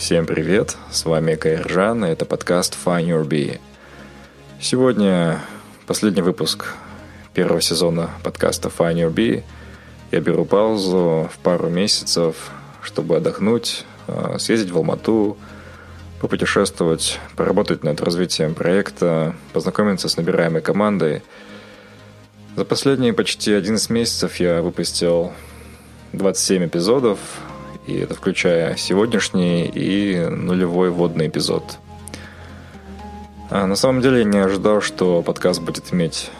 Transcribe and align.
Всем 0.00 0.24
привет, 0.24 0.78
с 0.90 1.04
вами 1.04 1.34
Кайржан, 1.34 2.06
и 2.06 2.08
это 2.08 2.24
подкаст 2.24 2.74
Find 2.86 3.04
Your 3.04 3.22
Bee. 3.22 3.60
Сегодня 4.58 5.42
последний 5.86 6.22
выпуск 6.22 6.74
первого 7.34 7.60
сезона 7.60 8.08
подкаста 8.24 8.70
Find 8.70 8.94
Your 8.94 9.12
Bee. 9.12 9.44
Я 10.10 10.20
беру 10.20 10.46
паузу 10.46 11.28
в 11.30 11.38
пару 11.42 11.68
месяцев, 11.68 12.50
чтобы 12.80 13.18
отдохнуть, 13.18 13.84
а, 14.08 14.38
съездить 14.38 14.70
в 14.70 14.78
Алмату, 14.78 15.36
попутешествовать, 16.18 17.20
поработать 17.36 17.84
над 17.84 18.00
развитием 18.00 18.54
проекта, 18.54 19.36
познакомиться 19.52 20.08
с 20.08 20.16
набираемой 20.16 20.62
командой. 20.62 21.22
За 22.56 22.64
последние 22.64 23.12
почти 23.12 23.52
11 23.52 23.90
месяцев 23.90 24.36
я 24.36 24.62
выпустил 24.62 25.30
27 26.14 26.68
эпизодов, 26.68 27.18
и 27.90 27.98
это 27.98 28.14
включая 28.14 28.76
сегодняшний 28.76 29.64
и 29.66 30.16
нулевой 30.30 30.90
водный 30.90 31.26
эпизод. 31.26 31.78
А 33.50 33.66
на 33.66 33.74
самом 33.74 34.00
деле 34.00 34.18
я 34.18 34.24
не 34.24 34.38
ожидал, 34.38 34.80
что 34.80 35.22
подкаст 35.22 35.60
будет 35.60 35.92
иметь 35.92 36.30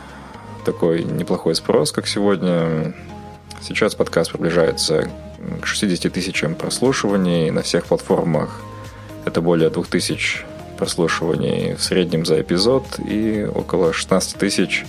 такой 0.64 1.02
неплохой 1.02 1.56
спрос, 1.56 1.90
как 1.90 2.06
сегодня. 2.06 2.94
Сейчас 3.60 3.96
подкаст 3.96 4.30
приближается 4.30 5.10
к 5.60 5.66
60 5.66 6.12
тысячам 6.12 6.54
прослушиваний 6.54 7.50
на 7.50 7.62
всех 7.62 7.86
платформах. 7.86 8.60
Это 9.24 9.40
более 9.40 9.70
2000 9.70 10.44
прослушиваний 10.78 11.74
в 11.74 11.82
среднем 11.82 12.24
за 12.24 12.40
эпизод 12.40 12.84
и 13.06 13.46
около 13.52 13.92
16 13.92 14.36
тысяч 14.36 14.86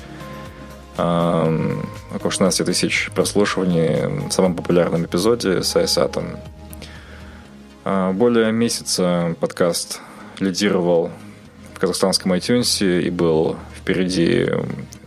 около 0.97 2.31
16 2.31 2.65
тысяч 2.65 3.09
прослушиваний 3.15 4.27
в 4.27 4.31
самом 4.31 4.55
популярном 4.55 5.05
эпизоде 5.05 5.63
с 5.63 5.75
Айсатом. 5.75 6.37
Более 7.83 8.51
месяца 8.51 9.35
подкаст 9.39 9.99
лидировал 10.39 11.11
в 11.73 11.79
казахстанском 11.79 12.33
iTunes 12.33 13.01
и 13.01 13.09
был 13.09 13.55
впереди 13.75 14.49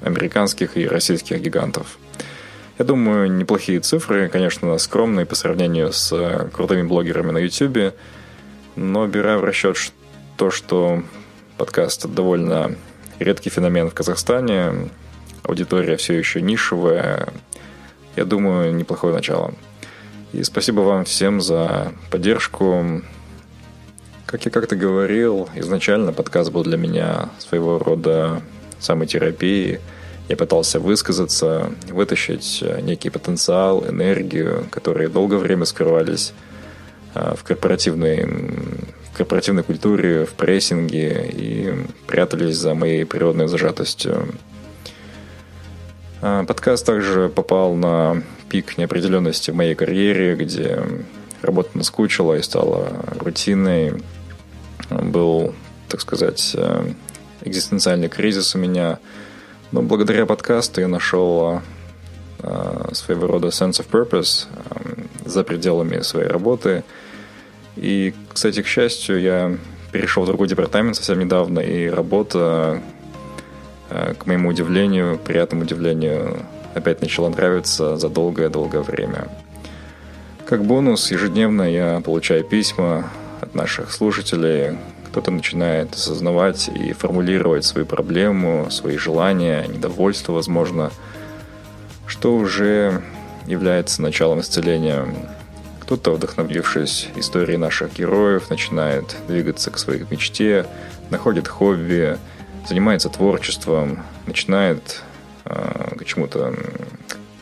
американских 0.02 0.76
и 0.76 0.88
российских 0.88 1.40
гигантов. 1.40 1.98
Я 2.78 2.84
думаю, 2.84 3.30
неплохие 3.30 3.78
цифры, 3.78 4.28
конечно, 4.28 4.76
скромные 4.78 5.26
по 5.26 5.36
сравнению 5.36 5.92
с 5.92 6.48
крутыми 6.52 6.82
блогерами 6.82 7.30
на 7.30 7.38
YouTube, 7.38 7.94
но 8.74 9.06
беря 9.06 9.38
в 9.38 9.44
расчет 9.44 9.92
то, 10.36 10.50
что 10.50 11.04
подкаст 11.56 12.06
довольно 12.06 12.74
редкий 13.20 13.50
феномен 13.50 13.88
в 13.90 13.94
Казахстане, 13.94 14.90
аудитория 15.44 15.96
все 15.96 16.14
еще 16.14 16.40
нишевая. 16.42 17.28
Я 18.16 18.24
думаю, 18.24 18.74
неплохое 18.74 19.14
начало. 19.14 19.54
И 20.32 20.42
спасибо 20.42 20.80
вам 20.80 21.04
всем 21.04 21.40
за 21.40 21.92
поддержку. 22.10 23.02
Как 24.26 24.44
я 24.44 24.50
как-то 24.50 24.74
говорил, 24.74 25.48
изначально 25.54 26.12
подкаст 26.12 26.50
был 26.50 26.64
для 26.64 26.76
меня 26.76 27.28
своего 27.38 27.78
рода 27.78 28.42
самой 28.80 29.06
терапией. 29.06 29.78
Я 30.28 30.36
пытался 30.36 30.80
высказаться, 30.80 31.70
вытащить 31.88 32.64
некий 32.82 33.10
потенциал, 33.10 33.86
энергию, 33.86 34.66
которые 34.70 35.08
долгое 35.08 35.36
время 35.36 35.66
скрывались 35.66 36.32
а, 37.14 37.36
в 37.36 37.44
корпоративной, 37.44 38.24
в 38.24 39.16
корпоративной 39.16 39.62
культуре, 39.62 40.24
в 40.24 40.32
прессинге 40.32 41.30
и 41.30 41.74
прятались 42.06 42.56
за 42.56 42.74
моей 42.74 43.04
природной 43.04 43.48
зажатостью. 43.48 44.28
А, 46.26 46.42
подкаст 46.42 46.86
также 46.86 47.28
попал 47.28 47.74
на 47.74 48.22
пик 48.48 48.78
неопределенности 48.78 49.50
в 49.50 49.56
моей 49.56 49.74
карьере, 49.74 50.34
где 50.36 50.82
работа 51.42 51.76
наскучила 51.76 52.32
и 52.38 52.40
стала 52.40 52.88
рутиной. 53.20 54.02
Был, 54.88 55.54
так 55.86 56.00
сказать, 56.00 56.52
э, 56.56 56.92
экзистенциальный 57.42 58.08
кризис 58.08 58.54
у 58.54 58.58
меня. 58.58 59.00
Но 59.70 59.82
благодаря 59.82 60.24
подкасту 60.24 60.80
я 60.80 60.88
нашел 60.88 61.60
э, 62.38 62.88
своего 62.92 63.26
рода 63.26 63.48
sense 63.48 63.84
of 63.84 63.90
purpose 63.90 64.46
э, 64.70 65.28
за 65.28 65.44
пределами 65.44 66.00
своей 66.00 66.28
работы. 66.28 66.84
И, 67.76 68.14
кстати, 68.32 68.62
к 68.62 68.66
счастью, 68.66 69.20
я 69.20 69.58
перешел 69.92 70.22
в 70.22 70.26
другой 70.26 70.48
департамент 70.48 70.96
совсем 70.96 71.18
недавно, 71.18 71.60
и 71.60 71.86
работа 71.86 72.80
к 73.88 74.26
моему 74.26 74.48
удивлению, 74.48 75.18
приятному 75.18 75.62
удивлению, 75.62 76.42
опять 76.74 77.00
начала 77.00 77.28
нравиться 77.28 77.96
за 77.96 78.08
долгое-долгое 78.08 78.80
время. 78.82 79.28
Как 80.46 80.64
бонус, 80.64 81.10
ежедневно 81.10 81.62
я 81.62 82.00
получаю 82.04 82.44
письма 82.44 83.10
от 83.40 83.54
наших 83.54 83.92
слушателей. 83.92 84.78
Кто-то 85.08 85.30
начинает 85.30 85.94
осознавать 85.94 86.68
и 86.68 86.92
формулировать 86.92 87.64
свою 87.64 87.86
проблему, 87.86 88.66
свои 88.70 88.96
желания, 88.96 89.66
недовольство, 89.68 90.32
возможно, 90.32 90.90
что 92.06 92.36
уже 92.36 93.02
является 93.46 94.02
началом 94.02 94.40
исцеления. 94.40 95.06
Кто-то, 95.80 96.12
вдохновившись 96.12 97.08
историей 97.16 97.58
наших 97.58 97.94
героев, 97.94 98.50
начинает 98.50 99.16
двигаться 99.28 99.70
к 99.70 99.78
своей 99.78 100.04
мечте, 100.10 100.66
находит 101.10 101.46
хобби– 101.48 102.18
занимается 102.66 103.08
творчеством, 103.08 104.02
начинает 104.26 105.02
э, 105.44 105.96
к 105.98 106.04
чему-то 106.04 106.54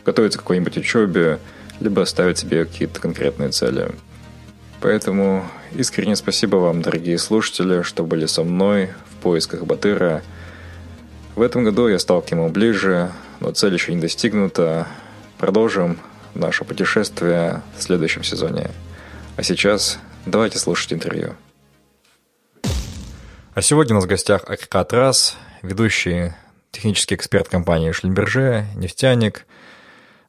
готовиться 0.05 0.37
к 0.37 0.41
какой-нибудь 0.41 0.77
учебе, 0.77 1.39
либо 1.79 2.03
ставить 2.05 2.37
себе 2.37 2.65
какие-то 2.65 2.99
конкретные 2.99 3.49
цели. 3.49 3.91
Поэтому 4.81 5.45
искренне 5.73 6.15
спасибо 6.15 6.57
вам, 6.57 6.81
дорогие 6.81 7.17
слушатели, 7.17 7.83
что 7.83 8.03
были 8.03 8.25
со 8.25 8.43
мной 8.43 8.89
в 9.11 9.23
поисках 9.23 9.65
Батыра. 9.65 10.21
В 11.35 11.41
этом 11.41 11.63
году 11.63 11.87
я 11.87 11.99
стал 11.99 12.21
к 12.21 12.29
нему 12.31 12.49
ближе, 12.49 13.11
но 13.39 13.51
цель 13.51 13.73
еще 13.73 13.93
не 13.93 14.01
достигнута. 14.01 14.87
Продолжим 15.37 15.99
наше 16.35 16.65
путешествие 16.65 17.61
в 17.77 17.81
следующем 17.81 18.23
сезоне. 18.23 18.71
А 19.37 19.43
сейчас 19.43 19.99
давайте 20.25 20.59
слушать 20.59 20.93
интервью. 20.93 21.33
А 23.55 23.61
сегодня 23.61 23.93
у 23.93 23.97
нас 23.97 24.05
в 24.05 24.07
гостях 24.07 24.49
Акикат 24.49 24.93
Рас, 24.93 25.37
ведущий 25.61 26.31
технический 26.71 27.13
эксперт 27.13 27.49
компании 27.49 27.91
Schlumberger, 27.91 28.65
нефтяник, 28.75 29.45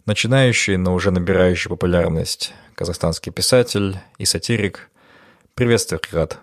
начинающий, 0.04 0.76
но 0.76 0.92
уже 0.92 1.10
набирающий 1.10 1.70
популярность 1.70 2.52
казахстанский 2.74 3.32
писатель 3.32 3.96
и 4.18 4.26
сатирик. 4.26 4.90
Приветствую, 5.54 6.00
Акикат. 6.00 6.38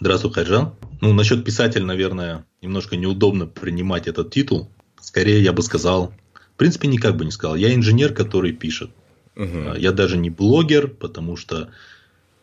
Здравствуй, 0.00 0.32
Хайджан. 0.32 0.74
Ну, 1.02 1.12
насчет 1.12 1.44
писатель, 1.44 1.84
наверное, 1.84 2.46
немножко 2.62 2.96
неудобно 2.96 3.46
принимать 3.46 4.06
этот 4.06 4.30
титул. 4.30 4.70
Скорее, 5.02 5.42
я 5.42 5.52
бы 5.52 5.62
сказал, 5.62 6.14
в 6.54 6.56
принципе, 6.56 6.88
никак 6.88 7.14
бы 7.14 7.26
не 7.26 7.30
сказал. 7.30 7.56
Я 7.56 7.74
инженер, 7.74 8.14
который 8.14 8.52
пишет. 8.52 8.90
Угу. 9.36 9.74
Я 9.76 9.92
даже 9.92 10.16
не 10.16 10.30
блогер, 10.30 10.88
потому 10.88 11.36
что, 11.36 11.68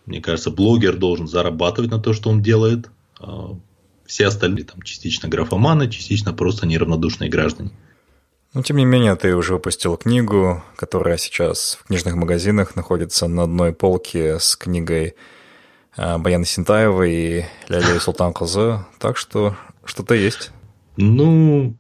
мне 0.06 0.22
кажется, 0.22 0.52
блогер 0.52 0.96
должен 0.96 1.28
зарабатывать 1.28 1.90
на 1.90 1.98
то, 1.98 2.14
что 2.14 2.30
он 2.30 2.44
делает. 2.44 2.92
А, 4.10 4.12
все 4.12 4.28
остальные 4.28 4.66
там 4.66 4.82
частично 4.82 5.30
графоманы, 5.30 5.90
частично 5.90 6.34
просто 6.34 6.66
неравнодушные 6.66 7.30
граждане. 7.30 7.72
Но 8.54 8.64
тем 8.64 8.78
не 8.78 8.86
менее, 8.86 9.16
ты 9.16 9.36
уже 9.36 9.54
выпустил 9.54 9.96
книгу, 9.96 10.64
которая 10.76 11.18
сейчас 11.18 11.78
в 11.80 11.88
книжных 11.88 12.16
магазинах 12.16 12.76
находится 12.76 13.28
на 13.28 13.44
одной 13.44 13.74
полке 13.74 14.40
с 14.40 14.56
книгой 14.56 15.14
Баяна 15.96 16.46
Синтаева 16.46 17.04
и 17.04 17.44
Ляля 17.68 18.00
Султан 18.00 18.34
Козы. 18.34 18.80
Так 19.00 19.18
что 19.18 19.56
что-то 19.86 20.16
есть. 20.16 20.52
Ну, 20.98 21.76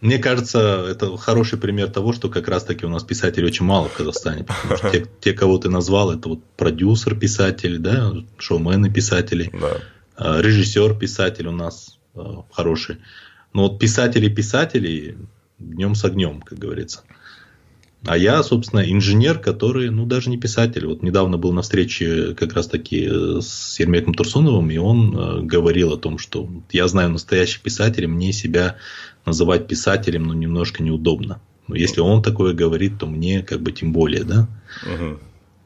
мне 0.00 0.18
кажется, 0.18 0.86
это 0.90 1.16
хороший 1.18 1.58
пример 1.58 1.90
того, 1.90 2.14
что 2.14 2.30
как 2.30 2.48
раз-таки 2.48 2.86
у 2.86 2.88
нас 2.88 3.02
писателей 3.02 3.46
очень 3.46 3.66
мало 3.66 3.88
в 3.88 3.92
Казахстане. 3.92 4.44
Потому 4.44 4.76
что 4.78 4.90
те, 4.90 5.06
те, 5.20 5.32
кого 5.34 5.58
ты 5.58 5.68
назвал, 5.68 6.10
это 6.10 6.30
вот 6.30 6.44
продюсер 6.56 7.16
писатель, 7.16 7.78
да, 7.78 8.14
шоумены 8.38 8.90
писатели, 8.90 9.50
да. 9.52 9.76
А, 10.18 10.40
режиссер 10.40 10.94
писатель 10.98 11.46
у 11.46 11.52
нас 11.52 11.98
а, 12.14 12.44
хороший. 12.50 12.98
Но 13.52 13.68
вот 13.68 13.78
писатели-писатели 13.78 15.16
днем 15.58 15.94
с 15.94 16.04
огнем, 16.04 16.42
как 16.42 16.58
говорится. 16.58 17.02
А 18.06 18.16
я, 18.16 18.42
собственно, 18.42 18.80
инженер, 18.80 19.38
который, 19.38 19.90
ну, 19.90 20.06
даже 20.06 20.30
не 20.30 20.38
писатель. 20.38 20.86
Вот 20.86 21.02
недавно 21.02 21.36
был 21.36 21.52
на 21.52 21.62
встрече 21.62 22.34
как 22.34 22.52
раз-таки 22.52 23.08
э, 23.10 23.40
с 23.40 23.78
Ермеком 23.80 24.14
Турсуновым, 24.14 24.70
и 24.70 24.76
он 24.76 25.16
э, 25.16 25.40
говорил 25.42 25.92
о 25.92 25.98
том, 25.98 26.18
что 26.18 26.48
я 26.70 26.86
знаю 26.86 27.10
настоящих 27.10 27.60
писателей, 27.60 28.06
мне 28.06 28.32
себя 28.32 28.76
называть 29.26 29.66
писателем, 29.66 30.24
ну, 30.24 30.34
немножко 30.34 30.82
неудобно. 30.82 31.40
Но 31.66 31.74
если 31.74 32.00
он 32.00 32.22
такое 32.22 32.54
говорит, 32.54 32.98
то 32.98 33.06
мне 33.06 33.42
как 33.42 33.62
бы 33.62 33.72
тем 33.72 33.92
более, 33.92 34.22
да? 34.22 34.48
Угу. 34.84 35.18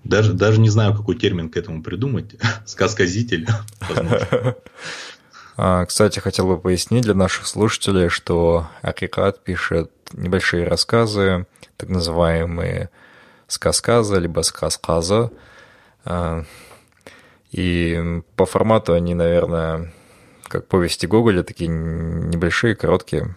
Даже, 0.05 0.33
даже 0.33 0.61
не 0.61 0.69
знаю, 0.69 0.95
какой 0.95 1.17
термин 1.17 1.49
к 1.49 1.57
этому 1.57 1.83
придумать. 1.83 2.37
Сказказитель. 2.67 3.47
А, 5.55 5.85
кстати, 5.85 6.19
хотел 6.19 6.47
бы 6.47 6.59
пояснить 6.59 7.05
для 7.05 7.13
наших 7.13 7.47
слушателей, 7.47 8.09
что 8.09 8.69
Акикат 8.81 9.45
пишет 9.45 9.93
небольшие 10.15 10.67
рассказы, 10.67 11.47
так 11.77 11.91
называемые 11.91 12.89
сказказы, 13.49 14.19
либо 14.19 14.41
сказказа. 14.41 15.31
А, 16.07 16.45
и 17.51 18.23
по 18.35 18.47
формату 18.47 18.95
они, 18.95 19.15
наверное, 19.15 19.93
как 20.45 20.69
повести 20.69 21.07
Гоголя, 21.07 21.43
такие 21.43 21.69
небольшие, 21.69 22.75
короткие. 22.75 23.37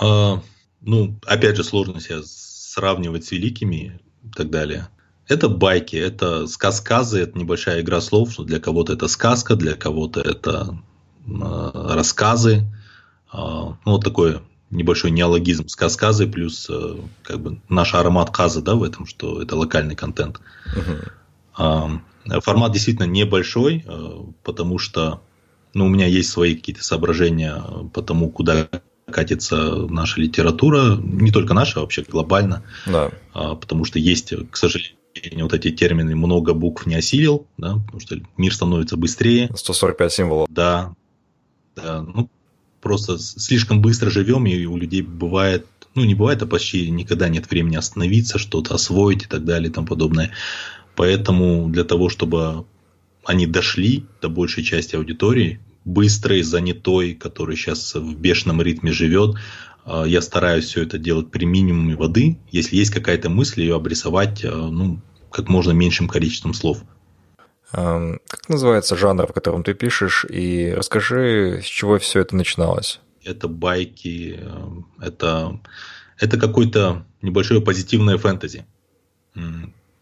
А, 0.00 0.42
ну, 0.80 1.18
опять 1.26 1.56
же, 1.56 1.64
сложно 1.64 2.00
себя 2.00 2.20
сравнивать 2.24 3.26
с 3.26 3.30
великими 3.30 4.00
и 4.24 4.30
так 4.30 4.50
далее. 4.50 4.88
Это 5.28 5.48
байки, 5.48 5.96
это 5.96 6.46
сказказы, 6.46 7.20
это 7.20 7.38
небольшая 7.38 7.80
игра 7.80 8.00
слов, 8.00 8.32
что 8.32 8.44
для 8.44 8.60
кого-то 8.60 8.92
это 8.92 9.08
сказка, 9.08 9.56
для 9.56 9.74
кого-то 9.74 10.20
это 10.20 10.78
э, 11.26 11.70
рассказы. 11.94 12.64
Э, 13.32 13.36
ну, 13.36 13.76
вот 13.84 14.04
такой 14.04 14.40
небольшой 14.70 15.10
неологизм 15.10 15.68
сказказы 15.68 16.28
плюс 16.28 16.68
э, 16.70 16.96
как 17.22 17.40
бы 17.40 17.60
наш 17.68 17.94
аромат 17.94 18.30
каза, 18.30 18.62
да, 18.62 18.74
в 18.76 18.84
этом, 18.84 19.06
что 19.06 19.42
это 19.42 19.56
локальный 19.56 19.96
контент. 19.96 20.40
Uh-huh. 21.58 22.00
Э, 22.28 22.40
формат 22.40 22.72
действительно 22.72 23.06
небольшой, 23.06 23.84
э, 23.86 24.10
потому 24.44 24.78
что 24.78 25.22
ну, 25.74 25.86
у 25.86 25.88
меня 25.88 26.06
есть 26.06 26.30
свои 26.30 26.54
какие-то 26.54 26.84
соображения 26.84 27.62
по 27.92 28.00
тому, 28.00 28.30
куда 28.30 28.68
катится 29.10 29.74
наша 29.88 30.20
литература, 30.20 30.96
не 30.96 31.30
только 31.30 31.52
наша, 31.52 31.78
а 31.78 31.82
вообще 31.82 32.02
глобально. 32.02 32.62
Да. 32.86 33.10
Потому 33.32 33.84
что 33.84 33.98
есть, 33.98 34.32
к 34.50 34.56
сожалению, 34.56 34.96
вот 35.40 35.54
эти 35.54 35.70
термины 35.70 36.14
много 36.14 36.54
букв 36.54 36.86
не 36.86 36.94
осилил, 36.94 37.46
да, 37.58 37.74
потому 37.74 38.00
что 38.00 38.16
мир 38.36 38.54
становится 38.54 38.96
быстрее. 38.96 39.50
145 39.54 40.12
символов. 40.12 40.48
Да. 40.50 40.94
Да, 41.76 42.02
ну, 42.02 42.30
просто 42.80 43.18
слишком 43.18 43.82
быстро 43.82 44.10
живем, 44.10 44.46
и 44.46 44.64
у 44.64 44.76
людей 44.76 45.02
бывает, 45.02 45.66
ну, 45.94 46.04
не 46.04 46.14
бывает, 46.14 46.42
а 46.42 46.46
почти 46.46 46.90
никогда 46.90 47.28
нет 47.28 47.50
времени 47.50 47.76
остановиться, 47.76 48.38
что-то 48.38 48.74
освоить 48.74 49.24
и 49.24 49.26
так 49.26 49.44
далее 49.44 49.70
и 49.70 49.72
тому 49.72 49.86
подобное. 49.86 50.32
Поэтому 50.94 51.68
для 51.68 51.84
того, 51.84 52.08
чтобы 52.08 52.64
они 53.24 53.46
дошли 53.46 54.06
до 54.22 54.28
большей 54.28 54.64
части 54.64 54.96
аудитории, 54.96 55.60
быстрый, 55.84 56.42
занятой, 56.42 57.14
который 57.14 57.56
сейчас 57.56 57.94
в 57.94 58.16
бешеном 58.18 58.62
ритме 58.62 58.92
живет. 58.92 59.36
А, 59.86 60.04
я 60.04 60.20
стараюсь 60.20 60.66
все 60.66 60.82
это 60.82 60.98
делать 60.98 61.30
при 61.30 61.44
минимуме 61.44 61.94
воды. 61.94 62.38
Если 62.50 62.76
есть 62.76 62.92
какая-то 62.92 63.30
мысль, 63.30 63.62
ее 63.62 63.76
обрисовать 63.76 64.44
а, 64.44 64.50
ну, 64.50 65.00
как 65.30 65.48
можно 65.48 65.70
меньшим 65.70 66.08
количеством 66.08 66.52
слов. 66.52 66.82
Как 67.70 68.48
называется 68.48 68.96
жанр, 68.96 69.26
в 69.26 69.32
котором 69.32 69.64
ты 69.64 69.74
пишешь, 69.74 70.24
и 70.28 70.72
расскажи, 70.74 71.60
с 71.62 71.66
чего 71.66 71.98
все 71.98 72.20
это 72.20 72.36
начиналось? 72.36 73.00
Это 73.24 73.48
байки, 73.48 74.38
это, 75.00 75.60
это 76.18 76.38
какое-то 76.38 77.04
небольшое 77.22 77.60
позитивное 77.60 78.18
фэнтези. 78.18 78.64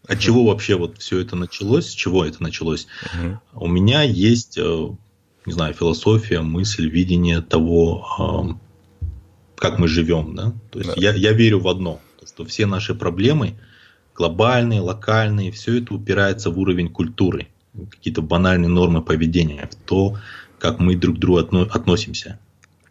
От 0.07 0.19
чего 0.19 0.45
вообще 0.45 0.75
вот 0.75 0.99
все 0.99 1.19
это 1.19 1.35
началось? 1.35 1.87
С 1.87 1.93
чего 1.93 2.23
это 2.23 2.41
началось? 2.41 2.87
Угу. 3.03 3.63
У 3.63 3.67
меня 3.67 4.03
есть 4.03 4.59
э, 4.59 4.89
не 5.45 5.53
знаю, 5.53 5.73
философия, 5.73 6.41
мысль, 6.41 6.89
видение 6.89 7.41
того, 7.41 8.59
как 9.57 9.79
мы 9.79 9.87
живем. 9.87 10.35
Да? 10.35 10.53
То 10.71 10.79
есть 10.79 10.95
да. 10.95 11.01
я, 11.01 11.13
я 11.13 11.31
верю 11.31 11.59
в 11.59 11.67
одно, 11.67 11.99
что 12.25 12.45
все 12.45 12.65
наши 12.65 12.95
проблемы, 12.95 13.55
глобальные, 14.15 14.81
локальные, 14.81 15.51
все 15.51 15.79
это 15.79 15.93
упирается 15.93 16.49
в 16.49 16.59
уровень 16.59 16.89
культуры, 16.89 17.47
какие-то 17.91 18.21
банальные 18.21 18.69
нормы 18.69 19.01
поведения, 19.01 19.69
в 19.71 19.75
то, 19.75 20.17
как 20.59 20.79
мы 20.79 20.95
друг 20.95 21.17
к 21.17 21.19
другу 21.19 21.39
относимся, 21.39 22.39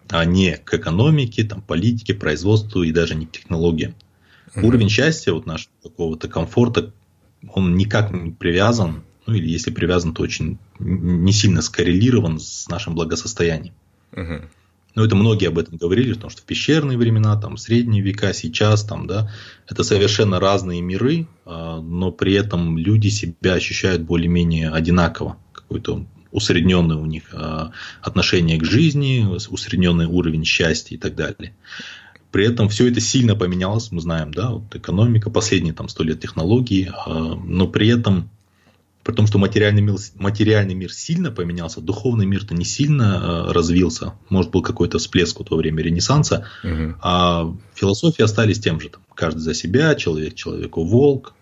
а 0.08 0.24
не 0.24 0.56
к 0.56 0.74
экономике, 0.74 1.44
там, 1.44 1.62
политике, 1.62 2.14
производству 2.14 2.82
и 2.82 2.92
даже 2.92 3.14
не 3.14 3.26
к 3.26 3.32
технологиям. 3.32 3.94
Mm-hmm. 4.54 4.66
Уровень 4.66 4.88
счастья, 4.88 5.32
вот 5.32 5.46
нашего 5.46 5.72
какого-то 5.82 6.28
комфорта, 6.28 6.92
он 7.52 7.76
никак 7.76 8.10
не 8.12 8.30
привязан 8.30 9.02
ну 9.26 9.34
или 9.34 9.48
если 9.48 9.70
привязан, 9.70 10.12
то 10.12 10.22
очень 10.22 10.58
не 10.78 11.32
сильно 11.32 11.62
скоррелирован 11.62 12.38
с 12.38 12.68
нашим 12.68 12.94
благосостоянием. 12.94 13.74
Угу. 14.12 14.42
Ну, 14.94 15.04
это 15.04 15.16
многие 15.16 15.48
об 15.48 15.58
этом 15.58 15.76
говорили, 15.76 16.12
потому 16.12 16.30
что 16.30 16.42
в 16.42 16.44
пещерные 16.44 16.96
времена, 16.96 17.36
там, 17.36 17.56
средние 17.56 18.02
века, 18.02 18.32
сейчас, 18.32 18.84
там, 18.84 19.06
да, 19.06 19.30
это 19.68 19.82
совершенно 19.82 20.38
разные 20.38 20.82
миры, 20.82 21.26
а, 21.44 21.80
но 21.80 22.12
при 22.12 22.34
этом 22.34 22.78
люди 22.78 23.08
себя 23.08 23.54
ощущают 23.54 24.02
более-менее 24.02 24.70
одинаково. 24.70 25.36
Какой-то 25.52 26.06
усредненное 26.30 26.96
у 26.96 27.06
них 27.06 27.24
а, 27.32 27.72
отношение 28.02 28.58
к 28.58 28.64
жизни, 28.64 29.26
усредненный 29.48 30.06
уровень 30.06 30.44
счастья 30.44 30.94
и 30.94 30.98
так 30.98 31.16
далее. 31.16 31.56
При 32.30 32.46
этом 32.46 32.68
все 32.68 32.88
это 32.88 33.00
сильно 33.00 33.36
поменялось, 33.36 33.92
мы 33.92 34.00
знаем, 34.00 34.32
да, 34.32 34.50
вот 34.50 34.74
экономика, 34.74 35.30
последние 35.30 35.72
там 35.74 35.88
сто 35.88 36.04
лет 36.04 36.20
технологий, 36.20 36.90
а, 36.92 37.34
но 37.34 37.66
при 37.66 37.88
этом 37.88 38.30
при 39.04 39.12
том, 39.12 39.26
что 39.26 39.38
материальный 39.38 39.82
мир, 39.82 39.96
материальный 40.14 40.74
мир 40.74 40.90
сильно 40.90 41.30
поменялся, 41.30 41.82
духовный 41.82 42.24
мир-то 42.24 42.54
не 42.54 42.64
сильно 42.64 43.46
э, 43.48 43.52
развился. 43.52 44.14
Может, 44.30 44.50
был 44.50 44.62
какой-то 44.62 44.98
всплеск 44.98 45.38
в 45.38 45.44
то 45.44 45.56
время 45.56 45.82
Ренессанса, 45.82 46.46
угу. 46.64 46.94
а 47.02 47.54
философии 47.74 48.22
остались 48.22 48.60
тем 48.60 48.80
же. 48.80 48.88
Там, 48.88 49.02
каждый 49.14 49.40
за 49.40 49.52
себя, 49.52 49.94
человек 49.94 50.34
человеку 50.34 50.84
волк. 50.84 51.34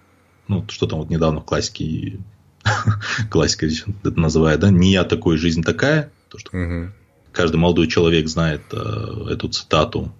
Ну, 0.48 0.66
что 0.68 0.88
там 0.88 0.98
вот 0.98 1.08
недавно 1.08 1.40
в 1.40 1.44
классике, 1.44 2.18
классика 3.30 3.66
это 3.66 4.18
называет, 4.18 4.58
да, 4.58 4.70
не 4.70 4.92
я 4.92 5.04
такой, 5.04 5.36
жизнь 5.36 5.62
такая. 5.62 6.10
То, 6.30 6.38
что 6.38 6.50
угу. 6.56 6.92
каждый 7.30 7.56
молодой 7.58 7.86
человек 7.86 8.26
знает 8.26 8.62
э, 8.72 9.26
эту 9.30 9.48
цитату. 9.48 10.12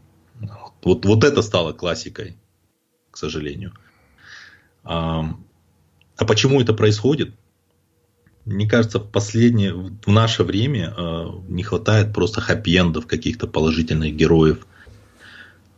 Вот, 0.84 1.04
вот 1.04 1.24
это 1.24 1.42
стало 1.42 1.72
классикой, 1.72 2.36
к 3.10 3.16
сожалению. 3.16 3.72
А 6.16 6.24
почему 6.24 6.60
это 6.60 6.74
происходит? 6.74 7.34
Мне 8.44 8.68
кажется, 8.68 8.98
в 8.98 9.08
последнее, 9.10 9.72
в 9.72 10.08
наше 10.08 10.42
время 10.42 10.92
э, 10.96 11.26
не 11.48 11.62
хватает 11.62 12.12
просто 12.12 12.40
хэппи-эндов, 12.40 13.06
каких-то 13.06 13.46
положительных 13.46 14.14
героев, 14.14 14.66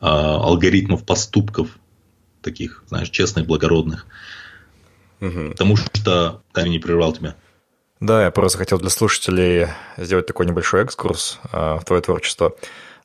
э, 0.00 0.06
алгоритмов 0.06 1.04
поступков, 1.04 1.78
таких, 2.40 2.84
знаешь, 2.88 3.10
честных, 3.10 3.46
благородных. 3.46 4.06
Угу. 5.20 5.50
Потому 5.50 5.76
что... 5.76 6.42
Да, 6.54 6.68
не 6.68 6.78
прервал 6.78 7.12
тебя. 7.12 7.36
Да, 8.00 8.24
я 8.24 8.30
просто 8.30 8.58
хотел 8.58 8.78
для 8.78 8.90
слушателей 8.90 9.68
сделать 9.96 10.26
такой 10.26 10.46
небольшой 10.46 10.82
экскурс 10.82 11.38
э, 11.52 11.78
в 11.80 11.84
твое 11.84 12.02
творчество. 12.02 12.54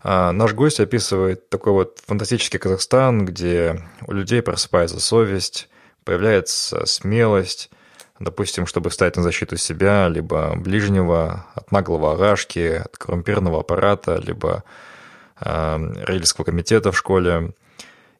Э, 0.03 0.31
наш 0.31 0.53
гость 0.53 0.79
описывает 0.79 1.49
такой 1.49 1.73
вот 1.73 1.99
фантастический 2.05 2.59
Казахстан, 2.59 3.25
где 3.25 3.81
у 4.07 4.13
людей 4.13 4.41
просыпается 4.41 4.99
совесть, 4.99 5.69
появляется 6.03 6.85
смелость, 6.85 7.69
допустим, 8.19 8.65
чтобы 8.65 8.89
встать 8.89 9.15
на 9.15 9.23
защиту 9.23 9.57
себя, 9.57 10.07
либо 10.07 10.55
ближнего 10.55 11.45
от 11.55 11.71
наглого 11.71 12.13
агашки, 12.13 12.81
от 12.85 12.97
коррумпированного 12.97 13.61
аппарата, 13.61 14.15
либо 14.17 14.63
э, 15.39 15.93
родительского 16.05 16.45
комитета 16.45 16.91
в 16.91 16.97
школе. 16.97 17.53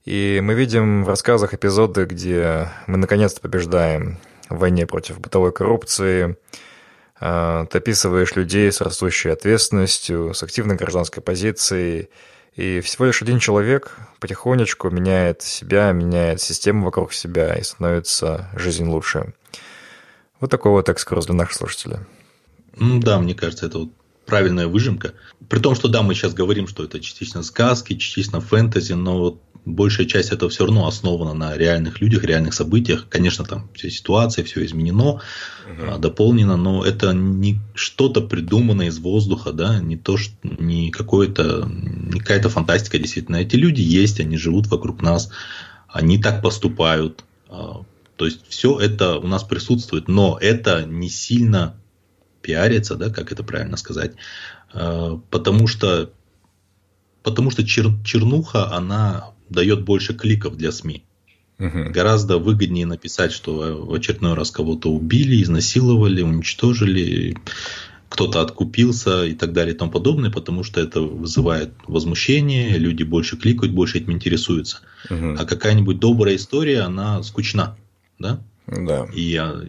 И 0.06 0.40
мы 0.42 0.54
видим 0.54 1.04
в 1.04 1.10
рассказах 1.10 1.54
эпизоды, 1.54 2.06
где 2.06 2.70
мы 2.88 2.98
наконец-то 2.98 3.42
побеждаем 3.42 4.18
в 4.50 4.58
войне 4.58 4.88
против 4.88 5.20
бытовой 5.20 5.52
коррупции, 5.52 6.38
э, 7.20 7.66
ты 7.70 7.78
описываешь 7.78 8.36
людей 8.36 8.72
с 8.72 8.82
растущей 8.82 9.30
ответственностью, 9.30 10.34
с 10.34 10.42
активной 10.42 10.76
гражданской 10.76 11.22
позицией, 11.22 12.10
и 12.60 12.82
всего 12.82 13.06
лишь 13.06 13.22
один 13.22 13.40
человек 13.40 13.98
потихонечку 14.20 14.90
меняет 14.90 15.42
себя, 15.42 15.94
меняет 15.94 16.42
систему 16.42 16.84
вокруг 16.84 17.14
себя 17.14 17.56
и 17.56 17.64
становится 17.64 18.50
жизнь 18.54 18.86
лучше. 18.86 19.34
Вот 20.42 20.52
такой 20.52 20.74
вот 20.74 20.90
экскурс 20.90 21.26
для 21.26 21.36
наших 21.36 21.54
слушателей. 21.54 22.00
Да, 22.78 23.18
мне 23.20 23.34
кажется, 23.34 23.66
это 23.66 23.80
вот 23.80 23.90
правильная 24.26 24.68
выжимка. 24.68 25.14
При 25.48 25.60
том, 25.60 25.74
что 25.74 25.88
да, 25.88 26.02
мы 26.02 26.14
сейчас 26.16 26.34
говорим, 26.34 26.68
что 26.68 26.84
это 26.84 27.00
частично 27.00 27.44
сказки, 27.44 27.96
частично 27.96 28.42
фэнтези, 28.42 28.92
но 28.92 29.18
вот 29.18 29.42
большая 29.66 30.08
часть 30.08 30.32
этого 30.32 30.50
все 30.50 30.66
равно 30.66 30.88
основана 30.88 31.34
на 31.34 31.56
реальных 31.58 32.02
людях, 32.02 32.24
реальных 32.24 32.54
событиях. 32.54 33.08
Конечно, 33.10 33.46
там 33.46 33.70
все 33.74 33.90
ситуации, 33.90 34.44
все 34.44 34.66
изменено, 34.66 35.22
угу. 35.70 35.98
дополнено, 36.00 36.58
но 36.58 36.84
это 36.84 37.14
не 37.14 37.60
что-то 37.74 38.22
придуманное 38.22 38.88
из 38.88 39.00
воздуха, 39.00 39.52
да, 39.52 39.80
не 39.80 39.98
то, 39.98 40.18
что 40.18 40.36
не 40.44 40.92
какое-то, 40.92 41.70
не 41.70 42.20
какая-то 42.20 42.50
фантастика, 42.50 42.98
действительно. 42.98 43.38
Эти 43.38 43.56
люди 43.56 43.82
есть, 43.82 44.20
они 44.20 44.38
живут 44.38 44.68
вокруг 44.68 45.02
нас, 45.02 45.30
они 45.88 46.22
так 46.22 46.42
поступают. 46.42 47.24
А, 47.50 47.84
то 48.16 48.26
есть 48.26 48.42
все 48.48 48.80
это 48.80 49.18
у 49.18 49.28
нас 49.28 49.44
присутствует, 49.44 50.08
но 50.08 50.38
это 50.40 50.84
не 50.86 51.10
сильно 51.10 51.76
пиарится, 52.42 52.96
да, 52.96 53.10
как 53.10 53.32
это 53.32 53.44
правильно 53.44 53.78
сказать, 53.78 54.14
а, 54.74 55.20
потому 55.30 55.68
что 55.68 56.12
потому 57.24 57.52
что 57.52 57.66
чер, 57.66 57.92
чернуха, 58.04 58.74
она 58.74 59.34
дает 59.50 59.84
больше 59.84 60.14
кликов 60.14 60.58
для 60.58 60.72
СМИ. 60.72 61.04
Угу. 61.60 61.92
Гораздо 61.92 62.38
выгоднее 62.38 62.86
написать, 62.86 63.34
что 63.34 63.86
в 63.86 63.94
очередной 63.94 64.34
раз 64.34 64.50
кого-то 64.50 64.90
убили, 64.90 65.44
изнасиловали, 65.44 66.22
уничтожили, 66.22 67.36
кто-то 68.08 68.42
откупился 68.42 69.26
и 69.26 69.36
так 69.36 69.54
далее 69.54 69.76
и 69.76 69.78
тому 69.78 69.92
подобное, 69.92 70.32
потому 70.32 70.64
что 70.64 70.82
это 70.82 71.02
вызывает 71.02 71.72
возмущение, 71.86 72.78
люди 72.78 73.04
больше 73.04 73.38
кликают, 73.38 73.74
больше 73.74 74.00
этим 74.00 74.14
интересуются. 74.14 74.80
Угу. 75.10 75.36
А 75.38 75.46
какая-нибудь 75.46 76.00
добрая 76.00 76.36
история, 76.36 76.82
она 76.82 77.22
скучна. 77.24 77.78
Да? 78.18 78.42
Да. 78.68 79.08
И 79.14 79.36
а, 79.36 79.66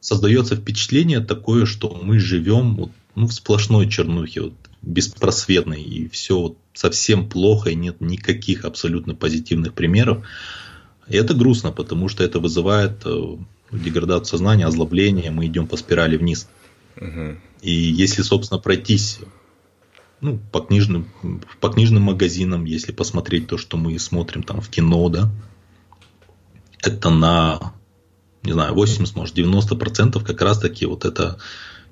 создается 0.00 0.56
впечатление 0.56 1.20
такое, 1.20 1.66
что 1.66 1.98
мы 2.02 2.18
живем 2.18 2.76
вот, 2.76 2.90
ну, 3.14 3.26
в 3.26 3.32
сплошной 3.32 3.88
чернухе, 3.88 4.42
вот, 4.42 4.54
беспросветной, 4.86 5.82
и 5.82 6.08
все 6.08 6.56
совсем 6.72 7.28
плохо, 7.28 7.70
и 7.70 7.74
нет 7.74 8.00
никаких 8.00 8.64
абсолютно 8.64 9.14
позитивных 9.14 9.74
примеров. 9.74 10.24
И 11.08 11.16
это 11.16 11.34
грустно, 11.34 11.72
потому 11.72 12.08
что 12.08 12.24
это 12.24 12.40
вызывает 12.40 13.02
э, 13.04 13.36
деградацию 13.72 14.26
сознания, 14.26 14.66
озлобление, 14.66 15.30
мы 15.30 15.46
идем 15.46 15.66
по 15.66 15.76
спирали 15.76 16.16
вниз. 16.16 16.48
Угу. 16.96 17.36
И 17.62 17.72
если, 17.72 18.22
собственно, 18.22 18.60
пройтись 18.60 19.20
ну, 20.20 20.38
по 20.52 20.60
книжным, 20.60 21.08
по 21.60 21.68
книжным 21.68 22.04
магазинам, 22.04 22.64
если 22.64 22.92
посмотреть 22.92 23.48
то, 23.48 23.58
что 23.58 23.76
мы 23.76 23.98
смотрим 23.98 24.42
там 24.42 24.60
в 24.60 24.68
кино, 24.68 25.08
да, 25.08 25.30
это 26.80 27.10
на, 27.10 27.74
не 28.42 28.52
знаю, 28.52 28.74
80, 28.74 29.16
может, 29.16 29.34
90 29.34 29.74
процентов 29.76 30.24
как 30.24 30.40
раз 30.40 30.58
таки 30.58 30.86
вот 30.86 31.04
эта 31.04 31.38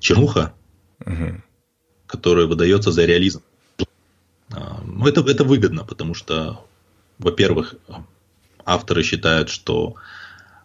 чернуха, 0.01 0.55
угу. 1.05 1.43
Которая 2.12 2.47
выдается 2.47 2.92
за 2.92 3.07
реализм. 3.07 3.42
А, 4.50 4.83
ну, 4.85 5.07
это, 5.07 5.23
это 5.23 5.45
выгодно, 5.45 5.83
потому 5.83 6.12
что, 6.12 6.62
во-первых, 7.19 7.75
авторы 8.66 9.02
считают, 9.02 9.49
что 9.49 9.95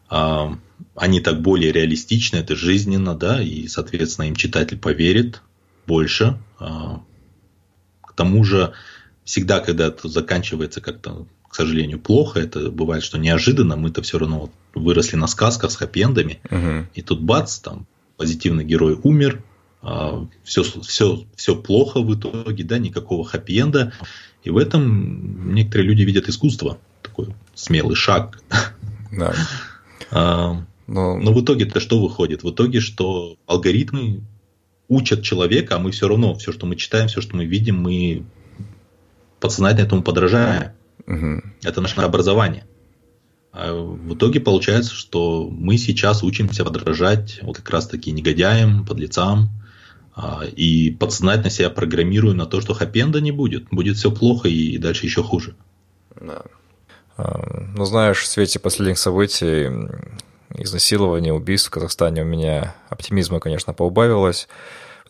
а, 0.09 0.57
они 0.93 1.21
так 1.21 1.41
более 1.41 1.71
реалистичны, 1.71 2.37
это 2.37 2.57
жизненно, 2.57 3.15
да, 3.15 3.41
и, 3.41 3.67
соответственно, 3.69 4.25
им 4.25 4.35
читатель 4.35 4.77
поверит 4.77 5.41
больше. 5.87 6.37
А, 6.59 7.01
к 8.01 8.11
тому 8.11 8.43
же, 8.43 8.73
всегда, 9.23 9.61
когда 9.61 9.87
это 9.87 10.09
заканчивается 10.09 10.81
как-то, 10.81 11.27
к 11.47 11.55
сожалению, 11.55 11.99
плохо, 11.99 12.41
это 12.41 12.71
бывает, 12.71 13.05
что 13.05 13.17
неожиданно, 13.17 13.77
мы-то 13.77 14.01
все 14.01 14.19
равно 14.19 14.49
выросли 14.75 15.15
на 15.15 15.27
сказках 15.27 15.71
с 15.71 15.81
хэппи-эндами, 15.81 16.39
угу. 16.51 16.87
и 16.93 17.01
тут 17.01 17.21
бац, 17.21 17.59
там 17.59 17.87
позитивный 18.17 18.65
герой 18.65 18.99
умер, 19.01 19.43
все, 20.43 20.63
все, 20.63 21.25
все 21.35 21.55
плохо 21.55 22.01
в 22.01 22.13
итоге, 22.13 22.63
да, 22.63 22.77
никакого 22.77 23.23
хэппи-энда. 23.23 23.93
И 24.43 24.49
в 24.49 24.57
этом 24.57 25.53
некоторые 25.53 25.87
люди 25.87 26.03
видят 26.03 26.27
искусство, 26.29 26.77
такой 27.01 27.33
смелый 27.53 27.95
шаг. 27.95 28.41
Да. 29.11 29.33
А, 30.11 30.63
но... 30.87 31.17
но 31.17 31.33
в 31.33 31.43
итоге-то 31.43 31.79
что 31.79 32.01
выходит? 32.01 32.43
В 32.43 32.51
итоге, 32.51 32.79
что 32.79 33.37
алгоритмы 33.45 34.21
учат 34.87 35.23
человека, 35.23 35.75
а 35.75 35.79
мы 35.79 35.91
все 35.91 36.07
равно, 36.07 36.35
все, 36.35 36.51
что 36.51 36.65
мы 36.65 36.75
читаем, 36.75 37.07
все, 37.07 37.21
что 37.21 37.35
мы 37.35 37.45
видим, 37.45 37.81
мы 37.81 38.25
подсознательно 39.39 39.85
этому 39.85 40.03
подражаем. 40.03 40.71
Угу. 41.05 41.41
Это 41.63 41.81
наше 41.81 41.99
образование. 42.01 42.65
А 43.51 43.73
в 43.73 44.15
итоге 44.15 44.39
получается, 44.39 44.93
что 44.93 45.49
мы 45.49 45.77
сейчас 45.77 46.23
учимся 46.23 46.63
подражать 46.63 47.39
вот 47.41 47.57
как 47.57 47.69
раз 47.69 47.87
таки 47.87 48.11
негодяям, 48.11 48.85
подлецам, 48.85 49.49
а, 49.49 49.66
и 50.55 50.91
подсознательно 50.91 51.49
себя 51.49 51.69
программирую 51.69 52.35
на 52.35 52.45
то, 52.45 52.61
что 52.61 52.73
хэппи 52.73 53.19
не 53.21 53.31
будет. 53.31 53.67
Будет 53.69 53.97
все 53.97 54.11
плохо 54.11 54.47
и 54.47 54.77
дальше 54.77 55.05
еще 55.05 55.23
хуже. 55.23 55.55
Да. 56.19 56.41
А, 57.17 57.39
ну, 57.75 57.85
знаешь, 57.85 58.19
в 58.19 58.27
свете 58.27 58.59
последних 58.59 58.97
событий, 58.97 59.69
изнасилования, 60.55 61.33
убийств 61.33 61.67
в 61.67 61.71
Казахстане 61.71 62.21
у 62.21 62.25
меня 62.25 62.75
оптимизма, 62.89 63.39
конечно, 63.39 63.73
поубавилось. 63.73 64.47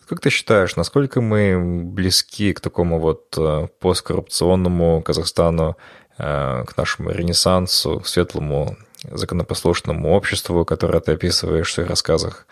Как 0.08 0.20
ты 0.20 0.30
считаешь, 0.30 0.76
насколько 0.76 1.20
мы 1.20 1.84
близки 1.84 2.54
к 2.54 2.60
такому 2.60 2.98
вот 2.98 3.34
э, 3.36 3.68
посткоррупционному 3.78 5.02
Казахстану, 5.02 5.76
э, 6.16 6.64
к 6.64 6.76
нашему 6.78 7.10
ренессансу, 7.10 8.02
светлому 8.04 8.78
законопослушному 9.04 10.10
обществу, 10.10 10.64
которое 10.64 11.00
ты 11.00 11.12
описываешь 11.12 11.68
в 11.68 11.72
своих 11.72 11.90
рассказах? 11.90 12.46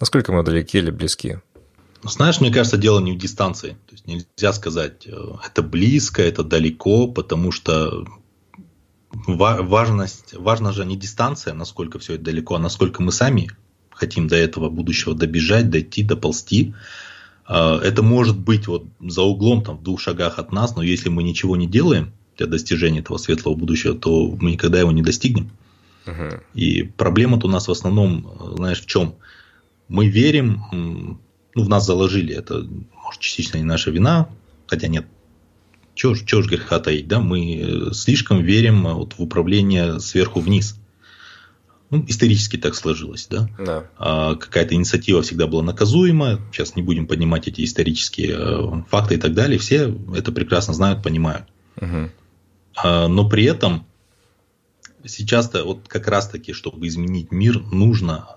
Насколько 0.00 0.32
мы 0.32 0.42
далеки 0.42 0.78
или 0.78 0.90
близки? 0.90 1.38
Знаешь, 2.04 2.40
мне 2.40 2.50
кажется, 2.50 2.76
дело 2.76 3.00
не 3.00 3.12
в 3.12 3.18
дистанции. 3.18 3.76
То 3.86 3.92
есть 3.92 4.06
нельзя 4.06 4.52
сказать, 4.52 5.06
э, 5.06 5.12
это 5.46 5.62
близко, 5.62 6.22
это 6.22 6.42
далеко, 6.42 7.06
потому 7.06 7.52
что 7.52 8.04
важность, 9.12 10.34
важна 10.34 10.72
же 10.72 10.84
не 10.84 10.96
дистанция, 10.96 11.54
насколько 11.54 11.98
все 11.98 12.14
это 12.14 12.24
далеко, 12.24 12.56
а 12.56 12.58
насколько 12.58 13.02
мы 13.02 13.12
сами 13.12 13.50
хотим 13.90 14.26
до 14.26 14.36
этого 14.36 14.68
будущего 14.68 15.14
добежать, 15.14 15.70
дойти, 15.70 16.02
доползти. 16.02 16.74
Э, 17.48 17.78
это 17.82 18.02
может 18.02 18.36
быть 18.38 18.66
вот 18.66 18.84
за 19.00 19.22
углом, 19.22 19.62
там, 19.62 19.78
в 19.78 19.82
двух 19.84 20.00
шагах 20.00 20.38
от 20.38 20.50
нас, 20.50 20.74
но 20.74 20.82
если 20.82 21.08
мы 21.08 21.22
ничего 21.22 21.56
не 21.56 21.68
делаем 21.68 22.12
для 22.36 22.46
достижения 22.46 22.98
этого 22.98 23.18
светлого 23.18 23.54
будущего, 23.54 23.94
то 23.94 24.36
мы 24.40 24.52
никогда 24.52 24.80
его 24.80 24.90
не 24.90 25.02
достигнем. 25.02 25.50
Uh-huh. 26.04 26.42
И 26.54 26.82
проблема-то 26.82 27.46
у 27.46 27.50
нас 27.50 27.68
в 27.68 27.70
основном, 27.70 28.26
э, 28.26 28.56
знаешь, 28.56 28.80
в 28.80 28.86
чем? 28.86 29.14
Мы 29.88 30.08
верим 30.08 31.20
ну, 31.54 31.64
в 31.64 31.68
нас 31.68 31.86
заложили, 31.86 32.34
это, 32.34 32.66
может, 33.04 33.20
частично 33.20 33.58
не 33.58 33.64
наша 33.64 33.90
вина, 33.90 34.28
хотя 34.66 34.88
нет, 34.88 35.06
чего 35.94 36.14
ж, 36.14 36.24
чего 36.24 36.42
ж 36.42 36.48
греха 36.48 36.78
таить, 36.78 37.08
да, 37.08 37.20
мы 37.20 37.56
э, 37.56 37.92
слишком 37.92 38.42
верим 38.42 38.86
э, 38.86 38.94
вот 38.94 39.14
в 39.14 39.20
управление 39.20 40.00
сверху 40.00 40.40
вниз. 40.40 40.76
Ну, 41.90 42.02
исторически 42.08 42.56
так 42.56 42.74
сложилось, 42.74 43.26
да. 43.28 43.50
да. 43.58 43.84
А, 43.98 44.34
какая-то 44.36 44.74
инициатива 44.74 45.20
всегда 45.20 45.46
была 45.46 45.62
наказуема. 45.62 46.40
Сейчас 46.50 46.74
не 46.74 46.80
будем 46.80 47.06
поднимать 47.06 47.48
эти 47.48 47.62
исторические 47.62 48.32
э, 48.32 48.82
факты 48.88 49.16
и 49.16 49.18
так 49.18 49.34
далее. 49.34 49.58
Все 49.58 49.94
это 50.14 50.32
прекрасно 50.32 50.72
знают, 50.72 51.02
понимают. 51.02 51.44
Угу. 51.76 52.10
А, 52.76 53.08
но 53.08 53.28
при 53.28 53.44
этом 53.44 53.84
сейчас-то 55.04 55.64
вот 55.64 55.86
как 55.86 56.08
раз-таки, 56.08 56.54
чтобы 56.54 56.86
изменить 56.86 57.30
мир, 57.30 57.60
нужно 57.60 58.36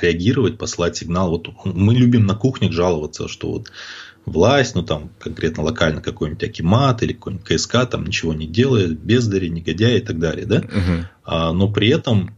реагировать, 0.00 0.58
послать 0.58 0.96
сигнал. 0.96 1.30
Вот 1.30 1.48
мы 1.64 1.94
любим 1.94 2.26
на 2.26 2.34
кухнях 2.34 2.72
жаловаться, 2.72 3.28
что 3.28 3.52
вот 3.52 3.70
власть, 4.26 4.74
ну 4.74 4.82
там 4.82 5.10
конкретно 5.18 5.62
локально 5.62 6.00
какой-нибудь 6.00 6.42
Акимат 6.44 7.02
или 7.02 7.12
какой-нибудь 7.12 7.46
КСК 7.46 7.86
там 7.90 8.04
ничего 8.04 8.34
не 8.34 8.46
делает, 8.46 8.98
бездари, 8.98 9.48
негодяи 9.48 9.98
и 9.98 10.02
так 10.02 10.18
далее, 10.18 10.46
да? 10.46 10.58
Угу. 10.58 11.06
А, 11.24 11.52
но 11.52 11.70
при 11.70 11.88
этом 11.88 12.34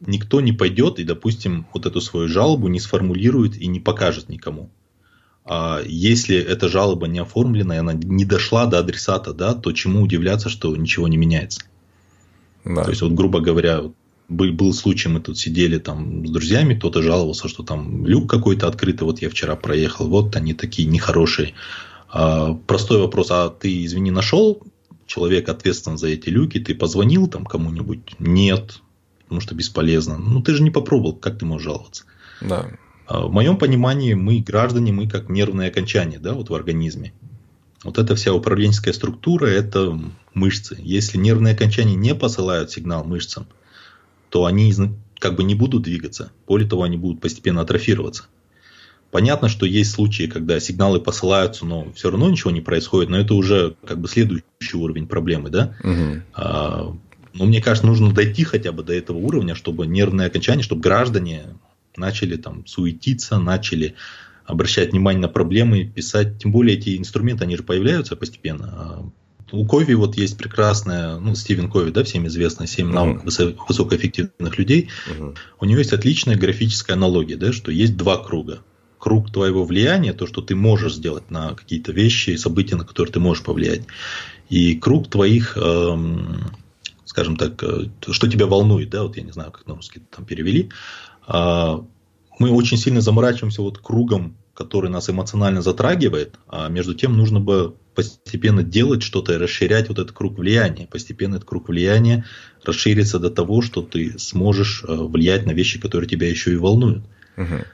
никто 0.00 0.40
не 0.40 0.52
пойдет 0.52 0.98
и, 0.98 1.04
допустим, 1.04 1.66
вот 1.72 1.86
эту 1.86 2.00
свою 2.00 2.28
жалобу 2.28 2.68
не 2.68 2.80
сформулирует 2.80 3.56
и 3.56 3.66
не 3.66 3.80
покажет 3.80 4.28
никому. 4.28 4.70
А 5.44 5.80
если 5.84 6.36
эта 6.36 6.68
жалоба 6.68 7.06
не 7.06 7.20
оформлена 7.20 7.76
и 7.76 7.78
она 7.78 7.92
не 7.92 8.24
дошла 8.24 8.66
до 8.66 8.80
адресата, 8.80 9.32
да, 9.32 9.54
то 9.54 9.72
чему 9.72 10.02
удивляться, 10.02 10.48
что 10.48 10.76
ничего 10.76 11.06
не 11.06 11.16
меняется? 11.16 11.62
Да. 12.64 12.82
То 12.82 12.90
есть, 12.90 13.02
вот, 13.02 13.12
грубо 13.12 13.38
говоря, 13.38 13.82
был, 14.28 14.52
был 14.52 14.72
случай, 14.72 15.08
мы 15.08 15.20
тут 15.20 15.38
сидели 15.38 15.78
там 15.78 16.26
с 16.26 16.30
друзьями, 16.30 16.74
кто-то 16.74 17.02
жаловался, 17.02 17.48
что 17.48 17.62
там 17.62 18.06
люк 18.06 18.28
какой-то 18.28 18.66
открытый, 18.68 19.06
вот 19.06 19.20
я 19.20 19.30
вчера 19.30 19.56
проехал, 19.56 20.08
вот 20.08 20.34
они 20.36 20.54
такие 20.54 20.88
нехорошие. 20.88 21.54
А, 22.08 22.54
простой 22.54 22.98
вопрос, 22.98 23.28
а 23.30 23.50
ты, 23.50 23.84
извини, 23.84 24.10
нашел 24.10 24.62
человека 25.06 25.52
ответственного 25.52 25.98
за 25.98 26.08
эти 26.08 26.28
люки, 26.28 26.58
ты 26.58 26.74
позвонил 26.74 27.28
там 27.28 27.44
кому-нибудь? 27.44 28.16
Нет, 28.18 28.80
потому 29.24 29.40
что 29.40 29.54
бесполезно. 29.54 30.18
Ну, 30.18 30.42
ты 30.42 30.54
же 30.54 30.62
не 30.62 30.70
попробовал, 30.70 31.14
как 31.14 31.38
ты 31.38 31.44
можешь 31.44 31.64
жаловаться? 31.64 32.04
Да. 32.40 32.66
А, 33.06 33.26
в 33.26 33.32
моем 33.32 33.56
понимании 33.56 34.14
мы, 34.14 34.40
граждане, 34.40 34.92
мы 34.92 35.08
как 35.08 35.28
нервное 35.28 35.68
окончание 35.68 36.18
да, 36.18 36.34
вот 36.34 36.50
в 36.50 36.54
организме. 36.54 37.12
Вот 37.84 37.98
эта 37.98 38.16
вся 38.16 38.32
управленческая 38.32 38.92
структура– 38.92 39.46
это 39.46 39.96
мышцы. 40.34 40.76
Если 40.80 41.18
нервные 41.18 41.54
окончания 41.54 41.94
не 41.94 42.16
посылают 42.16 42.72
сигнал 42.72 43.04
мышцам, 43.04 43.46
то 44.36 44.44
они 44.44 44.70
как 45.18 45.34
бы 45.34 45.44
не 45.44 45.54
будут 45.54 45.84
двигаться. 45.84 46.30
Более 46.46 46.68
того, 46.68 46.82
они 46.82 46.98
будут 46.98 47.22
постепенно 47.22 47.62
атрофироваться. 47.62 48.24
Понятно, 49.10 49.48
что 49.48 49.64
есть 49.64 49.92
случаи, 49.92 50.26
когда 50.26 50.60
сигналы 50.60 51.00
посылаются, 51.00 51.64
но 51.64 51.90
все 51.94 52.10
равно 52.10 52.28
ничего 52.28 52.50
не 52.50 52.60
происходит, 52.60 53.08
но 53.08 53.18
это 53.18 53.32
уже 53.32 53.76
как 53.86 53.98
бы 53.98 54.08
следующий 54.08 54.76
уровень 54.76 55.06
проблемы, 55.06 55.48
да? 55.48 55.74
Угу. 55.82 56.22
А, 56.34 56.94
но 57.32 57.44
мне 57.46 57.62
кажется, 57.62 57.86
нужно 57.86 58.12
дойти 58.12 58.44
хотя 58.44 58.72
бы 58.72 58.82
до 58.82 58.92
этого 58.92 59.16
уровня, 59.16 59.54
чтобы 59.54 59.86
нервные 59.86 60.26
окончания, 60.26 60.62
чтобы 60.62 60.82
граждане 60.82 61.44
начали 61.96 62.36
там 62.36 62.66
суетиться, 62.66 63.38
начали 63.38 63.94
обращать 64.44 64.92
внимание 64.92 65.22
на 65.22 65.28
проблемы, 65.28 65.86
писать. 65.86 66.40
Тем 66.40 66.52
более 66.52 66.76
эти 66.76 66.98
инструменты, 66.98 67.44
они 67.44 67.56
же 67.56 67.62
появляются 67.62 68.16
постепенно. 68.16 69.10
У 69.52 69.64
Кови 69.64 69.94
вот 69.94 70.16
есть 70.16 70.36
прекрасная, 70.36 71.18
ну, 71.18 71.34
Стивен 71.36 71.70
Кови, 71.70 71.90
да, 71.90 72.02
всем 72.02 72.26
известная, 72.26 72.66
7 72.66 72.90
навыков 72.90 73.26
uh-huh. 73.26 73.56
высокоэффективных 73.68 74.58
людей. 74.58 74.88
Uh-huh. 75.08 75.36
У 75.60 75.64
него 75.64 75.78
есть 75.78 75.92
отличная 75.92 76.36
графическая 76.36 76.94
аналогия, 76.94 77.36
да, 77.36 77.52
что 77.52 77.70
есть 77.70 77.96
два 77.96 78.16
круга. 78.18 78.62
Круг 78.98 79.30
твоего 79.30 79.64
влияния, 79.64 80.12
то, 80.14 80.26
что 80.26 80.42
ты 80.42 80.56
можешь 80.56 80.94
сделать 80.94 81.30
на 81.30 81.54
какие-то 81.54 81.92
вещи 81.92 82.30
и 82.30 82.36
события, 82.36 82.74
на 82.74 82.84
которые 82.84 83.12
ты 83.12 83.20
можешь 83.20 83.44
повлиять. 83.44 83.82
И 84.48 84.74
круг 84.74 85.08
твоих, 85.08 85.56
эм, 85.56 86.50
скажем 87.04 87.36
так, 87.36 87.62
э, 87.62 87.88
что 88.08 88.28
тебя 88.28 88.46
волнует, 88.46 88.90
да, 88.90 89.04
вот 89.04 89.16
я 89.16 89.22
не 89.22 89.32
знаю, 89.32 89.52
как 89.52 89.66
на 89.68 89.76
русский 89.76 90.00
там 90.10 90.24
перевели. 90.24 90.70
Э, 91.28 91.78
мы 92.40 92.50
очень 92.50 92.78
сильно 92.78 93.00
заморачиваемся 93.00 93.62
вот 93.62 93.78
кругом, 93.78 94.36
который 94.54 94.90
нас 94.90 95.08
эмоционально 95.08 95.62
затрагивает, 95.62 96.34
а 96.48 96.68
между 96.68 96.94
тем 96.94 97.16
нужно 97.16 97.38
бы 97.38 97.76
постепенно 97.96 98.62
делать 98.62 99.02
что-то 99.02 99.32
и 99.32 99.38
расширять 99.38 99.88
вот 99.88 99.98
этот 99.98 100.12
круг 100.12 100.38
влияния. 100.38 100.86
Постепенно 100.86 101.36
этот 101.36 101.48
круг 101.48 101.68
влияния 101.68 102.24
расширится 102.62 103.18
до 103.18 103.30
того, 103.30 103.62
что 103.62 103.82
ты 103.82 104.18
сможешь 104.18 104.84
э, 104.86 104.94
влиять 104.94 105.46
на 105.46 105.52
вещи, 105.52 105.80
которые 105.80 106.08
тебя 106.08 106.28
еще 106.28 106.52
и 106.52 106.56
волнуют. 106.56 107.04
Угу. 107.36 107.64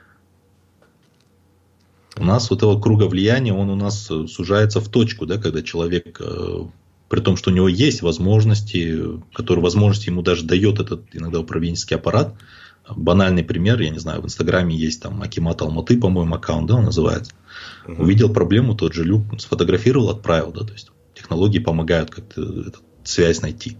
У 2.16 2.24
нас 2.24 2.50
вот 2.50 2.60
этого 2.60 2.80
круга 2.80 3.04
влияния, 3.04 3.52
он 3.52 3.68
у 3.68 3.76
нас 3.76 4.08
э, 4.10 4.26
сужается 4.28 4.80
в 4.80 4.88
точку, 4.88 5.26
да, 5.26 5.38
когда 5.38 5.60
человек, 5.60 6.18
э, 6.20 6.64
при 7.08 7.20
том, 7.20 7.36
что 7.36 7.50
у 7.50 7.54
него 7.54 7.68
есть 7.68 8.00
возможности, 8.02 8.98
которые 9.34 9.62
возможности 9.62 10.08
ему 10.08 10.22
даже 10.22 10.44
дает 10.44 10.78
этот 10.78 11.04
иногда 11.12 11.40
управленческий 11.40 11.96
аппарат, 11.96 12.34
банальный 12.88 13.42
пример, 13.42 13.80
я 13.80 13.90
не 13.90 13.98
знаю, 13.98 14.22
в 14.22 14.26
Инстаграме 14.26 14.76
есть 14.76 15.02
там 15.02 15.20
Акимат 15.20 15.60
Алматы, 15.62 15.98
по-моему, 15.98 16.34
аккаунт, 16.36 16.68
да, 16.68 16.76
он 16.76 16.84
называется. 16.84 17.32
Угу. 17.86 18.02
Увидел 18.02 18.32
проблему, 18.32 18.74
тот 18.74 18.94
же 18.94 19.04
Люк 19.04 19.40
сфотографировал, 19.40 20.10
отправил, 20.10 20.52
да, 20.52 20.64
то 20.64 20.72
есть 20.72 20.90
технологии 21.14 21.58
помогают 21.58 22.10
как-то 22.10 22.42
эту 22.42 22.80
связь 23.04 23.42
найти. 23.42 23.76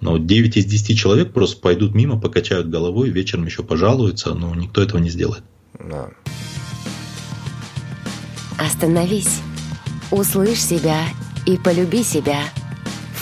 Но 0.00 0.18
9 0.18 0.56
из 0.56 0.66
10 0.66 0.98
человек 0.98 1.32
просто 1.32 1.60
пойдут 1.60 1.94
мимо, 1.94 2.20
покачают 2.20 2.68
головой, 2.68 3.10
вечером 3.10 3.46
еще 3.46 3.62
пожалуются, 3.62 4.34
но 4.34 4.54
никто 4.54 4.82
этого 4.82 4.98
не 4.98 5.10
сделает. 5.10 5.44
Да. 5.78 6.10
Остановись, 8.58 9.40
услышь 10.10 10.60
себя 10.60 11.04
и 11.46 11.56
полюби 11.56 12.02
себя. 12.02 12.40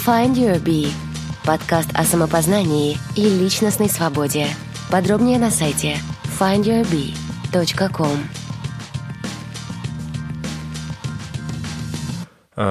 Find 0.06 0.34
Your 0.34 0.62
Bee– 0.62 0.88
подкаст 1.44 1.90
о 1.94 2.04
самопознании 2.04 2.98
и 3.16 3.22
личностной 3.22 3.88
свободе. 3.88 4.46
Подробнее 4.90 5.38
на 5.38 5.50
сайте 5.50 5.96
findyourbee.com. 6.38 8.39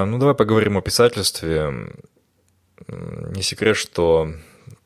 ну, 0.05 0.17
давай 0.17 0.35
поговорим 0.35 0.77
о 0.77 0.81
писательстве. 0.81 1.91
Не 2.87 3.41
секрет, 3.41 3.75
что 3.75 4.31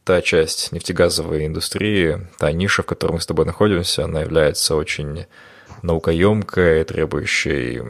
та 0.03 0.21
часть 0.21 0.71
нефтегазовой 0.71 1.45
индустрии, 1.45 2.27
та 2.37 2.51
ниша, 2.51 2.83
в 2.83 2.85
которой 2.85 3.13
мы 3.13 3.21
с 3.21 3.25
тобой 3.25 3.45
находимся, 3.45 4.05
она 4.05 4.21
является 4.21 4.75
очень 4.75 5.25
наукоемкой, 5.81 6.83
требующей 6.83 7.81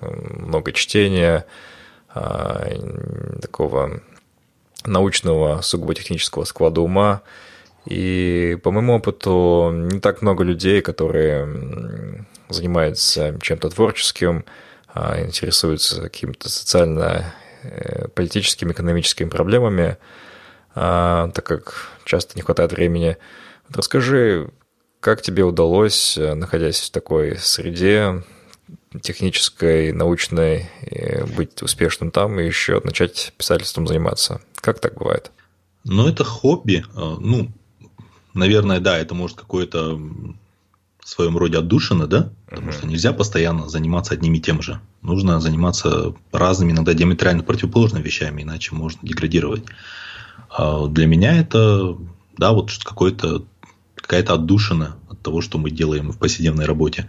много 0.00 0.72
чтения, 0.72 1.46
а, 2.08 2.66
такого 3.40 4.00
научного, 4.84 5.60
сугубо 5.62 5.94
технического 5.94 6.44
склада 6.44 6.80
ума– 6.80 7.22
и 7.84 8.58
по 8.62 8.70
моему 8.70 8.94
опыту 8.94 9.70
не 9.72 9.98
так 9.98 10.22
много 10.22 10.44
людей, 10.44 10.82
которые 10.82 12.24
занимаются 12.48 13.36
чем-то 13.40 13.70
творческим, 13.70 14.38
а 14.38 14.42
интересуются 14.94 16.00
какими-то 16.00 16.48
социально-политическими, 16.48 18.70
э, 18.70 18.74
экономическими 18.74 19.28
проблемами, 19.28 19.98
а, 20.74 21.28
так 21.30 21.46
как 21.46 21.90
часто 22.04 22.36
не 22.36 22.42
хватает 22.42 22.72
времени. 22.72 23.16
Вот 23.68 23.78
расскажи, 23.78 24.50
как 25.00 25.22
тебе 25.22 25.44
удалось, 25.44 26.18
э, 26.18 26.34
находясь 26.34 26.80
в 26.80 26.90
такой 26.90 27.38
среде 27.38 28.24
технической, 29.02 29.92
научной, 29.92 30.68
быть 31.36 31.62
успешным 31.62 32.10
там 32.10 32.38
и 32.38 32.44
еще 32.44 32.80
начать 32.84 33.32
писательством 33.38 33.86
заниматься? 33.86 34.42
Как 34.56 34.80
так 34.80 34.94
бывает? 34.94 35.30
Ну, 35.84 36.08
это 36.08 36.24
хобби. 36.24 36.84
А, 36.94 37.16
ну, 37.18 37.48
наверное, 38.34 38.80
да, 38.80 38.98
это 38.98 39.14
может 39.14 39.38
какое-то 39.38 39.98
в 41.04 41.08
своем 41.08 41.36
роде 41.36 41.58
отдушина, 41.58 42.06
да? 42.06 42.32
Потому 42.48 42.68
uh-huh. 42.68 42.72
что 42.72 42.86
нельзя 42.86 43.12
постоянно 43.12 43.68
заниматься 43.68 44.14
одним 44.14 44.34
и 44.34 44.40
тем 44.40 44.62
же. 44.62 44.80
Нужно 45.02 45.40
заниматься 45.40 46.14
разными, 46.30 46.72
иногда 46.72 46.94
диаметрально 46.94 47.42
противоположными 47.42 48.02
вещами, 48.02 48.42
иначе 48.42 48.74
можно 48.74 49.00
деградировать. 49.02 49.64
А 50.48 50.86
для 50.86 51.06
меня 51.06 51.36
это, 51.36 51.96
да, 52.38 52.52
вот 52.52 52.70
какой-то 52.84 53.44
какая-то 53.96 54.34
отдушина 54.34 54.96
от 55.08 55.20
того, 55.22 55.40
что 55.40 55.58
мы 55.58 55.70
делаем 55.70 56.12
в 56.12 56.18
повседневной 56.18 56.66
работе. 56.66 57.08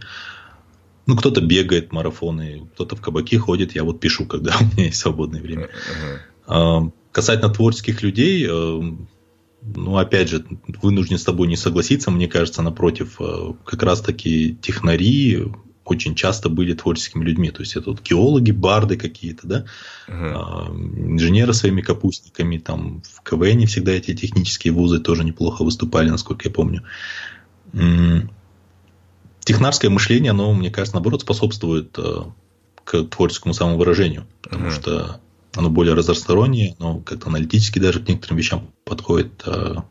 Ну, 1.06 1.17
кто-то 1.17 1.41
бегает 1.41 1.91
марафоны, 1.91 2.67
кто-то 2.73 2.95
в 2.95 3.01
кабаки 3.01 3.38
ходит, 3.38 3.75
я 3.75 3.84
вот 3.84 3.99
пишу, 3.99 4.25
когда 4.25 4.56
у 4.62 4.63
меня 4.63 4.86
есть 4.86 4.99
свободное 4.99 5.41
время. 5.41 5.69
Uh-huh. 6.47 6.91
Касательно 7.12 7.53
творческих 7.53 8.01
людей, 8.01 8.47
э, 8.49 8.82
ну, 9.65 9.97
опять 9.97 10.30
же, 10.30 10.45
вынужден 10.82 11.17
с 11.17 11.23
тобой 11.23 11.47
не 11.47 11.56
согласиться. 11.56 12.12
Мне 12.12 12.28
кажется, 12.28 12.62
напротив, 12.62 13.15
э, 13.19 13.54
как 13.65 13.84
раз-таки 13.84 14.58
технари 14.62 15.52
очень 15.86 16.15
часто 16.15 16.49
были 16.49 16.73
творческими 16.73 17.23
людьми. 17.23 17.52
То 17.52 17.62
есть 17.62 17.76
это 17.76 17.91
вот 17.91 18.02
геологи, 18.02 18.52
барды 18.52 18.97
какие-то, 18.97 19.47
да, 19.47 19.65
uh-huh. 20.08 21.13
инженеры 21.13 21.54
своими 21.54 21.82
капустниками, 21.82 22.58
там 22.58 23.02
в 23.02 23.21
КВН 23.21 23.65
всегда 23.67 23.91
эти 23.91 24.15
технические 24.15 24.73
вузы 24.73 24.99
тоже 24.99 25.23
неплохо 25.23 25.63
выступали, 25.63 26.10
насколько 26.10 26.47
я 26.47 26.54
помню. 26.54 26.84
Технарское 29.41 29.91
мышление, 29.91 30.32
оно, 30.32 30.54
мне 30.54 30.71
кажется, 30.71 30.95
наоборот, 30.95 31.21
способствует 31.21 31.97
э, 31.97 32.21
к 32.86 33.04
творческому 33.04 33.54
самовыражению. 33.54 34.26
Потому 34.41 34.67
uh-huh. 34.67 34.71
что 34.71 35.21
оно 35.56 35.70
более 35.70 35.94
разностороннее, 35.94 36.76
но 36.80 37.00
как-то 37.00 37.28
аналитически 37.28 37.80
даже 37.80 38.00
к 38.00 38.08
некоторым 38.08 38.38
вещам 38.38 38.72
подходит. 38.86 39.44
А, 39.46 39.86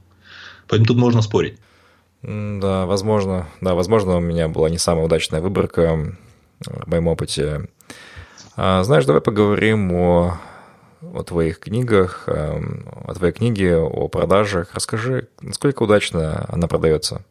поэтому 0.68 0.86
тут 0.86 0.96
можно 0.96 1.22
спорить. 1.22 1.58
Да, 2.22 2.86
возможно. 2.86 3.48
Да, 3.60 3.74
возможно, 3.74 4.16
у 4.16 4.20
меня 4.20 4.48
была 4.48 4.70
не 4.70 4.78
самая 4.78 5.04
удачная 5.04 5.40
выборка 5.40 6.16
в 6.60 6.88
моем 6.88 7.08
опыте. 7.08 7.68
А, 8.56 8.82
знаешь, 8.84 9.04
давай 9.04 9.20
поговорим 9.20 9.92
о, 9.92 10.40
о 11.00 11.22
твоих 11.22 11.58
книгах, 11.60 12.24
о 12.26 13.14
твоей 13.14 13.32
книге, 13.32 13.78
о 13.78 14.08
продажах. 14.08 14.74
Расскажи, 14.74 15.28
насколько 15.40 15.82
удачно 15.82 16.46
она 16.48 16.68
продается? 16.68 17.24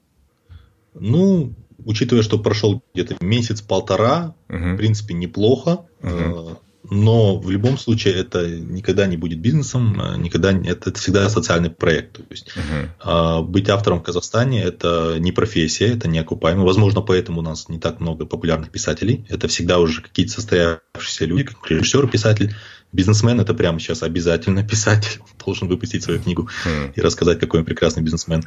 Ну, 0.93 1.53
учитывая, 1.85 2.23
что 2.23 2.37
прошел 2.37 2.83
где-то 2.93 3.15
месяц-полтора, 3.23 4.35
угу. 4.49 4.57
в 4.57 4.77
принципе, 4.77 5.13
неплохо. 5.13 5.85
Угу 6.01 6.57
но 6.89 7.37
в 7.37 7.49
любом 7.49 7.77
случае 7.77 8.15
это 8.15 8.47
никогда 8.49 9.05
не 9.05 9.15
будет 9.15 9.39
бизнесом, 9.39 9.99
а 10.01 10.17
никогда 10.17 10.51
это, 10.51 10.89
это 10.89 10.99
всегда 10.99 11.29
социальный 11.29 11.69
проект. 11.69 12.13
То 12.13 12.23
есть 12.29 12.51
uh-huh. 12.55 13.43
быть 13.43 13.69
автором 13.69 13.99
в 13.99 14.03
Казахстане 14.03 14.63
это 14.63 15.17
не 15.19 15.31
профессия, 15.31 15.93
это 15.93 16.07
не 16.07 16.19
окупаемо. 16.19 16.63
Возможно, 16.63 17.01
поэтому 17.01 17.39
у 17.39 17.43
нас 17.43 17.69
не 17.69 17.79
так 17.79 17.99
много 17.99 18.25
популярных 18.25 18.71
писателей. 18.71 19.25
Это 19.29 19.47
всегда 19.47 19.79
уже 19.79 20.01
какие-то 20.01 20.33
состоявшиеся 20.33 21.25
люди, 21.25 21.43
как 21.45 21.69
режиссер, 21.69 22.07
писатель. 22.07 22.55
Бизнесмен 22.91 23.39
это 23.39 23.53
прямо 23.53 23.79
сейчас 23.79 24.01
обязательно 24.01 24.63
писатель. 24.67 25.21
Должен 25.45 25.67
выпустить 25.67 26.03
свою 26.03 26.19
книгу 26.19 26.49
uh-huh. 26.65 26.93
и 26.95 27.01
рассказать, 27.01 27.39
какой 27.39 27.59
он 27.59 27.65
прекрасный 27.65 28.01
бизнесмен. 28.01 28.43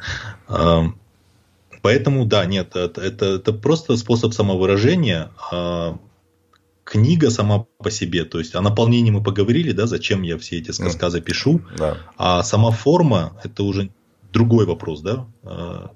Поэтому, 1.81 2.25
да, 2.25 2.45
нет, 2.45 2.75
это, 2.75 2.99
это, 2.99 3.25
это 3.35 3.53
просто 3.53 3.95
способ 3.95 4.33
самовыражения 4.33 5.29
книга 6.85 7.31
сама 7.31 7.65
по 7.79 7.91
себе, 7.91 8.23
то 8.23 8.39
есть 8.39 8.55
о 8.55 8.61
наполнении 8.61 9.11
мы 9.11 9.21
поговорили, 9.21 9.71
да, 9.71 9.87
зачем 9.87 10.21
я 10.21 10.37
все 10.37 10.59
эти 10.59 10.71
сказы 10.71 11.19
пишу, 11.19 11.61
да. 11.77 11.97
а 12.15 12.43
сама 12.43 12.71
форма 12.71 13.33
это 13.43 13.63
уже 13.63 13.89
другой 14.31 14.65
вопрос, 14.65 15.01
да. 15.01 15.25
А, 15.43 15.91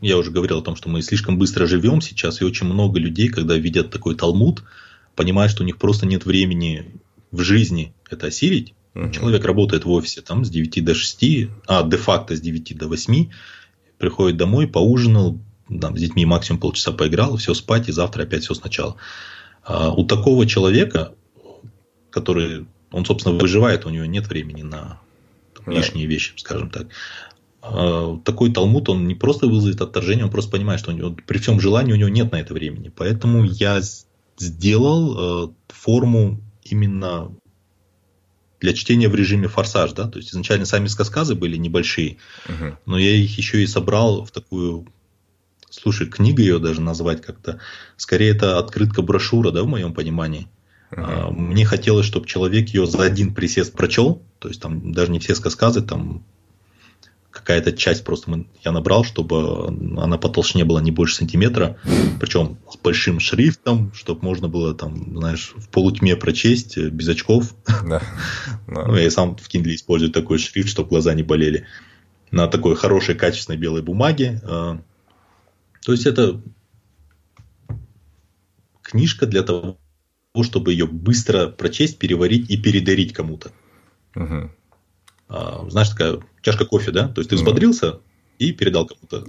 я 0.00 0.18
уже 0.18 0.30
говорил 0.30 0.58
о 0.58 0.62
том, 0.62 0.76
что 0.76 0.88
мы 0.88 1.00
слишком 1.00 1.38
быстро 1.38 1.66
живем 1.66 2.00
сейчас, 2.02 2.40
и 2.40 2.44
очень 2.44 2.66
много 2.66 3.00
людей, 3.00 3.30
когда 3.30 3.56
видят 3.56 3.90
такой 3.90 4.14
талмуд, 4.14 4.62
понимают, 5.16 5.50
что 5.50 5.62
у 5.62 5.66
них 5.66 5.78
просто 5.78 6.06
нет 6.06 6.26
времени 6.26 7.00
в 7.32 7.40
жизни 7.40 7.94
это 8.10 8.26
осилить. 8.26 8.74
Угу. 8.94 9.10
Человек 9.10 9.44
работает 9.44 9.86
в 9.86 9.90
офисе 9.90 10.20
там 10.20 10.44
с 10.44 10.50
9 10.50 10.84
до 10.84 10.94
6, 10.94 11.48
а 11.66 11.82
де-факто 11.84 12.36
с 12.36 12.40
9 12.40 12.76
до 12.76 12.88
8, 12.88 13.30
приходит 13.96 14.36
домой, 14.36 14.68
поужинал, 14.68 15.38
там, 15.80 15.96
с 15.96 16.00
детьми 16.00 16.26
максимум 16.26 16.60
полчаса 16.60 16.92
поиграл, 16.92 17.38
все 17.38 17.54
спать, 17.54 17.88
и 17.88 17.92
завтра 17.92 18.24
опять 18.24 18.44
все 18.44 18.54
сначала. 18.54 18.96
А 19.64 19.92
у 19.92 20.04
такого 20.04 20.46
человека, 20.46 21.14
который, 22.10 22.66
он, 22.92 23.04
собственно, 23.04 23.36
выживает, 23.36 23.86
у 23.86 23.90
него 23.90 24.04
нет 24.04 24.26
времени 24.28 24.62
на 24.62 25.00
там, 25.56 25.74
лишние 25.74 26.06
вещи, 26.06 26.32
скажем 26.36 26.70
так. 26.70 26.88
А, 27.62 28.18
такой 28.24 28.52
талмуд, 28.52 28.88
он 28.88 29.08
не 29.08 29.14
просто 29.14 29.46
вызовет 29.46 29.80
отторжение, 29.80 30.26
он 30.26 30.30
просто 30.30 30.50
понимает, 30.50 30.80
что 30.80 30.92
у 30.92 30.94
него, 30.94 31.16
при 31.26 31.38
всем 31.38 31.60
желании 31.60 31.92
у 31.92 31.96
него 31.96 32.10
нет 32.10 32.30
на 32.30 32.40
это 32.40 32.52
времени. 32.52 32.92
Поэтому 32.94 33.44
я 33.44 33.80
сделал 34.38 35.48
э, 35.48 35.52
форму 35.68 36.40
именно 36.62 37.32
для 38.60 38.72
чтения 38.72 39.08
в 39.08 39.14
режиме 39.14 39.48
форсаж, 39.48 39.92
да, 39.92 40.08
то 40.08 40.18
есть 40.18 40.30
изначально 40.30 40.64
сами 40.64 40.86
сказказы 40.86 41.34
были 41.34 41.56
небольшие, 41.56 42.16
uh-huh. 42.46 42.76
но 42.86 42.98
я 42.98 43.10
их 43.10 43.36
еще 43.36 43.62
и 43.62 43.66
собрал 43.66 44.24
в 44.24 44.30
такую, 44.30 44.86
слушай, 45.80 46.06
книга 46.06 46.42
ее 46.42 46.58
даже 46.58 46.80
назвать 46.80 47.22
как-то, 47.22 47.60
скорее 47.96 48.30
это 48.30 48.58
открытка 48.58 49.02
брошюра, 49.02 49.50
да, 49.50 49.62
в 49.62 49.66
моем 49.66 49.94
понимании. 49.94 50.48
Uh-huh. 50.90 51.32
Мне 51.32 51.64
хотелось, 51.64 52.06
чтобы 52.06 52.26
человек 52.26 52.68
ее 52.68 52.86
за 52.86 53.02
один 53.02 53.34
присест 53.34 53.72
прочел, 53.72 54.22
то 54.38 54.48
есть 54.48 54.60
там 54.60 54.92
даже 54.92 55.10
не 55.10 55.18
все 55.18 55.34
сказказы, 55.34 55.82
там 55.82 56.24
какая-то 57.34 57.72
часть 57.72 58.04
просто 58.04 58.30
мы, 58.30 58.46
я 58.62 58.70
набрал, 58.70 59.04
чтобы 59.04 59.66
она 59.98 60.18
потолщнее 60.18 60.64
была 60.64 60.80
не 60.80 60.92
больше 60.92 61.16
сантиметра, 61.16 61.76
причем 62.20 62.58
с 62.70 62.76
большим 62.76 63.18
шрифтом, 63.18 63.92
чтобы 63.92 64.22
можно 64.22 64.48
было 64.48 64.72
там, 64.72 65.18
знаешь, 65.18 65.52
в 65.56 65.68
полутьме 65.68 66.14
прочесть 66.14 66.78
э, 66.78 66.88
без 66.88 67.08
очков. 67.08 67.54
Да. 67.86 68.00
Ну, 68.66 68.96
я 68.96 69.10
сам 69.10 69.36
в 69.36 69.48
Kindle 69.48 69.74
использую 69.74 70.10
такой 70.10 70.38
шрифт, 70.38 70.68
чтобы 70.68 70.88
глаза 70.88 71.12
не 71.14 71.22
болели. 71.22 71.66
На 72.30 72.46
такой 72.46 72.76
хорошей, 72.76 73.14
качественной 73.14 73.58
белой 73.58 73.82
бумаге. 73.82 74.40
То 75.84 75.92
есть 75.92 76.06
это 76.06 76.40
книжка 78.82 79.26
для 79.26 79.42
того, 79.42 79.78
чтобы 80.42 80.72
ее 80.72 80.86
быстро 80.86 81.48
прочесть, 81.48 81.98
переварить 81.98 82.50
и 82.50 82.56
передарить 82.56 83.12
кому-то. 83.12 83.52
Угу. 84.16 84.50
Знаешь, 85.70 85.88
такая 85.90 86.20
чашка 86.42 86.64
кофе, 86.64 86.90
да? 86.90 87.08
То 87.08 87.20
есть 87.20 87.30
ты 87.30 87.36
взбодрился 87.36 88.00
и 88.38 88.52
передал 88.52 88.86
кому-то. 88.86 89.26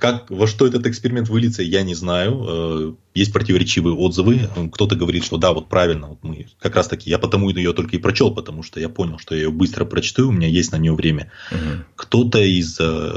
Как, 0.00 0.30
во 0.30 0.46
что 0.46 0.66
этот 0.66 0.86
эксперимент 0.86 1.28
выльется, 1.28 1.62
я 1.62 1.82
не 1.82 1.94
знаю. 1.94 2.44
Э, 2.46 2.94
есть 3.14 3.32
противоречивые 3.32 3.94
отзывы. 3.94 4.48
Кто-то 4.72 4.96
говорит, 4.96 5.24
что 5.24 5.38
да, 5.38 5.52
вот 5.52 5.68
правильно, 5.68 6.08
вот 6.08 6.18
мы 6.22 6.48
как 6.58 6.76
раз 6.76 6.88
таки, 6.88 7.08
я 7.08 7.18
потому 7.18 7.50
ее 7.50 7.72
только 7.72 7.96
и 7.96 7.98
прочел, 7.98 8.34
потому 8.34 8.62
что 8.62 8.80
я 8.80 8.88
понял, 8.88 9.18
что 9.18 9.34
я 9.34 9.44
ее 9.44 9.50
быстро 9.50 9.84
прочту, 9.86 10.28
у 10.28 10.32
меня 10.32 10.48
есть 10.48 10.72
на 10.72 10.76
нее 10.76 10.94
время. 10.94 11.32
Угу. 11.50 11.84
Кто-то 11.96 12.38
из 12.40 12.78
э, 12.80 13.12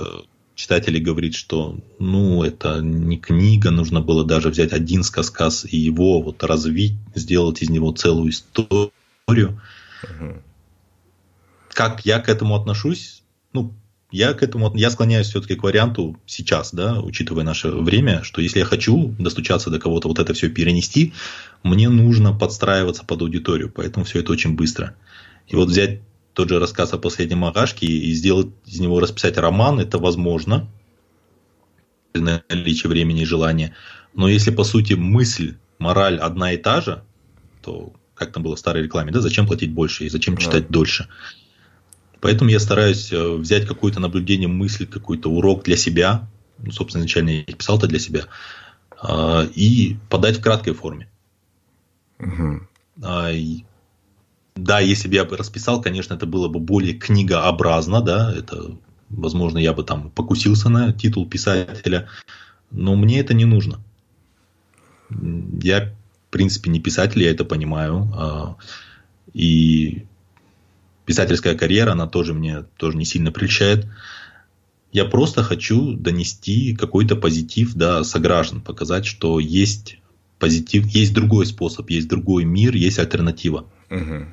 читателей 0.57 0.99
говорит, 0.99 1.35
что 1.35 1.79
ну 1.99 2.43
это 2.43 2.81
не 2.81 3.17
книга, 3.17 3.71
нужно 3.71 4.01
было 4.01 4.25
даже 4.25 4.49
взять 4.49 4.73
один 4.73 5.03
сказ 5.03 5.63
и 5.63 5.77
его 5.77 6.21
вот 6.21 6.43
развить, 6.43 6.95
сделать 7.15 7.61
из 7.61 7.69
него 7.69 7.93
целую 7.93 8.31
историю. 8.31 9.61
Угу. 10.03 10.41
Как 11.69 12.05
я 12.05 12.19
к 12.19 12.27
этому 12.27 12.55
отношусь? 12.55 13.23
ну, 13.57 13.73
я 14.11 14.33
к 14.33 14.43
этому, 14.43 14.73
я 14.75 14.89
склоняюсь 14.89 15.27
все-таки 15.27 15.55
к 15.55 15.63
варианту 15.63 16.17
сейчас, 16.25 16.73
да, 16.73 16.99
учитывая 17.01 17.43
наше 17.43 17.69
время, 17.69 18.23
что 18.23 18.41
если 18.41 18.59
я 18.59 18.65
хочу 18.65 19.15
достучаться 19.19 19.69
до 19.69 19.79
кого-то, 19.79 20.07
вот 20.07 20.19
это 20.19 20.33
все 20.33 20.49
перенести, 20.49 21.13
мне 21.63 21.89
нужно 21.89 22.33
подстраиваться 22.33 23.03
под 23.03 23.21
аудиторию, 23.21 23.69
поэтому 23.73 24.05
все 24.05 24.19
это 24.19 24.31
очень 24.31 24.55
быстро. 24.55 24.95
И 25.47 25.55
вот 25.55 25.69
взять 25.69 25.99
тот 26.37 26.49
же 26.49 26.59
рассказ 26.59 26.93
о 26.93 26.99
последнем 26.99 27.45
Агашке 27.45 27.87
и 27.87 28.13
сделать 28.13 28.49
из 28.63 28.79
него 28.79 28.99
расписать 28.99 29.39
роман, 29.39 29.79
это 29.79 29.97
возможно, 29.97 30.69
при 32.11 32.21
наличии 32.21 32.85
времени 32.85 33.23
и 33.23 33.25
желания. 33.25 33.75
Но 34.13 34.27
если, 34.27 34.51
по 34.51 34.63
сути, 34.63 34.93
мысль, 34.93 35.55
мораль 35.79 36.19
одна 36.19 36.51
и 36.51 36.57
та 36.57 36.81
же, 36.81 37.03
то, 37.63 37.91
как 38.13 38.33
там 38.33 38.43
было 38.43 38.55
в 38.55 38.59
старой 38.59 38.83
рекламе, 38.83 39.11
да, 39.11 39.19
зачем 39.19 39.47
платить 39.47 39.71
больше 39.71 40.05
и 40.05 40.09
зачем 40.09 40.37
читать 40.37 40.67
да. 40.67 40.73
дольше? 40.73 41.07
Поэтому 42.21 42.51
я 42.51 42.59
стараюсь 42.59 43.11
э, 43.11 43.33
взять 43.33 43.65
какое-то 43.65 43.99
наблюдение, 43.99 44.47
мысль, 44.47 44.85
какой-то 44.85 45.31
урок 45.31 45.63
для 45.63 45.75
себя. 45.75 46.29
Ну, 46.59 46.71
собственно, 46.71 47.01
изначально 47.01 47.31
я 47.31 47.55
писал 47.55 47.79
это 47.79 47.87
для 47.87 47.97
себя. 47.97 48.25
А, 49.01 49.43
и 49.55 49.97
подать 50.07 50.37
в 50.37 50.41
краткой 50.43 50.75
форме. 50.75 51.09
Угу. 52.19 52.67
Да, 54.57 54.79
если 54.79 55.07
бы 55.07 55.15
я 55.15 55.25
бы 55.25 55.37
расписал, 55.37 55.81
конечно, 55.81 56.15
это 56.15 56.25
было 56.25 56.47
бы 56.47 56.59
более 56.59 56.93
книгообразно, 56.93 58.01
да, 58.01 58.33
это, 58.35 58.75
возможно, 59.09 59.59
я 59.59 59.71
бы 59.73 59.83
там 59.83 60.09
покусился 60.09 60.69
на 60.69 60.91
титул 60.91 61.27
писателя, 61.27 62.07
но 62.71 62.95
мне 62.95 63.19
это 63.19 63.35
не 63.35 63.45
нужно. 63.45 63.79
Я, 65.09 65.93
в 66.27 66.31
принципе, 66.31 66.71
не 66.71 66.79
писатель, 66.79 67.21
я 67.21 67.31
это 67.31 67.45
понимаю, 67.45 68.11
а, 68.15 68.55
и 69.33 70.05
писательская 71.05 71.55
карьера, 71.55 71.91
она 71.91 72.07
тоже 72.07 72.33
мне 72.33 72.63
тоже 72.77 72.97
не 72.97 73.05
сильно 73.05 73.31
прельщает. 73.31 73.87
Я 74.91 75.05
просто 75.05 75.43
хочу 75.43 75.93
донести 75.93 76.75
какой-то 76.75 77.15
позитив 77.15 77.75
до 77.75 78.03
сограждан, 78.03 78.61
показать, 78.61 79.05
что 79.05 79.39
есть 79.39 79.99
позитив, 80.39 80.87
есть 80.87 81.13
другой 81.13 81.45
способ, 81.45 81.89
есть 81.91 82.07
другой 82.07 82.43
мир, 82.45 82.75
есть 82.75 82.97
альтернатива. 82.97 83.65
Угу. 83.89 84.25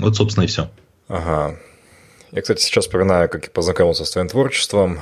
Вот, 0.00 0.16
собственно, 0.16 0.44
и 0.44 0.48
все. 0.48 0.70
Ага. 1.08 1.58
Я, 2.32 2.42
кстати, 2.42 2.62
сейчас 2.62 2.84
вспоминаю, 2.84 3.28
как 3.28 3.44
я 3.44 3.50
познакомился 3.50 4.04
с 4.04 4.10
твоим 4.10 4.28
творчеством. 4.28 5.00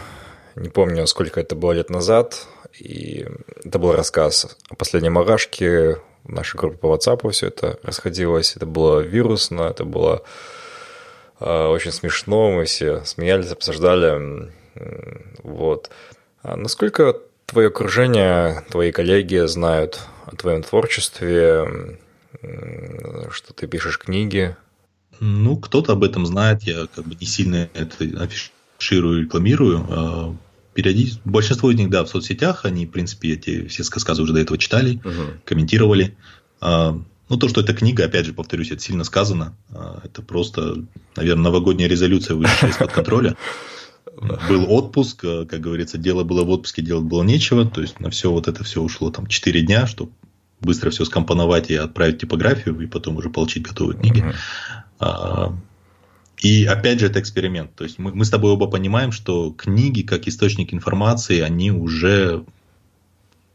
Не 0.56 0.68
помню, 0.68 1.06
сколько 1.06 1.40
это 1.40 1.54
было 1.54 1.72
лет 1.72 1.90
назад. 1.90 2.46
И 2.78 3.26
это 3.64 3.78
был 3.78 3.92
рассказ 3.92 4.56
о 4.68 4.74
последнем 4.74 5.18
Арашке 5.18 5.98
в 6.24 6.32
нашей 6.32 6.56
группе 6.56 6.78
по 6.78 6.86
WhatsApp 6.86 7.30
все 7.30 7.48
это 7.48 7.78
расходилось. 7.82 8.56
Это 8.56 8.66
было 8.66 9.00
вирусно, 9.00 9.62
это 9.62 9.84
было 9.84 10.22
э, 11.40 11.66
очень 11.66 11.92
смешно. 11.92 12.50
Мы 12.50 12.64
все 12.64 13.04
смеялись, 13.04 13.52
обсуждали. 13.52 14.50
Вот. 15.42 15.90
А 16.42 16.56
насколько 16.56 17.20
твое 17.46 17.68
окружение, 17.68 18.64
твои 18.70 18.90
коллеги 18.90 19.46
знают 19.46 20.00
о 20.26 20.34
твоем 20.34 20.62
творчестве, 20.62 21.98
что 23.30 23.52
ты 23.54 23.66
пишешь 23.66 23.98
книги? 23.98 24.56
Ну, 25.20 25.56
кто-то 25.56 25.92
об 25.92 26.04
этом 26.04 26.26
знает. 26.26 26.62
Я 26.62 26.86
как 26.94 27.06
бы 27.06 27.16
не 27.20 27.26
сильно 27.26 27.68
это 27.74 28.04
афиширую, 28.78 29.22
рекламирую. 29.22 29.86
А, 29.88 30.36
периодически, 30.74 31.20
большинство 31.24 31.70
из 31.70 31.76
них, 31.76 31.90
да, 31.90 32.04
в 32.04 32.08
соцсетях, 32.08 32.64
они, 32.64 32.86
в 32.86 32.90
принципе, 32.90 33.32
эти 33.32 33.66
все 33.68 33.84
сказы 33.84 34.22
уже 34.22 34.32
до 34.32 34.40
этого 34.40 34.58
читали, 34.58 35.00
угу. 35.04 35.38
комментировали. 35.44 36.16
А, 36.60 36.98
ну, 37.28 37.36
то, 37.36 37.48
что 37.48 37.60
это 37.60 37.72
книга, 37.72 38.04
опять 38.04 38.26
же, 38.26 38.34
повторюсь, 38.34 38.70
это 38.70 38.82
сильно 38.82 39.04
сказано. 39.04 39.56
А, 39.70 40.00
это 40.04 40.22
просто, 40.22 40.84
наверное, 41.16 41.44
новогодняя 41.44 41.88
резолюция 41.88 42.36
вышла 42.36 42.66
из-под 42.66 42.92
контроля. 42.92 43.36
Был 44.48 44.70
отпуск, 44.70 45.20
как 45.22 45.60
говорится, 45.60 45.98
дело 45.98 46.22
было 46.22 46.44
в 46.44 46.50
отпуске, 46.50 46.82
делать 46.82 47.04
было 47.04 47.24
нечего. 47.24 47.66
То 47.66 47.80
есть 47.80 47.98
на 47.98 48.10
все 48.10 48.30
вот 48.30 48.46
это 48.46 48.62
все 48.62 48.80
ушло 48.80 49.10
там 49.10 49.26
4 49.26 49.62
дня, 49.62 49.88
чтобы 49.88 50.12
быстро 50.60 50.90
все 50.90 51.04
скомпоновать 51.04 51.70
и 51.70 51.74
отправить 51.74 52.18
типографию, 52.18 52.78
и 52.80 52.86
потом 52.86 53.16
уже 53.16 53.30
получить 53.30 53.64
готовые 53.64 53.98
книги. 53.98 54.20
Uh-huh. 54.20 54.34
И 56.38 56.64
опять 56.66 57.00
же, 57.00 57.06
это 57.06 57.20
эксперимент. 57.20 57.74
То 57.74 57.84
есть 57.84 57.98
мы, 57.98 58.12
мы 58.12 58.24
с 58.24 58.30
тобой 58.30 58.52
оба 58.52 58.66
понимаем, 58.66 59.12
что 59.12 59.50
книги, 59.52 60.02
как 60.02 60.28
источник 60.28 60.74
информации, 60.74 61.40
они 61.40 61.70
уже 61.70 62.44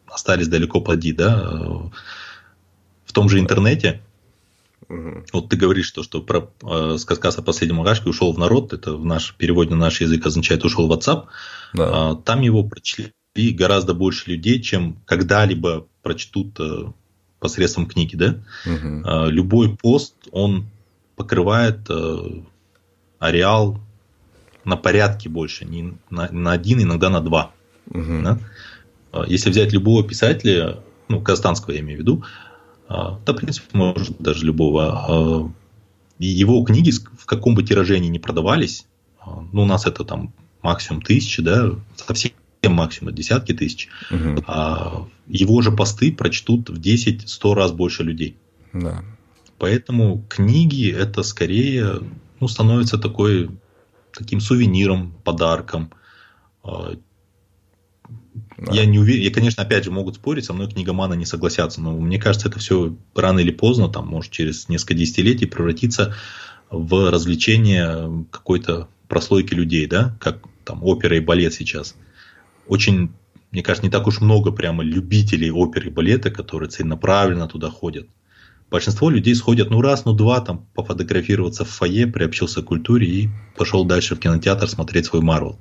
остались 0.07 0.47
далеко 0.47 0.81
поди, 0.81 1.13
да. 1.13 1.91
В 3.05 3.13
том 3.13 3.29
же 3.29 3.39
интернете, 3.39 4.01
угу. 4.87 5.23
вот 5.33 5.49
ты 5.49 5.57
говоришь, 5.57 5.87
что, 5.87 6.03
что 6.03 6.21
про 6.21 6.49
э, 6.63 6.97
сказ 6.97 7.37
о 7.37 7.41
последнем 7.41 7.81
Агашке 7.81 8.09
ушел 8.09 8.33
в 8.33 8.39
народ, 8.39 8.73
это 8.73 8.95
в 8.95 9.05
наш 9.05 9.35
переводе 9.35 9.71
на 9.71 9.77
наш 9.77 10.01
язык 10.01 10.25
означает 10.25 10.63
ушел 10.63 10.87
в 10.87 10.91
WhatsApp. 10.91 11.25
Да. 11.73 12.13
Э, 12.13 12.15
там 12.23 12.41
его 12.41 12.63
прочли 12.63 13.13
гораздо 13.35 13.93
больше 13.93 14.31
людей, 14.31 14.61
чем 14.61 14.97
когда-либо 15.05 15.85
прочтут 16.01 16.59
э, 16.59 16.91
посредством 17.39 17.87
книги, 17.87 18.15
да. 18.15 18.43
Угу. 18.65 19.07
Э, 19.07 19.29
любой 19.29 19.75
пост, 19.75 20.15
он 20.31 20.67
покрывает 21.19 21.81
э, 21.89 22.17
ареал 23.19 23.77
на 24.63 24.77
порядке 24.77 25.27
больше, 25.27 25.65
не 25.65 25.93
на, 26.09 26.31
на 26.31 26.53
один, 26.53 26.81
иногда 26.81 27.09
на 27.09 27.19
два. 27.19 27.51
Угу. 27.87 28.21
Да? 28.23 28.39
А, 29.11 29.25
если 29.27 29.49
взять 29.49 29.73
любого 29.73 30.07
писателя, 30.07 30.79
ну, 31.09 31.21
казахстанского 31.21 31.73
я 31.73 31.81
имею 31.81 31.97
в 31.97 32.01
виду, 32.01 32.23
а, 32.87 33.19
да, 33.25 33.33
в 33.33 33.35
принципе, 33.35 33.67
может, 33.73 34.17
даже 34.17 34.45
любого, 34.45 34.85
а, 34.87 35.51
его 36.19 36.63
книги 36.63 36.91
в 36.91 37.25
каком 37.25 37.53
бы 37.53 37.63
тираже 37.63 37.95
они 37.95 38.07
ни 38.07 38.17
продавались, 38.17 38.85
ну, 39.51 39.63
у 39.63 39.65
нас 39.65 39.85
это 39.85 40.05
там 40.05 40.33
максимум 40.61 41.01
тысячи, 41.01 41.41
да, 41.41 41.71
совсем 41.97 42.31
максимум 42.63 43.13
десятки 43.13 43.53
тысяч, 43.53 43.89
угу. 44.09 45.09
его 45.27 45.61
же 45.61 45.71
посты 45.71 46.13
прочтут 46.13 46.69
в 46.69 46.79
10-100 46.79 47.53
раз 47.53 47.73
больше 47.73 48.03
людей. 48.03 48.37
Да. 48.71 49.03
Поэтому 49.59 50.25
книги 50.29 50.89
это 50.91 51.21
скорее 51.21 51.99
ну, 52.39 52.47
становится 52.47 52.97
такой, 52.97 53.51
таким 54.13 54.39
сувениром, 54.39 55.13
подарком. 55.23 55.91
А, 56.63 56.95
да. 58.57 58.73
Я 58.73 58.85
не 58.85 58.99
уверен, 58.99 59.21
я, 59.21 59.31
конечно, 59.31 59.63
опять 59.63 59.83
же, 59.83 59.91
могут 59.91 60.15
спорить, 60.15 60.45
со 60.45 60.53
мной 60.53 60.69
книгоманы 60.69 61.15
не 61.15 61.25
согласятся, 61.25 61.81
но 61.81 61.97
мне 61.97 62.19
кажется, 62.19 62.47
это 62.47 62.59
все 62.59 62.95
рано 63.15 63.39
или 63.39 63.51
поздно, 63.51 63.89
там, 63.89 64.07
может, 64.07 64.31
через 64.31 64.69
несколько 64.69 64.93
десятилетий 64.93 65.45
превратиться 65.45 66.15
в 66.69 67.09
развлечение 67.09 68.25
какой-то 68.31 68.87
прослойки 69.07 69.53
людей, 69.53 69.87
да, 69.87 70.15
как 70.19 70.39
там 70.63 70.83
опера 70.83 71.17
и 71.17 71.21
балет 71.21 71.53
сейчас. 71.53 71.95
Очень, 72.67 73.11
мне 73.51 73.63
кажется, 73.63 73.85
не 73.85 73.91
так 73.91 74.07
уж 74.07 74.21
много 74.21 74.51
прямо 74.51 74.83
любителей 74.83 75.51
оперы 75.51 75.87
и 75.87 75.91
балета, 75.91 76.31
которые 76.31 76.69
целенаправленно 76.69 77.47
туда 77.47 77.69
ходят. 77.69 78.07
Большинство 78.69 79.09
людей 79.09 79.33
сходят 79.33 79.71
ну 79.71 79.81
раз, 79.81 80.05
ну 80.05 80.13
два, 80.13 80.41
там 80.41 80.67
пофотографироваться 80.75 81.65
в 81.65 81.69
фойе, 81.69 82.05
приобщился 82.05 82.61
к 82.61 82.65
культуре 82.65 83.07
и 83.07 83.29
пошел 83.57 83.83
дальше 83.83 84.15
в 84.15 84.19
кинотеатр 84.19 84.67
смотреть 84.69 85.07
свой 85.07 85.21
Марвел. 85.21 85.59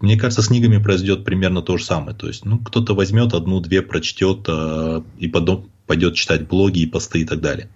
Мне 0.00 0.18
кажется, 0.18 0.40
с 0.40 0.48
книгами 0.48 0.82
произойдет 0.82 1.24
примерно 1.24 1.60
то 1.60 1.76
же 1.76 1.84
самое. 1.84 2.16
То 2.16 2.26
есть, 2.26 2.46
ну, 2.46 2.58
кто-то 2.58 2.94
возьмет 2.94 3.34
одну-две, 3.34 3.82
прочтет 3.82 4.46
э, 4.48 5.02
и 5.18 5.28
потом 5.28 5.70
пойдет 5.86 6.14
читать 6.14 6.48
блоги 6.48 6.78
и 6.80 6.86
посты 6.86 7.20
и 7.20 7.24
так 7.26 7.40
далее. 7.40 7.68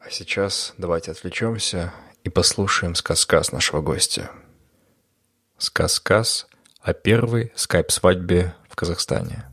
А 0.00 0.10
сейчас 0.10 0.74
давайте 0.76 1.12
отвлечемся 1.12 1.94
и 2.24 2.28
послушаем 2.28 2.94
сказ-сказ 2.94 3.52
нашего 3.52 3.80
гостя. 3.80 4.30
Сказ-сказ 5.56 6.46
о 6.82 6.92
первой 6.92 7.52
скайп-свадьбе 7.56 8.54
в 8.68 8.76
Казахстане. 8.76 9.46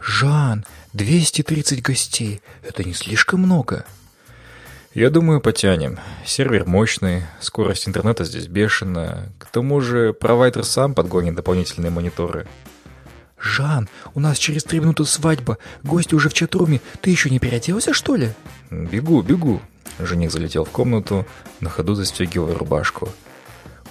«Жан, 0.00 0.64
230 0.92 1.82
гостей– 1.82 2.42
это 2.62 2.84
не 2.84 2.94
слишком 2.94 3.40
много?» 3.40 3.84
Я 4.92 5.08
думаю, 5.10 5.40
потянем. 5.40 6.00
Сервер 6.26 6.66
мощный, 6.66 7.22
скорость 7.40 7.86
интернета 7.86 8.24
здесь 8.24 8.48
бешеная. 8.48 9.32
К 9.38 9.46
тому 9.46 9.80
же 9.80 10.12
провайдер 10.12 10.64
сам 10.64 10.94
подгонит 10.94 11.36
дополнительные 11.36 11.90
мониторы. 11.90 12.48
«Жан, 13.40 13.88
у 14.14 14.20
нас 14.20 14.36
через 14.36 14.64
три 14.64 14.80
минуты 14.80 15.04
свадьба. 15.04 15.58
Гости 15.84 16.16
уже 16.16 16.28
в 16.28 16.34
чатруме. 16.34 16.80
Ты 17.00 17.10
еще 17.10 17.30
не 17.30 17.38
переоделся, 17.38 17.94
что 17.94 18.16
ли?» 18.16 18.32
«Бегу, 18.70 19.22
бегу». 19.22 19.62
Жених 20.00 20.32
залетел 20.32 20.64
в 20.64 20.70
комнату, 20.70 21.24
на 21.60 21.70
ходу 21.70 21.94
застегивая 21.94 22.56
рубашку. 22.56 23.10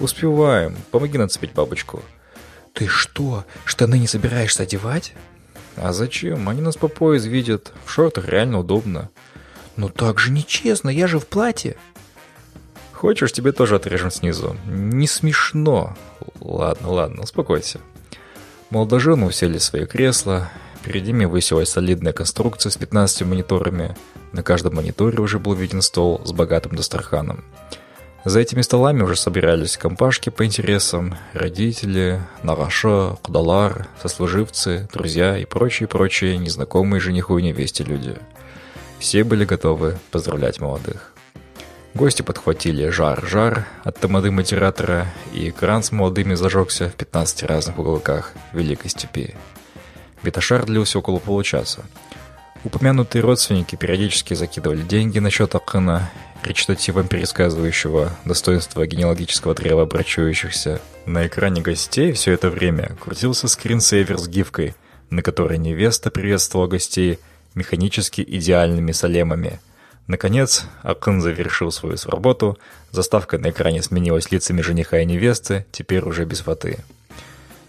«Успеваем. 0.00 0.76
Помоги 0.90 1.16
нацепить 1.16 1.54
бабочку». 1.54 2.02
«Ты 2.74 2.86
что, 2.86 3.46
штаны 3.64 3.98
не 3.98 4.06
собираешься 4.06 4.64
одевать?» 4.64 5.14
«А 5.80 5.94
зачем? 5.94 6.48
Они 6.48 6.60
нас 6.60 6.76
по 6.76 6.88
пояс 6.88 7.24
видят. 7.24 7.72
В 7.86 7.90
шортах 7.90 8.28
реально 8.28 8.58
удобно». 8.58 9.08
«Ну 9.76 9.88
так 9.88 10.18
же 10.18 10.30
нечестно, 10.30 10.90
я 10.90 11.06
же 11.06 11.18
в 11.18 11.26
платье». 11.26 11.76
«Хочешь, 12.92 13.32
тебе 13.32 13.52
тоже 13.52 13.76
отрежем 13.76 14.10
снизу?» 14.10 14.56
«Не 14.66 15.06
смешно». 15.06 15.96
«Ладно, 16.40 16.90
ладно, 16.90 17.22
успокойся». 17.22 17.80
Молодожены 18.68 19.26
усели 19.26 19.56
в 19.56 19.62
свои 19.62 19.86
кресла. 19.86 20.50
Перед 20.84 21.06
ними 21.06 21.24
высилась 21.24 21.70
солидная 21.70 22.12
конструкция 22.12 22.70
с 22.70 22.76
15 22.76 23.22
мониторами. 23.22 23.96
На 24.32 24.42
каждом 24.42 24.74
мониторе 24.74 25.18
уже 25.18 25.38
был 25.38 25.54
виден 25.54 25.80
стол 25.80 26.20
с 26.26 26.32
богатым 26.32 26.76
дастраханом. 26.76 27.42
За 28.24 28.40
этими 28.40 28.60
столами 28.60 29.02
уже 29.02 29.16
собирались 29.16 29.76
компашки 29.76 30.30
по 30.30 30.44
интересам, 30.44 31.16
родители, 31.32 32.20
Навашо, 32.42 33.18
Кудалар, 33.22 33.88
сослуживцы, 34.02 34.88
друзья 34.92 35.38
и 35.38 35.44
прочие-прочие 35.44 36.36
незнакомые 36.36 37.00
жениху 37.00 37.38
и 37.38 37.42
невесте 37.42 37.84
люди– 37.84 38.16
все 39.00 39.24
были 39.24 39.46
готовы 39.46 39.98
поздравлять 40.10 40.60
молодых. 40.60 41.14
Гости 41.94 42.20
подхватили 42.20 42.90
жар-жар 42.90 43.66
от 43.82 43.98
тамады 43.98 44.30
модератора, 44.30 45.06
и 45.32 45.48
экран 45.48 45.82
с 45.82 45.90
молодыми 45.90 46.34
зажегся 46.34 46.90
в 46.90 46.94
15 46.94 47.44
разных 47.44 47.78
уголках 47.78 48.34
Великой 48.52 48.90
Степи. 48.90 49.34
Беташар 50.22 50.66
длился 50.66 50.98
около 50.98 51.18
получаса. 51.18 51.82
Упомянутые 52.62 53.22
родственники 53.22 53.74
периодически 53.74 54.34
закидывали 54.34 54.82
деньги 54.82 55.18
на 55.18 55.30
счет 55.30 55.54
Акына, 55.54 56.10
речитативом 56.42 57.08
пересказывающего 57.08 58.10
достоинства 58.24 58.86
генеалогического 58.86 59.54
древа 59.54 59.82
обращающихся. 59.82 60.80
На 61.06 61.26
экране 61.26 61.62
гостей 61.62 62.12
все 62.12 62.32
это 62.32 62.50
время 62.50 62.96
крутился 63.00 63.48
скринсейвер 63.48 64.18
с 64.18 64.28
гифкой, 64.28 64.74
на 65.10 65.22
которой 65.22 65.58
невеста 65.58 66.10
приветствовала 66.10 66.66
гостей– 66.66 67.18
механически 67.54 68.24
идеальными 68.26 68.92
салемами. 68.92 69.60
Наконец, 70.06 70.64
Акын 70.82 71.20
завершил 71.20 71.70
свою 71.70 71.96
работу, 72.06 72.58
заставка 72.90 73.38
на 73.38 73.50
экране 73.50 73.82
сменилась 73.82 74.30
лицами 74.30 74.60
жениха 74.60 75.00
и 75.00 75.06
невесты, 75.06 75.66
теперь 75.70 76.02
уже 76.02 76.24
без 76.24 76.40
фаты. 76.40 76.78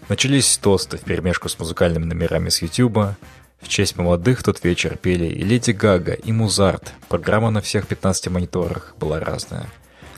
Начались 0.08 0.58
тосты 0.58 0.96
вперемешку 0.96 1.48
с 1.48 1.58
музыкальными 1.58 2.04
номерами 2.04 2.48
с 2.48 2.62
Ютуба. 2.62 3.16
В 3.62 3.68
честь 3.68 3.96
молодых 3.96 4.42
тот 4.42 4.62
вечер 4.64 4.96
пели 4.96 5.26
и 5.26 5.42
Леди 5.42 5.70
Гага, 5.70 6.12
и 6.12 6.32
Музарт. 6.32 6.92
Программа 7.08 7.50
на 7.50 7.60
всех 7.60 7.86
15 7.86 8.28
мониторах 8.28 8.94
была 8.98 9.18
разная. 9.20 9.66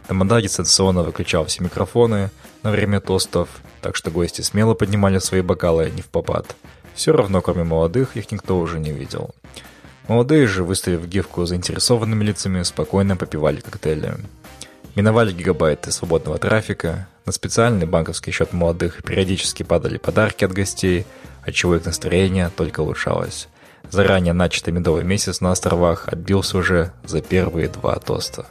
Тамада 0.08 0.42
дистанционно 0.42 1.02
выключал 1.02 1.44
все 1.46 1.62
микрофоны 1.62 2.30
на 2.62 2.70
время 2.70 3.00
тостов, 3.00 3.48
так 3.80 3.96
что 3.96 4.10
гости 4.10 4.40
смело 4.40 4.74
поднимали 4.74 5.18
свои 5.18 5.40
бокалы 5.40 5.90
не 5.94 6.02
в 6.02 6.06
попад– 6.06 6.56
все 6.94 7.12
равно, 7.12 7.40
кроме 7.40 7.64
молодых, 7.64 8.16
их 8.16 8.30
никто 8.30 8.58
уже 8.58 8.78
не 8.78 8.92
видел. 8.92 9.34
Молодые 10.06 10.46
же, 10.46 10.62
выставив 10.62 11.06
гифку 11.06 11.44
заинтересованными 11.44 12.24
лицами, 12.24 12.62
спокойно 12.62 13.16
попивали 13.16 13.60
коктейли. 13.60 14.14
Миновали 14.94 15.32
гигабайты 15.32 15.90
свободного 15.90 16.38
трафика, 16.38 17.08
на 17.26 17.32
специальный 17.32 17.86
банковский 17.86 18.30
счет 18.30 18.52
молодых 18.52 19.02
периодически 19.02 19.64
падали 19.64 19.98
подарки 19.98 20.44
от 20.44 20.52
гостей, 20.52 21.04
отчего 21.46 21.76
их 21.76 21.84
настроение 21.84 22.50
только 22.54 22.80
улучшалось. 22.80 23.48
Заранее 23.90 24.32
начатый 24.32 24.72
медовый 24.72 25.04
месяц 25.04 25.40
на 25.40 25.52
островах 25.52 26.08
отбился 26.08 26.58
уже 26.58 26.92
за 27.04 27.20
первые 27.20 27.68
два 27.68 27.96
тоста. 27.96 28.46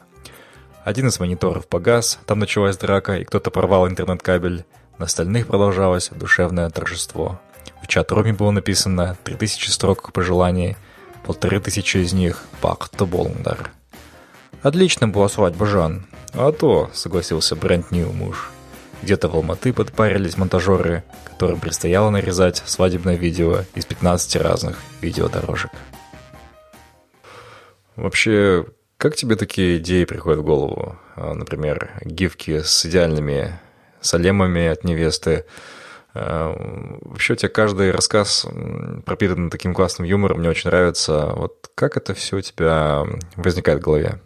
Один 0.84 1.08
из 1.08 1.19
мониторов 1.19 1.67
погас, 1.67 2.19
там 2.25 2.39
началась 2.39 2.77
драка, 2.77 3.17
и 3.17 3.23
кто-то 3.23 3.51
порвал 3.51 3.88
интернет-кабель. 3.88 4.65
На 4.97 5.06
остальных 5.06 5.47
продолжалось 5.47 6.10
душевное 6.10 6.69
торжество– 6.69 7.39
в 7.84 7.88
чат-роме 7.88 8.32
было 8.32 8.51
написано 8.51 9.17
3000 9.25 9.69
строк 9.69 10.13
пожеланий, 10.13 10.77
полторы 11.25 11.60
тысячи 11.60 11.97
из 11.97 12.13
них 12.13 12.41
«Пакто 12.62 13.06
Болндар». 13.06 13.71
«Отлично 14.62 15.10
была 15.10 15.27
свадьба, 15.27 15.65
Жан». 15.65 16.06
«А 16.34 16.53
то»,— 16.53 16.89
согласился 16.93 17.58
бренд 17.58 17.91
Нью 17.91 18.13
муж. 18.13 18.49
Где-то 19.04 19.28
в 19.28 19.36
Алматы 19.36 19.74
подпарились 19.74 20.38
монтажеры, 20.38 21.04
которым 21.26 21.60
предстояло 21.60 22.10
нарезать 22.10 22.63
свадебное 22.66 23.16
видео 23.16 23.63
из 23.76 23.86
15 23.86 24.38
разных 24.38 24.80
видеодорожек. 25.02 25.72
Вообще, 27.96 28.66
как 28.98 29.16
тебе 29.16 29.36
такие 29.36 29.78
идеи 29.78 30.06
приходят 30.06 30.39
в 30.39 30.44
голову? 30.44 30.98
А, 31.16 31.34
например, 31.34 31.92
гифки 32.04 32.62
с 32.63 32.86
идеальными 32.86 33.60
салемами 34.02 34.68
от 34.68 34.84
невесты, 34.84 35.46
Э, 36.13 36.54
вообще 37.02 37.34
у 37.34 37.36
тебя 37.36 37.50
каждый 37.50 37.92
рассказ 37.92 38.46
пропитан 39.06 39.50
таким 39.50 39.74
классным 39.74 40.08
юмором, 40.08 40.39
мне 40.39 40.50
очень 40.50 40.70
нравится. 40.70 41.32
Вот 41.36 41.70
как 41.76 41.98
это 41.98 42.13
все 42.13 42.38
у 42.38 42.42
тебя 42.42 43.04
возникает 43.36 43.80
в 43.80 43.84
голове? 43.84 44.20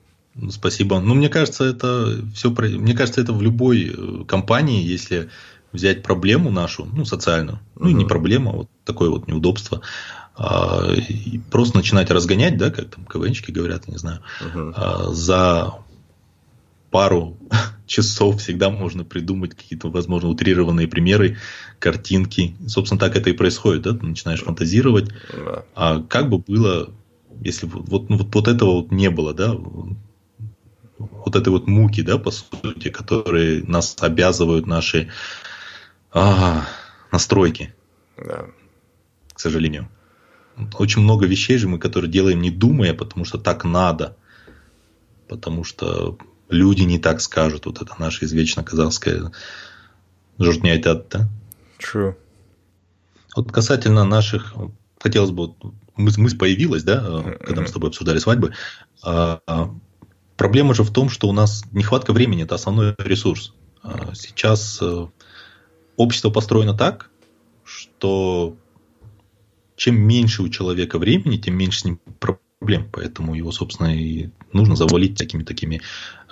Спасибо. 0.51 0.99
Ну, 0.99 1.15
мне 1.15 1.29
кажется, 1.29 1.63
это 1.63 2.21
все, 2.33 2.49
мне 2.51 2.93
кажется, 2.93 3.21
это 3.21 3.33
в 3.33 3.41
любой 3.41 3.93
э, 3.95 4.23
компании, 4.25 4.83
если 4.83 5.29
взять 5.71 6.03
проблему 6.03 6.49
нашу, 6.51 6.85
ну, 6.85 7.05
социальную, 7.05 7.59
ну, 7.75 7.89
mm-hmm. 7.89 7.93
не 7.93 8.05
проблема, 8.05 8.51
а 8.51 8.55
вот 8.55 8.69
такое 8.85 9.09
вот 9.09 9.27
неудобство, 9.27 9.81
а, 10.35 10.93
и 10.93 11.39
просто 11.51 11.77
начинать 11.77 12.11
разгонять, 12.11 12.57
да, 12.57 12.69
как 12.69 12.89
там 12.89 13.05
КВНчики 13.05 13.51
говорят, 13.51 13.87
не 13.87 13.97
знаю, 13.97 14.21
uh-huh. 14.41 14.73
а, 14.75 15.11
за 15.11 15.73
пару 16.91 17.37
часов 17.87 18.39
всегда 18.41 18.69
можно 18.69 19.03
придумать 19.03 19.55
какие-то, 19.55 19.89
возможно, 19.89 20.29
утрированные 20.29 20.87
примеры, 20.87 21.37
картинки. 21.79 22.55
Собственно, 22.67 22.99
так 22.99 23.15
это 23.15 23.29
и 23.29 23.33
происходит, 23.33 23.83
да? 23.83 23.93
Ты 23.93 24.05
начинаешь 24.05 24.41
фантазировать. 24.41 25.09
Да. 25.33 25.63
А 25.75 26.01
как 26.01 26.29
бы 26.29 26.39
было, 26.39 26.91
если 27.41 27.67
вот, 27.67 28.09
ну, 28.09 28.17
вот, 28.17 28.33
вот 28.33 28.47
этого 28.47 28.81
вот 28.81 28.91
не 28.91 29.09
было, 29.09 29.33
да? 29.33 29.55
Вот 30.99 31.35
этой 31.35 31.49
вот 31.49 31.67
муки, 31.67 32.01
да, 32.01 32.17
по 32.17 32.31
сути, 32.31 32.89
которые 32.89 33.63
нас 33.63 33.95
обязывают 33.99 34.65
наши 34.65 35.09
а, 36.11 36.65
настройки. 37.11 37.73
Да. 38.17 38.47
К 39.33 39.39
сожалению. 39.39 39.89
Очень 40.73 41.01
много 41.03 41.27
вещей 41.27 41.57
же 41.57 41.67
мы, 41.67 41.77
которые 41.77 42.09
делаем 42.09 42.41
не 42.41 42.49
думая, 42.49 42.93
потому 42.93 43.25
что 43.25 43.37
так 43.37 43.63
надо. 43.63 44.17
Потому 45.27 45.63
что 45.63 46.17
люди 46.49 46.81
не 46.81 46.97
так 46.97 47.21
скажут. 47.21 47.65
Вот 47.67 47.81
это 47.81 47.93
наша 47.99 48.25
извечно 48.25 48.63
казахская 48.63 49.31
журтня 50.39 50.81
да? 50.81 51.29
True. 51.79 52.15
Вот 53.35 53.51
касательно 53.51 54.03
наших, 54.03 54.55
хотелось 54.99 55.29
бы, 55.29 55.53
мысль, 55.95 56.21
мысль 56.21 56.37
появилась, 56.37 56.83
да, 56.83 57.23
когда 57.41 57.61
мы 57.61 57.67
с 57.67 57.71
тобой 57.71 57.89
обсуждали 57.89 58.17
свадьбы. 58.17 58.53
А, 60.37 60.43
а, 60.43 60.47
проблема 60.47 60.73
же 60.73 60.83
в 60.83 60.91
том, 60.91 61.09
что 61.09 61.27
у 61.27 61.33
нас 61.33 61.63
нехватка 61.71 62.13
времени– 62.13 62.43
это 62.43 62.55
основной 62.55 62.95
ресурс. 62.97 63.53
А, 63.83 64.13
сейчас 64.13 64.79
э, 64.81 65.07
общество 65.95 66.29
построено 66.29 66.73
так, 66.73 67.09
что 67.63 68.55
чем 69.75 69.99
меньше 69.99 70.43
у 70.43 70.49
человека 70.49 70.97
времени, 70.97 71.37
тем 71.37 71.55
меньше 71.55 71.79
с 71.79 71.85
ним 71.85 71.99
проблем. 72.19 72.89
Поэтому 72.91 73.35
его, 73.35 73.51
собственно, 73.51 73.95
и 73.95 74.29
нужно 74.53 74.75
завалить 74.75 75.15
всякими 75.15 75.43
такими 75.43 75.81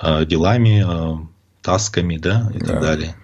э, 0.02 0.26
делами, 0.26 0.84
э, 0.86 1.26
тасками, 1.62 2.18
да, 2.18 2.52
и 2.54 2.60
да. 2.60 2.66
так 2.66 2.82
далее. 2.82 3.16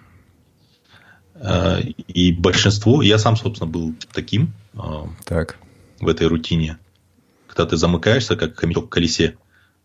Э, 1.34 1.80
и 1.80 2.32
большинство, 2.32 3.02
я 3.02 3.18
сам, 3.18 3.36
собственно, 3.36 3.70
был 3.70 3.94
таким 4.12 4.52
э, 4.74 4.78
так. 5.24 5.58
в 6.00 6.08
этой 6.08 6.28
рутине. 6.28 6.78
Когда 7.48 7.66
ты 7.66 7.76
замыкаешься, 7.76 8.36
как 8.36 8.56
хомячок 8.56 8.86
в 8.86 8.88
колесе, 8.88 9.36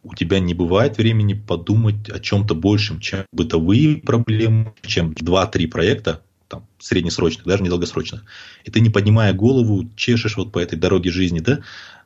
у 0.03 0.15
тебя 0.15 0.39
не 0.39 0.53
бывает 0.53 0.97
времени 0.97 1.33
подумать 1.33 2.09
о 2.09 2.19
чем-то 2.19 2.55
большем, 2.55 2.99
чем 2.99 3.25
бытовые 3.31 3.97
проблемы, 3.97 4.73
чем 4.81 5.11
2-3 5.11 5.67
проекта, 5.67 6.21
там, 6.47 6.65
среднесрочных, 6.79 7.45
даже 7.45 7.63
недолгосрочных. 7.63 8.23
И 8.63 8.71
ты, 8.71 8.79
не 8.79 8.89
поднимая 8.89 9.33
голову, 9.33 9.89
чешешь 9.95 10.37
вот 10.37 10.51
по 10.51 10.59
этой 10.59 10.77
дороге 10.77 11.11
жизни, 11.11 11.39
да, 11.39 11.59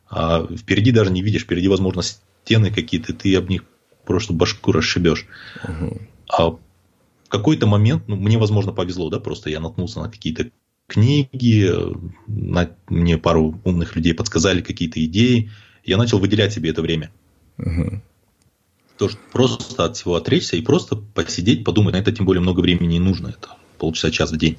а 0.09 0.47
впереди 0.55 0.91
даже 0.91 1.11
не 1.11 1.21
видишь, 1.21 1.43
впереди, 1.43 1.67
возможно, 1.67 2.01
стены 2.01 2.71
какие-то, 2.71 3.13
ты 3.13 3.35
об 3.35 3.49
них 3.49 3.63
просто 4.05 4.33
башку 4.33 4.71
расшибешь. 4.71 5.27
Угу. 5.63 6.01
А 6.29 6.49
в 6.49 6.59
какой-то 7.29 7.67
момент, 7.67 8.07
ну, 8.07 8.15
мне, 8.15 8.37
возможно, 8.37 8.73
повезло, 8.73 9.09
да, 9.09 9.19
просто 9.19 9.49
я 9.49 9.59
наткнулся 9.59 9.99
на 9.99 10.09
какие-то 10.09 10.49
книги, 10.87 11.71
на, 12.27 12.69
мне 12.89 13.17
пару 13.17 13.61
умных 13.63 13.95
людей 13.95 14.13
подсказали 14.13 14.61
какие-то 14.61 15.03
идеи, 15.05 15.49
я 15.85 15.97
начал 15.97 16.19
выделять 16.19 16.53
себе 16.53 16.71
это 16.71 16.81
время. 16.81 17.11
Угу. 17.57 18.01
То, 18.97 19.09
что 19.09 19.19
просто 19.31 19.85
от 19.85 19.97
всего 19.97 20.15
отречься 20.15 20.57
и 20.57 20.61
просто 20.61 20.95
посидеть, 20.95 21.63
подумать, 21.63 21.93
на 21.93 21.97
это 21.97 22.11
тем 22.11 22.25
более 22.25 22.41
много 22.41 22.59
времени 22.59 22.93
не 22.93 22.99
нужно, 22.99 23.29
это 23.29 23.55
полчаса, 23.77 24.11
час 24.11 24.31
в 24.31 24.37
день. 24.37 24.57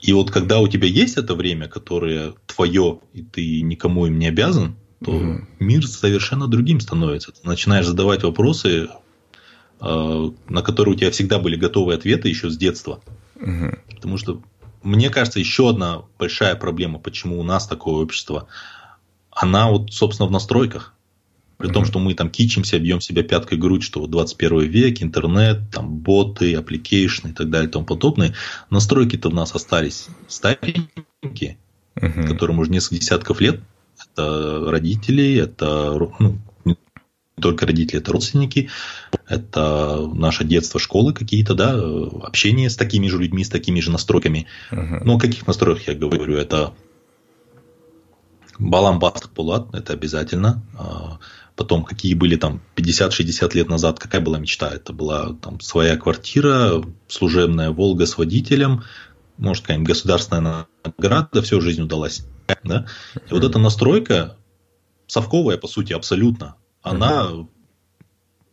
И 0.00 0.12
вот 0.12 0.30
когда 0.30 0.60
у 0.60 0.68
тебя 0.68 0.86
есть 0.86 1.16
это 1.16 1.34
время, 1.34 1.66
которое 1.66 2.34
твое, 2.46 3.00
и 3.14 3.22
ты 3.22 3.62
никому 3.62 4.06
им 4.06 4.18
не 4.18 4.28
обязан, 4.28 4.76
то 5.02 5.12
угу. 5.12 5.46
мир 5.58 5.86
совершенно 5.86 6.46
другим 6.46 6.80
становится. 6.80 7.32
Ты 7.32 7.40
начинаешь 7.44 7.86
задавать 7.86 8.22
вопросы, 8.22 8.88
э, 9.80 10.30
на 10.48 10.62
которые 10.62 10.94
у 10.94 10.98
тебя 10.98 11.10
всегда 11.10 11.38
были 11.38 11.56
готовые 11.56 11.96
ответы 11.96 12.28
еще 12.28 12.50
с 12.50 12.56
детства. 12.56 13.00
Угу. 13.36 13.78
Потому 13.94 14.18
что, 14.18 14.42
мне 14.82 15.10
кажется, 15.10 15.40
еще 15.40 15.70
одна 15.70 16.02
большая 16.18 16.54
проблема, 16.54 16.98
почему 16.98 17.40
у 17.40 17.42
нас 17.42 17.66
такое 17.66 17.94
общество, 17.94 18.48
она 19.30 19.70
вот, 19.70 19.92
собственно, 19.92 20.28
в 20.28 20.32
настройках. 20.32 20.93
При 21.56 21.68
mm-hmm. 21.68 21.72
том, 21.72 21.84
что 21.84 21.98
мы 21.98 22.14
там 22.14 22.30
кичимся, 22.30 22.78
бьем 22.78 23.00
себя 23.00 23.22
пяткой 23.22 23.58
грудь, 23.58 23.82
что 23.82 24.00
вот 24.00 24.10
21 24.10 24.60
век, 24.62 25.02
интернет, 25.02 25.70
там 25.70 25.98
боты, 25.98 26.54
application 26.54 27.22
ы 27.22 27.28
и 27.28 27.32
так 27.32 27.50
далее 27.50 27.68
и 27.68 27.72
тому 27.72 27.84
подобное. 27.84 28.34
Настройки-то 28.70 29.28
у 29.28 29.32
нас 29.32 29.54
остались 29.54 30.08
старенькие, 30.26 31.58
mm-hmm. 31.96 32.26
которым 32.26 32.58
уже 32.58 32.70
несколько 32.70 33.00
десятков 33.00 33.40
лет. 33.40 33.60
Это 34.12 34.64
родители, 34.68 35.36
это 35.36 35.96
ну, 36.18 36.38
не 36.64 36.76
только 37.40 37.66
родители, 37.66 38.00
это 38.00 38.12
родственники, 38.12 38.68
это 39.28 40.06
наше 40.12 40.44
детство, 40.44 40.80
школы 40.80 41.12
какие-то, 41.12 41.54
да, 41.54 41.80
общение 42.22 42.68
с 42.68 42.76
такими 42.76 43.08
же 43.08 43.18
людьми, 43.18 43.44
с 43.44 43.48
такими 43.48 43.80
же 43.80 43.90
настройками. 43.90 44.46
Uh-huh. 44.70 45.02
Но 45.04 45.16
о 45.16 45.18
каких 45.20 45.46
настройках 45.46 45.88
я 45.88 45.94
говорю? 45.94 46.36
Это 46.36 46.74
балам 48.58 48.98
бастық 48.98 49.70
это 49.72 49.92
обязательно. 49.92 50.62
Потом, 51.56 51.84
какие 51.84 52.14
были 52.14 52.36
там 52.36 52.60
50-60 52.76 53.54
лет 53.54 53.68
назад, 53.68 54.00
какая 54.00 54.20
была 54.20 54.38
мечта? 54.38 54.70
Это 54.70 54.92
была 54.92 55.34
там 55.34 55.60
своя 55.60 55.96
квартира, 55.96 56.82
служебная 57.06 57.70
Волга 57.70 58.06
с 58.06 58.18
водителем, 58.18 58.82
может, 59.36 59.62
какая-нибудь 59.62 59.88
государственная 59.88 60.66
награда, 60.84 61.42
все, 61.42 61.60
жизнь 61.60 61.82
удалась. 61.82 62.24
Да? 62.62 62.86
И 63.28 63.32
вот 63.32 63.44
эта 63.44 63.58
настройка, 63.58 64.36
совковая, 65.06 65.56
по 65.56 65.66
сути, 65.66 65.92
абсолютно, 65.92 66.56
она, 66.82 67.30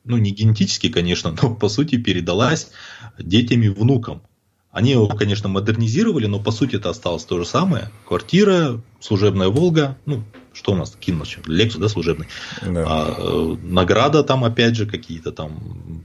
ну, 0.04 0.18
не 0.18 0.32
генетически, 0.32 0.90
конечно, 0.90 1.36
но, 1.42 1.56
по 1.56 1.70
сути, 1.70 1.98
передалась 1.98 2.72
детям 3.20 3.62
и 3.64 3.70
внукам. 3.70 4.24
Они 4.72 4.92
его, 4.92 5.08
конечно, 5.08 5.50
модернизировали, 5.50 6.28
но 6.28 6.40
по 6.40 6.52
сути 6.52 6.78
это 6.78 6.90
осталось 6.90 7.26
то 7.26 7.38
же 7.38 7.46
самое. 7.46 7.92
Квартира, 8.08 8.82
служебная 9.02 9.50
Волга, 9.50 9.98
ну, 10.06 10.24
что 10.54 10.74
у 10.74 10.76
нас 10.76 10.96
кинулось? 11.00 11.38
Лексус, 11.46 11.80
да, 11.80 11.88
служебный. 11.90 12.28
Да. 12.62 12.86
А, 12.88 13.16
э, 13.18 13.58
награда 13.64 14.24
там, 14.24 14.44
опять 14.44 14.76
же, 14.76 14.86
какие-то 14.86 15.32
там 15.32 16.04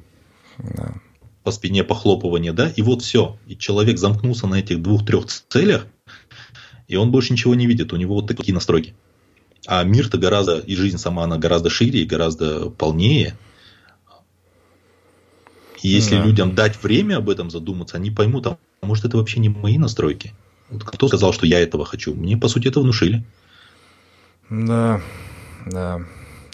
да. 0.59 0.95
по 1.43 1.51
спине 1.51 1.85
похлопывания, 1.85 2.53
да, 2.53 2.69
и 2.69 2.83
вот 2.83 3.03
все. 3.03 3.39
И 3.47 3.57
человек 3.57 3.99
замкнулся 3.99 4.47
на 4.47 4.57
этих 4.57 4.83
двух-трех 4.83 5.27
целях, 5.27 5.87
и 6.89 6.97
он 6.97 7.11
больше 7.11 7.33
ничего 7.33 7.55
не 7.55 7.67
видит. 7.67 7.93
У 7.93 7.97
него 7.97 8.15
вот 8.15 8.29
такие 8.29 8.55
настройки. 8.55 8.95
А 9.67 9.83
мир-то 9.83 10.17
гораздо, 10.17 10.59
и 10.59 10.77
жизнь 10.77 10.99
сама, 10.99 11.25
она 11.25 11.39
гораздо 11.39 11.71
шире 11.71 12.03
и 12.03 12.07
гораздо 12.07 12.71
полнее. 12.71 13.37
И 15.83 15.89
если 15.89 16.17
да. 16.17 16.25
людям 16.25 16.55
дать 16.55 16.81
время 16.83 17.17
об 17.17 17.29
этом 17.29 17.51
задуматься, 17.51 17.97
они 17.97 18.11
поймут, 18.11 18.47
а 18.47 18.59
может 18.83 19.05
это 19.05 19.17
вообще 19.17 19.41
не 19.41 19.49
мои 19.49 19.77
настройки. 19.77 20.33
Вот 20.71 20.85
кто 20.85 21.09
сказал, 21.09 21.33
что 21.33 21.47
я 21.47 21.61
этого 21.61 21.85
хочу? 21.85 22.15
Мне, 22.15 22.37
по 22.37 22.49
сути, 22.49 22.69
это 22.69 22.81
внушили. 22.81 23.25
Да, 24.51 25.01
да. 25.67 26.01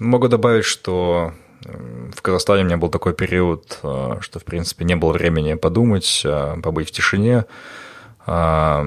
Могу 0.00 0.28
добавить, 0.28 0.64
что 0.64 1.32
в 1.64 2.22
Казахстане 2.22 2.62
у 2.62 2.66
меня 2.66 2.76
был 2.76 2.88
такой 2.88 3.14
период, 3.14 3.78
э, 3.82 4.16
что, 4.20 4.38
в 4.40 4.44
принципе, 4.44 4.84
не 4.84 4.96
было 4.96 5.12
времени 5.12 5.54
подумать, 5.54 6.22
э, 6.24 6.56
побыть 6.62 6.88
в 6.88 6.92
тишине. 6.92 7.44
А, 8.26 8.84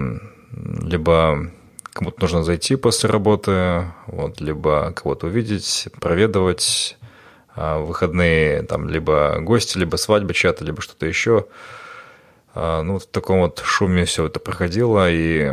либо 0.81 1.51
кому-то 1.93 2.21
нужно 2.21 2.43
зайти 2.43 2.75
после 2.75 3.09
работы, 3.09 3.85
вот, 4.07 4.41
либо 4.41 4.91
кого-то 4.93 5.27
увидеть, 5.27 5.87
проведывать, 6.01 6.97
а, 7.55 7.79
выходные 7.79 8.63
там 8.63 8.89
либо 8.89 9.37
гости, 9.39 9.77
либо 9.77 9.95
свадьба 9.95 10.33
чья-то, 10.33 10.65
либо 10.65 10.81
что-то 10.81 11.05
еще. 11.05 11.45
А, 12.53 12.81
ну, 12.81 12.99
в 12.99 13.05
таком 13.05 13.39
вот 13.41 13.61
шуме 13.63 14.05
все 14.05 14.25
это 14.25 14.39
проходило, 14.39 15.09
и 15.09 15.51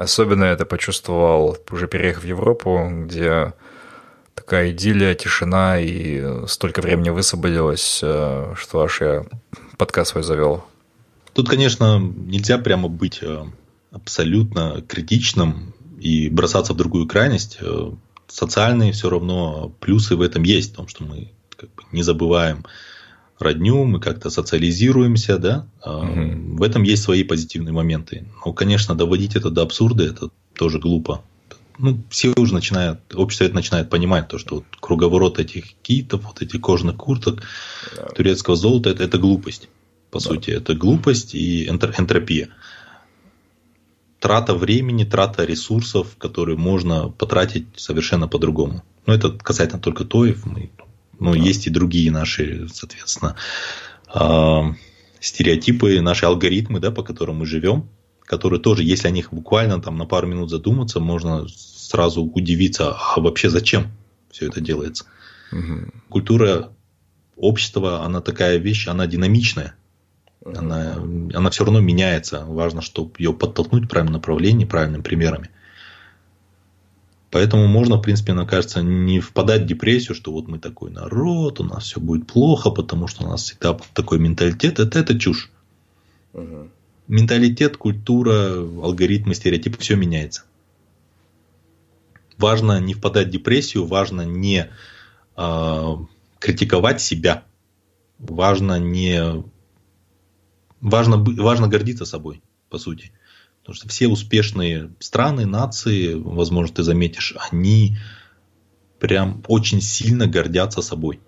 особенно 0.00 0.44
это 0.44 0.64
почувствовал, 0.64 1.58
уже 1.70 1.86
переехав 1.86 2.22
в 2.22 2.26
Европу, 2.26 2.88
где 3.04 3.52
такая 4.34 4.70
идиллия, 4.70 5.14
тишина, 5.14 5.78
и 5.78 6.46
столько 6.46 6.80
времени 6.80 7.10
высвободилось, 7.10 8.00
э, 8.02 8.54
что 8.56 8.82
аж 8.82 9.00
я 9.02 9.24
подкаст 9.76 10.12
свой 10.12 10.22
завел. 10.24 10.64
Тут, 11.34 11.50
конечно, 11.50 11.98
нельзя 11.98 12.56
прямо 12.56 12.88
быть 12.88 13.18
э, 13.20 13.44
абсолютно 13.90 14.82
критичным 14.88 15.74
и 15.98 16.30
бросаться 16.30 16.72
в 16.72 16.76
другую 16.76 17.06
крайность. 17.06 17.58
Э, 17.60 17.92
социальные 18.26 18.92
все 18.92 19.10
равно 19.10 19.70
плюсы 19.80 20.16
в 20.16 20.22
этом 20.22 20.44
есть, 20.44 20.72
в 20.72 20.76
том, 20.76 20.88
что 20.88 21.04
мы 21.04 21.30
как 21.56 21.68
бы 21.74 21.82
не 21.92 22.02
забываем 22.02 22.64
родню, 23.40 23.84
мы 23.84 24.00
как-то 24.00 24.30
социализируемся, 24.30 25.38
да, 25.38 25.66
угу. 25.84 26.56
в 26.56 26.62
этом 26.62 26.82
есть 26.82 27.02
свои 27.02 27.24
позитивные 27.24 27.72
моменты. 27.72 28.26
Но, 28.44 28.52
конечно, 28.52 28.94
доводить 28.94 29.36
это 29.36 29.50
до 29.50 29.62
абсурда, 29.62 30.04
это 30.04 30.30
тоже 30.54 30.78
глупо. 30.78 31.22
Ну, 31.78 32.02
все 32.10 32.34
уже 32.36 32.52
начинают, 32.52 33.00
общество 33.14 33.44
это 33.44 33.54
начинает 33.54 33.88
понимать, 33.88 34.28
то, 34.28 34.38
что 34.38 34.56
вот 34.56 34.64
круговорот 34.80 35.38
этих 35.38 35.72
китов, 35.82 36.24
вот 36.24 36.42
этих 36.42 36.60
кожаных 36.60 36.96
курток, 36.96 37.42
да. 37.96 38.06
турецкого 38.08 38.56
золота, 38.56 38.90
это, 38.90 39.02
это 39.02 39.16
глупость. 39.16 39.70
По 40.10 40.18
да. 40.18 40.24
сути, 40.28 40.50
это 40.50 40.74
глупость 40.74 41.34
и 41.34 41.66
энтропия 41.68 42.50
трата 44.20 44.54
времени, 44.54 45.04
трата 45.04 45.44
ресурсов, 45.44 46.16
которые 46.18 46.56
можно 46.56 47.08
потратить 47.08 47.66
совершенно 47.76 48.28
по-другому. 48.28 48.84
Но 49.06 49.14
это 49.14 49.30
касательно 49.30 49.80
только 49.80 50.04
тоев. 50.04 50.44
Мы, 50.44 50.70
ну, 51.20 51.32
да. 51.32 51.38
есть 51.38 51.66
и 51.66 51.70
другие 51.70 52.10
наши, 52.10 52.66
соответственно, 52.72 53.36
э, 54.12 54.60
стереотипы, 55.20 56.00
наши 56.00 56.26
алгоритмы, 56.26 56.80
да, 56.80 56.90
по 56.90 57.02
которым 57.02 57.36
мы 57.36 57.46
живем, 57.46 57.88
которые 58.24 58.60
тоже, 58.60 58.82
если 58.82 59.08
о 59.08 59.10
них 59.12 59.32
буквально 59.32 59.80
там 59.80 59.96
на 59.96 60.06
пару 60.06 60.26
минут 60.26 60.50
задуматься, 60.50 60.98
можно 60.98 61.46
сразу 61.48 62.22
удивиться, 62.22 62.94
а 62.94 63.20
вообще 63.20 63.50
зачем 63.50 63.88
все 64.30 64.46
это 64.46 64.60
делается. 64.60 65.04
Угу. 65.52 65.92
Культура 66.08 66.72
общества, 67.36 68.04
она 68.04 68.20
такая 68.20 68.58
вещь, 68.58 68.88
она 68.88 69.06
динамичная. 69.06 69.74
Она, 70.44 70.94
она 71.34 71.50
все 71.50 71.64
равно 71.64 71.80
меняется. 71.80 72.44
Важно, 72.46 72.80
чтобы 72.80 73.12
ее 73.18 73.32
подтолкнуть 73.32 73.84
в 73.84 73.88
правильном 73.88 74.14
направлении, 74.14 74.64
правильными 74.64 75.02
примерами. 75.02 75.50
Поэтому 77.30 77.68
можно, 77.68 77.96
в 77.96 78.02
принципе, 78.02 78.32
мне 78.32 78.44
кажется, 78.46 78.82
не 78.82 79.20
впадать 79.20 79.62
в 79.62 79.66
депрессию, 79.66 80.16
что 80.16 80.32
вот 80.32 80.48
мы 80.48 80.58
такой 80.58 80.90
народ, 80.90 81.60
у 81.60 81.64
нас 81.64 81.84
все 81.84 82.00
будет 82.00 82.26
плохо, 82.26 82.70
потому 82.70 83.06
что 83.06 83.24
у 83.24 83.28
нас 83.28 83.44
всегда 83.44 83.78
такой 83.94 84.18
менталитет. 84.18 84.80
Это, 84.80 84.98
это 84.98 85.18
чушь. 85.18 85.50
Угу. 86.32 86.68
Менталитет, 87.06 87.76
культура, 87.76 88.56
алгоритмы, 88.58 89.34
стереотипы, 89.34 89.78
все 89.78 89.94
меняется. 89.94 90.42
Важно 92.36 92.80
не 92.80 92.94
впадать 92.94 93.28
в 93.28 93.30
депрессию, 93.30 93.86
важно 93.86 94.22
не 94.22 94.68
э, 95.36 95.96
критиковать 96.38 97.00
себя, 97.00 97.44
важно 98.18 98.78
не 98.80 99.44
важно, 100.80 101.16
важно 101.16 101.68
гордиться 101.68 102.04
собой, 102.04 102.42
по 102.70 102.78
сути. 102.78 103.12
Потому 103.70 103.82
что 103.82 103.88
все 103.88 104.08
успешные 104.08 104.90
страны, 104.98 105.46
нации, 105.46 106.14
возможно, 106.14 106.74
ты 106.74 106.82
заметишь, 106.82 107.36
они 107.52 107.98
прям 108.98 109.44
очень 109.46 109.80
сильно 109.80 110.26
гордятся 110.26 110.82
собой. 110.82 111.20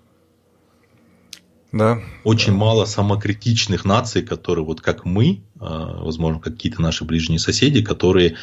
Да. 1.70 2.01
Очень 2.24 2.55
да. 2.55 2.59
мало 2.59 2.84
самокритичных 2.84 3.84
наций, 3.84 4.22
которые 4.22 4.64
вот 4.64 4.80
как 4.80 5.05
мы, 5.05 5.45
а, 5.61 6.03
возможно, 6.03 6.40
какие-то 6.40 6.82
наши 6.82 7.05
ближние 7.05 7.38
соседи, 7.38 7.80
которые 7.80 8.34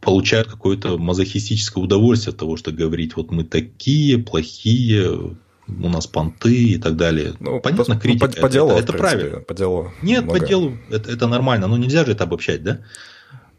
получают 0.00 0.48
какое-то 0.48 0.96
мазохистическое 0.96 1.84
удовольствие 1.84 2.32
от 2.32 2.38
того, 2.38 2.56
что 2.56 2.72
говорить, 2.72 3.14
вот 3.14 3.30
мы 3.30 3.44
такие 3.44 4.16
плохие, 4.16 5.36
у 5.66 5.88
нас 5.88 6.06
понты 6.06 6.54
и 6.54 6.78
так 6.78 6.96
далее. 6.96 7.34
Ну, 7.40 7.60
Понятно, 7.60 7.98
критика. 7.98 8.26
Ну, 8.26 8.32
по, 8.34 8.40
по 8.42 8.48
делу, 8.48 8.70
это, 8.70 8.80
это 8.80 8.92
принципе, 8.92 9.18
правильно. 9.18 9.40
По 9.40 9.54
делу. 9.54 9.92
Нет, 10.02 10.24
много. 10.24 10.38
по 10.38 10.46
делу 10.46 10.78
это, 10.90 11.10
это 11.10 11.26
нормально. 11.26 11.66
Но 11.66 11.76
нельзя 11.76 12.04
же 12.04 12.12
это 12.12 12.24
обобщать, 12.24 12.62
да? 12.62 12.80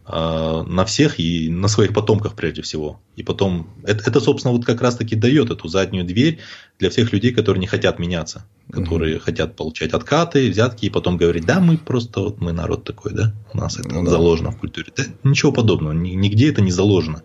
А, 0.08 0.62
на 0.64 0.86
всех 0.86 1.20
и 1.20 1.50
на 1.50 1.68
своих 1.68 1.94
потомках 1.94 2.36
прежде 2.36 2.62
всего. 2.62 3.02
И 3.16 3.24
потом, 3.24 3.68
это, 3.84 4.08
это, 4.08 4.20
собственно, 4.20 4.54
вот 4.54 4.64
как 4.64 4.82
раз-таки 4.82 5.16
дает 5.16 5.50
эту 5.50 5.68
заднюю 5.68 6.06
дверь 6.06 6.40
для 6.78 6.92
всех 6.92 7.12
людей, 7.12 7.34
которые 7.34 7.60
не 7.60 7.66
хотят 7.66 7.98
меняться, 7.98 8.46
которые 8.72 9.16
mm-hmm. 9.16 9.20
хотят 9.20 9.56
получать 9.56 9.94
откаты, 9.94 10.52
взятки, 10.52 10.86
и 10.86 10.90
потом 10.92 11.18
говорить, 11.18 11.46
да, 11.46 11.60
мы 11.60 11.80
просто, 11.80 12.20
вот 12.20 12.40
мы 12.40 12.52
народ 12.52 12.84
такой, 12.84 13.14
да, 13.14 13.34
у 13.52 13.58
нас 13.58 13.80
это 13.80 13.90
ну, 13.90 14.06
заложено 14.06 14.52
да. 14.52 14.56
в 14.56 14.60
культуре. 14.60 14.94
Да, 14.96 15.06
ничего 15.24 15.52
подобного, 15.52 15.94
нигде 15.94 16.52
это 16.52 16.62
не 16.62 16.72
заложено. 16.72 17.24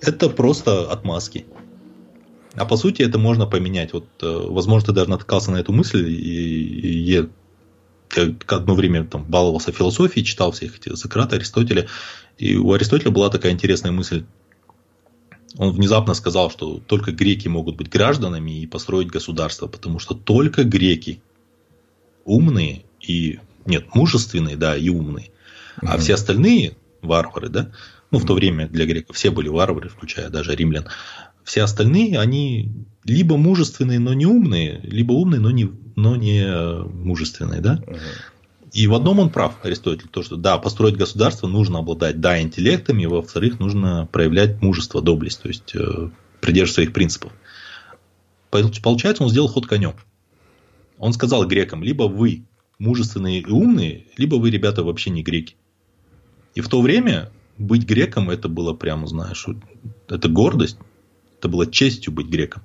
Это 0.00 0.28
просто 0.28 0.90
отмазки. 0.90 1.46
А 2.54 2.64
по 2.64 2.76
сути 2.76 3.02
это 3.02 3.18
можно 3.18 3.46
поменять. 3.46 3.92
Вот, 3.92 4.06
э, 4.22 4.46
возможно, 4.48 4.86
ты 4.86 4.92
даже 4.92 5.10
наткался 5.10 5.50
на 5.52 5.56
эту 5.56 5.72
мысль, 5.72 6.08
и, 6.08 6.14
и 6.14 6.98
я 6.98 7.28
одно 8.48 8.74
время 8.74 9.04
там 9.04 9.24
баловался 9.24 9.72
философией, 9.72 10.24
читал 10.24 10.50
всех 10.50 10.76
эти 10.76 10.94
Сократа, 10.96 11.36
Аристотеля, 11.36 11.86
и 12.38 12.56
у 12.56 12.72
Аристотеля 12.72 13.12
была 13.12 13.30
такая 13.30 13.52
интересная 13.52 13.92
мысль. 13.92 14.24
Он 15.56 15.72
внезапно 15.72 16.14
сказал, 16.14 16.50
что 16.50 16.78
только 16.78 17.12
греки 17.12 17.48
могут 17.48 17.76
быть 17.76 17.88
гражданами 17.88 18.62
и 18.62 18.66
построить 18.66 19.08
государство, 19.08 19.66
потому 19.66 19.98
что 19.98 20.14
только 20.14 20.64
греки 20.64 21.22
умные 22.24 22.84
и 23.00 23.40
нет 23.66 23.94
мужественные, 23.94 24.56
да, 24.56 24.76
и 24.76 24.88
умные, 24.88 25.30
а 25.82 25.98
все 25.98 26.14
остальные 26.14 26.76
варвары, 27.02 27.48
да, 27.48 27.72
ну 28.10 28.18
в 28.18 28.26
то 28.26 28.34
время 28.34 28.68
для 28.68 28.86
греков 28.86 29.16
все 29.16 29.30
были 29.30 29.48
варвары, 29.48 29.88
включая 29.88 30.30
даже 30.30 30.54
римлян, 30.54 30.88
все 31.50 31.62
остальные, 31.62 32.16
они 32.16 32.70
либо 33.02 33.36
мужественные, 33.36 33.98
но 33.98 34.14
не 34.14 34.24
умные, 34.24 34.78
либо 34.84 35.14
умные, 35.14 35.40
но 35.40 35.50
не, 35.50 35.68
но 35.96 36.14
не 36.14 36.44
э, 36.44 36.82
мужественные, 36.84 37.60
да? 37.60 37.82
И 38.72 38.86
в 38.86 38.94
одном 38.94 39.18
он 39.18 39.30
прав, 39.30 39.56
Аристотель, 39.64 40.06
то, 40.08 40.22
что 40.22 40.36
да, 40.36 40.58
построить 40.58 40.96
государство 40.96 41.48
нужно 41.48 41.80
обладать, 41.80 42.20
да, 42.20 42.40
интеллектом, 42.40 43.00
и 43.00 43.06
во-вторых, 43.06 43.58
нужно 43.58 44.08
проявлять 44.12 44.62
мужество, 44.62 45.02
доблесть, 45.02 45.42
то 45.42 45.48
есть 45.48 45.74
э, 45.74 46.10
придерживаться 46.40 46.74
своих 46.74 46.92
принципов. 46.92 47.32
Получается, 48.50 49.24
он 49.24 49.30
сделал 49.30 49.48
ход 49.48 49.66
конем. 49.66 49.94
Он 50.98 51.12
сказал 51.12 51.44
грекам, 51.48 51.82
либо 51.82 52.04
вы 52.04 52.44
мужественные 52.78 53.40
и 53.40 53.50
умные, 53.50 54.06
либо 54.16 54.36
вы, 54.36 54.50
ребята, 54.50 54.84
вообще 54.84 55.10
не 55.10 55.24
греки. 55.24 55.56
И 56.54 56.60
в 56.60 56.68
то 56.68 56.80
время 56.80 57.32
быть 57.58 57.84
греком 57.84 58.30
это 58.30 58.48
было 58.48 58.72
прямо, 58.72 59.08
знаешь, 59.08 59.48
это 60.08 60.28
гордость, 60.28 60.78
это 61.40 61.48
было 61.48 61.66
честью 61.66 62.12
быть 62.12 62.28
греком. 62.28 62.62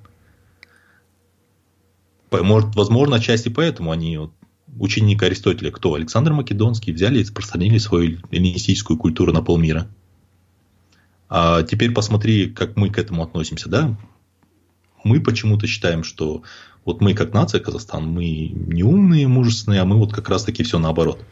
Может, 2.29 2.75
возможно, 2.75 3.15
отчасти 3.15 3.47
поэтому 3.47 3.91
они, 3.91 4.17
вот, 4.17 4.31
ученик 4.77 5.23
Аристотеля, 5.23 5.71
кто? 5.71 5.93
Александр 5.93 6.33
Македонский, 6.33 6.91
взяли 6.91 7.19
и 7.19 7.21
распространили 7.21 7.77
свою 7.77 8.19
эллинистическую 8.29 8.97
культуру 8.97 9.31
на 9.31 9.41
полмира. 9.41 9.87
А 11.29 11.63
теперь 11.63 11.93
посмотри, 11.93 12.49
как 12.49 12.75
мы 12.75 12.89
к 12.89 12.97
этому 12.97 13.23
относимся, 13.23 13.69
да? 13.69 13.97
Мы 15.05 15.21
почему-то 15.21 15.65
считаем, 15.67 16.03
что 16.03 16.43
вот 16.83 16.99
мы 16.99 17.13
как 17.13 17.33
нация 17.33 17.61
Казахстан, 17.61 18.05
мы 18.07 18.25
не 18.49 18.83
умные, 18.83 19.29
мужественные, 19.29 19.79
а 19.79 19.85
мы 19.85 19.95
вот 19.95 20.13
как 20.13 20.27
раз 20.27 20.43
таки 20.43 20.63
все 20.63 20.77
наоборот. 20.77 21.23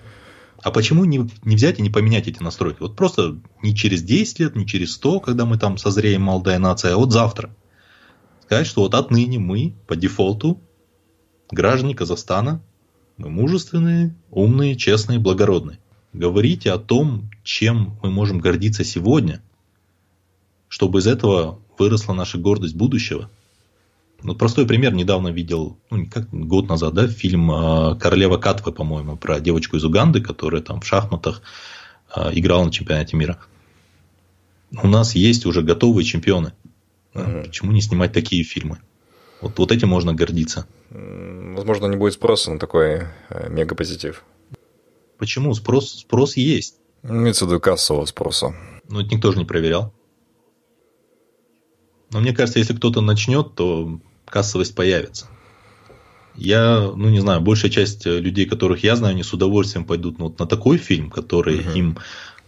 А 0.63 0.71
почему 0.71 1.03
не, 1.03 1.29
не 1.43 1.55
взять 1.57 1.79
и 1.79 1.81
не 1.81 1.89
поменять 1.89 2.27
эти 2.29 2.41
настройки? 2.41 2.77
Вот 2.79 2.95
просто 2.95 3.37
не 3.61 3.75
через 3.75 4.01
10 4.01 4.39
лет, 4.39 4.55
не 4.55 4.65
через 4.65 4.93
100, 4.93 5.19
когда 5.19 5.45
мы 5.45 5.57
там 5.57 5.77
созреем 5.77 6.23
молодая 6.23 6.57
нация, 6.57 6.93
а 6.93 6.97
вот 6.97 7.11
завтра. 7.11 7.53
Сказать, 8.45 8.65
что 8.65 8.81
вот 8.81 8.95
отныне 8.95 9.39
мы 9.39 9.75
по 9.87 9.97
дефолту 9.97 10.61
граждане 11.51 11.95
Казахстана, 11.95 12.61
мы 13.17 13.29
мужественные, 13.29 14.15
умные, 14.31 14.75
честные, 14.77 15.19
благородные. 15.19 15.79
Говорите 16.13 16.71
о 16.71 16.79
том, 16.79 17.29
чем 17.43 17.97
мы 18.01 18.09
можем 18.09 18.39
гордиться 18.39 18.85
сегодня, 18.85 19.43
чтобы 20.69 20.99
из 20.99 21.07
этого 21.07 21.59
выросла 21.77 22.13
наша 22.13 22.37
гордость 22.37 22.75
будущего– 22.75 23.29
ну, 24.23 24.35
простой 24.35 24.65
пример. 24.65 24.93
Недавно 24.93 25.27
видел, 25.27 25.77
ну, 25.89 26.07
как 26.09 26.29
год 26.31 26.69
назад, 26.69 26.93
да, 26.93 27.07
фильм 27.07 27.51
а, 27.51 27.95
«Королева 27.95 28.37
Катвы», 28.37 28.71
по-моему, 28.71 29.17
про 29.17 29.39
девочку 29.39 29.77
из 29.77 29.83
Уганды, 29.83 30.21
которая 30.21 30.61
там 30.61 30.81
в 30.81 30.85
шахматах 30.85 31.41
а, 32.09 32.31
играла 32.33 32.63
на 32.63 32.71
чемпионате 32.71 33.17
мира. 33.17 33.39
У 34.81 34.87
нас 34.87 35.13
есть 35.15 35.45
уже 35.45 35.61
готовые 35.61 36.05
чемпионы. 36.05 36.53
Mm-hmm. 37.13 37.45
Почему 37.45 37.71
не 37.71 37.81
снимать 37.81 38.13
такие 38.13 38.43
фильмы? 38.43 38.79
Вот, 39.41 39.59
вот 39.59 39.71
этим 39.71 39.89
можно 39.89 40.13
гордиться. 40.13 40.67
Возможно, 40.89 41.87
не 41.87 41.97
будет 41.97 42.13
спроса 42.13 42.51
на 42.51 42.59
такой 42.59 43.03
э, 43.29 43.49
мегапозитив. 43.49 44.23
Почему? 45.17 45.53
Спрос, 45.53 45.99
спрос 45.99 46.37
есть. 46.37 46.77
Имеется 47.03 47.45
в 47.45 47.49
виду 47.49 47.59
кассового 47.59 48.05
спроса. 48.05 48.55
Ну, 48.89 49.01
это 49.01 49.13
никто 49.13 49.31
же 49.31 49.37
не 49.37 49.45
проверял. 49.45 49.93
Но 52.11 52.19
мне 52.19 52.33
кажется, 52.33 52.59
если 52.59 52.75
кто-то 52.75 53.01
начнет, 53.01 53.55
то 53.55 53.99
кассовость 54.33 54.73
появится. 54.73 55.27
Я, 56.33 56.91
ну 56.95 57.09
не 57.09 57.19
знаю, 57.19 57.39
большая 57.41 57.69
часть 57.69 58.07
э, 58.07 58.19
людей, 58.19 58.47
которых 58.47 58.83
я 58.83 58.95
знаю, 58.95 59.13
они 59.13 59.21
с 59.21 59.31
удовольствием 59.31 59.85
пойдут 59.85 60.17
ну, 60.17 60.25
вот 60.25 60.39
на 60.39 60.47
такой 60.47 60.77
фильм, 60.79 61.11
который 61.11 61.59
угу. 61.59 61.69
им 61.77 61.97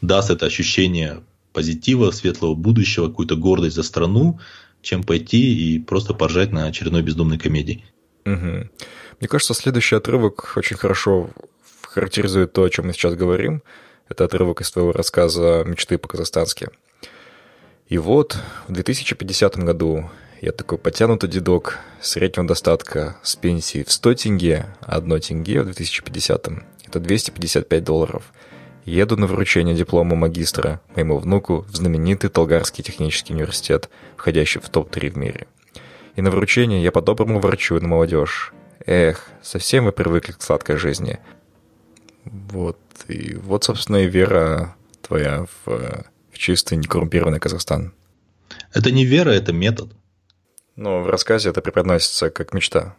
даст 0.01 0.31
это 0.31 0.47
ощущение 0.47 1.21
позитива, 1.53 2.09
светлого 2.09 2.55
будущего, 2.55 3.07
какую-то 3.07 3.35
гордость 3.35 3.75
за 3.75 3.83
страну, 3.83 4.39
чем 4.81 5.03
пойти 5.03 5.75
и 5.75 5.79
просто 5.79 6.15
поржать 6.15 6.51
на 6.51 6.65
очередной 6.65 7.03
бездумной 7.03 7.37
комедии. 7.37 7.85
Угу. 8.25 8.69
Мне 9.19 9.27
кажется, 9.29 9.53
следующий 9.53 9.95
отрывок 9.95 10.53
очень 10.55 10.77
хорошо 10.77 11.29
характеризует 11.83 12.51
то, 12.51 12.63
о 12.63 12.69
чем 12.71 12.87
мы 12.87 12.93
сейчас 12.93 13.13
говорим. 13.13 13.61
Это 14.09 14.25
отрывок 14.25 14.61
из 14.61 14.71
твоего 14.71 14.91
рассказа 14.91 15.63
«Мечты 15.67 15.99
по-казахстански». 15.99 16.69
И 17.87 17.99
вот 17.99 18.39
в 18.67 18.73
2050 18.73 19.57
году 19.57 20.09
я 20.41 20.51
такой 20.51 20.77
потянутый 20.77 21.29
дедок 21.29 21.79
среднего 22.01 22.47
достатка 22.47 23.17
с 23.23 23.35
пенсией 23.35 23.83
в 23.83 23.91
100 23.91 24.13
тенге, 24.15 24.65
а 24.81 24.97
1 24.97 25.19
тенге 25.21 25.61
в 25.61 25.65
2050 25.65 26.49
это 26.87 26.99
255 26.99 27.83
долларов. 27.83 28.33
Еду 28.85 29.17
на 29.17 29.25
вручение 29.25 29.75
диплома 29.75 30.15
магистра 30.15 30.79
моему 30.95 31.17
внуку 31.17 31.65
в 31.67 31.75
знаменитый 31.75 32.29
Толгарский 32.29 32.83
технический 32.83 33.33
университет, 33.33 33.89
входящий 34.15 34.61
в 34.61 34.69
топ-3 34.69 35.09
в 35.09 35.17
мире. 35.17 35.47
И 36.15 36.21
на 36.21 36.29
вручение 36.29 36.83
я 36.83 36.91
по-доброму 36.91 37.39
ворчу 37.39 37.79
на 37.79 37.87
молодежь. 37.87 38.53
Эх, 38.85 39.27
совсем 39.41 39.85
вы 39.85 39.91
привыкли 39.91 40.33
к 40.33 40.41
сладкой 40.41 40.77
жизни. 40.77 41.19
Вот, 42.25 42.79
и 43.07 43.35
вот, 43.35 43.63
собственно, 43.63 43.97
и 43.97 44.07
вера 44.07 44.75
твоя 45.01 45.45
в, 45.65 46.05
в 46.31 46.37
чистый 46.37 46.77
некоррумпированный 46.77 47.39
Казахстан. 47.39 47.93
Это 48.73 48.91
не 48.91 49.05
вера, 49.05 49.31
это 49.31 49.51
метод. 49.51 49.91
Но 50.75 51.01
в 51.01 51.09
рассказе 51.09 51.49
это 51.49 51.61
преподносится 51.61 52.29
как 52.29 52.53
мечта. 52.53 52.95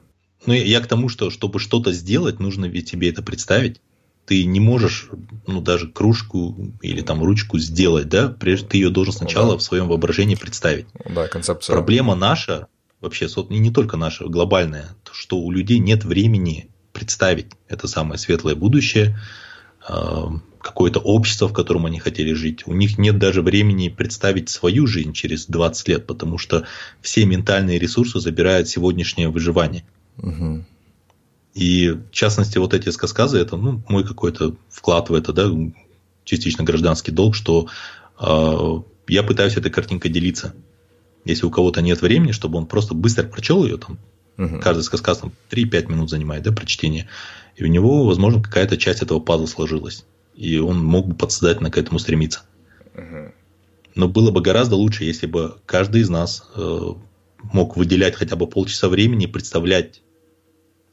Ну, 0.47 0.55
я 0.55 0.81
к 0.81 0.87
тому, 0.87 1.09
что 1.09 1.31
чтобы 1.31 1.59
что-то 1.59 1.93
сделать, 1.93 2.41
нужно 2.41 2.67
ведь 2.67 2.91
тебе 2.91 3.11
это 3.11 3.23
представить. 3.23 3.81
Ты 4.27 4.45
не 4.45 4.59
можешь, 4.59 5.09
ну, 5.47 5.61
даже 5.61 5.89
кружку 5.89 6.75
или 6.83 7.01
там 7.01 7.23
ручку 7.23 7.59
сделать, 7.59 8.09
да, 8.09 8.29
прежде 8.29 8.67
ты 8.67 8.77
ее 8.79 8.91
должен 8.91 9.13
сначала 9.13 9.47
ну, 9.47 9.53
да. 9.53 9.59
в 9.59 9.63
своем 9.63 9.89
воображении 9.89 10.35
представить. 10.35 10.87
Да, 11.09 11.29
концепция. 11.29 11.75
Проблема 11.75 12.17
наша, 12.17 12.67
вообще, 13.01 13.29
не, 13.51 13.61
не 13.61 13.71
только 13.71 13.97
наша, 13.97 14.25
глобальная, 14.25 14.89
что 15.13 15.39
у 15.39 15.51
людей 15.53 15.79
нет 15.79 16.05
времени 16.05 16.71
представить 16.93 17.53
это 17.69 17.87
самое 17.87 18.19
светлое 18.19 18.57
будущее, 18.57 19.17
а, 19.87 20.33
какое-то 20.67 21.01
общество, 21.01 21.49
в 21.49 21.53
котором 21.53 21.87
они 21.87 21.99
хотели 21.99 22.33
жить. 22.33 22.67
У 22.67 22.75
них 22.75 22.99
нет 22.99 23.19
даже 23.19 23.43
времени 23.43 23.89
представить 23.89 24.49
свою 24.49 24.87
жизнь 24.87 25.13
через 25.13 25.47
20 25.47 25.89
лет, 25.89 26.07
потому 26.07 26.39
что 26.39 26.65
все 27.01 27.25
ментальные 27.25 27.79
ресурсы 27.79 28.21
забирают 28.21 28.69
сегодняшнее 28.69 29.29
выживание. 29.29 29.85
Угу. 30.19 30.65
И 31.55 31.91
в 31.91 32.11
частности, 32.11 32.59
вот 32.59 32.75
эти 32.75 32.91
сказказы, 32.91 33.39
это 33.39 33.57
ну, 33.57 33.83
мой 33.89 34.05
какой-то 34.05 34.57
вклад 34.69 35.09
в 35.09 35.15
это, 35.15 35.33
да, 35.33 35.51
частично 36.25 36.65
гражданский 36.65 37.13
долг, 37.13 37.35
что 37.35 37.69
э, 38.21 38.81
я 39.09 39.23
пытаюсь 39.23 39.57
этой 39.57 39.71
картинкой 39.71 40.11
делиться. 40.11 40.55
Если 41.25 41.47
у 41.47 41.51
кого-то 41.51 41.81
нет 41.81 42.03
времени, 42.03 42.33
чтобы 42.33 42.59
он 42.59 42.67
просто 42.67 42.95
быстро 42.95 43.25
прочел 43.25 43.65
ее, 43.65 43.79
там, 43.79 43.99
Угу. 44.39 44.61
Каждый 44.61 44.83
сказ 44.83 45.19
там 45.19 45.33
3-5 45.51 45.91
минут 45.91 46.11
занимает, 46.11 46.43
да, 46.43 46.53
прочтение. 46.53 47.09
И 47.57 47.65
у 47.65 47.69
него, 47.69 48.05
возможно, 48.05 48.43
какая-то 48.43 48.77
часть 48.77 49.03
этого 49.03 49.19
пазла 49.19 49.47
сложилась. 49.47 50.05
И 50.37 50.59
он 50.59 50.85
мог 50.85 51.09
бы 51.09 51.15
подсознательно 51.15 51.71
к 51.71 51.79
этому 51.79 51.99
стремиться. 51.99 52.43
Угу. 52.95 53.33
Но 53.95 54.09
было 54.09 54.31
бы 54.31 54.43
гораздо 54.43 54.77
лучше, 54.77 55.05
если 55.05 55.27
бы 55.27 55.57
каждый 55.65 56.03
из 56.03 56.11
нас 56.11 56.47
э, 56.55 56.81
мог 57.43 57.77
выделять 57.77 58.15
хотя 58.15 58.37
бы 58.37 58.47
полчаса 58.47 58.89
времени 58.89 59.25
и 59.25 59.29
представлять 59.29 60.03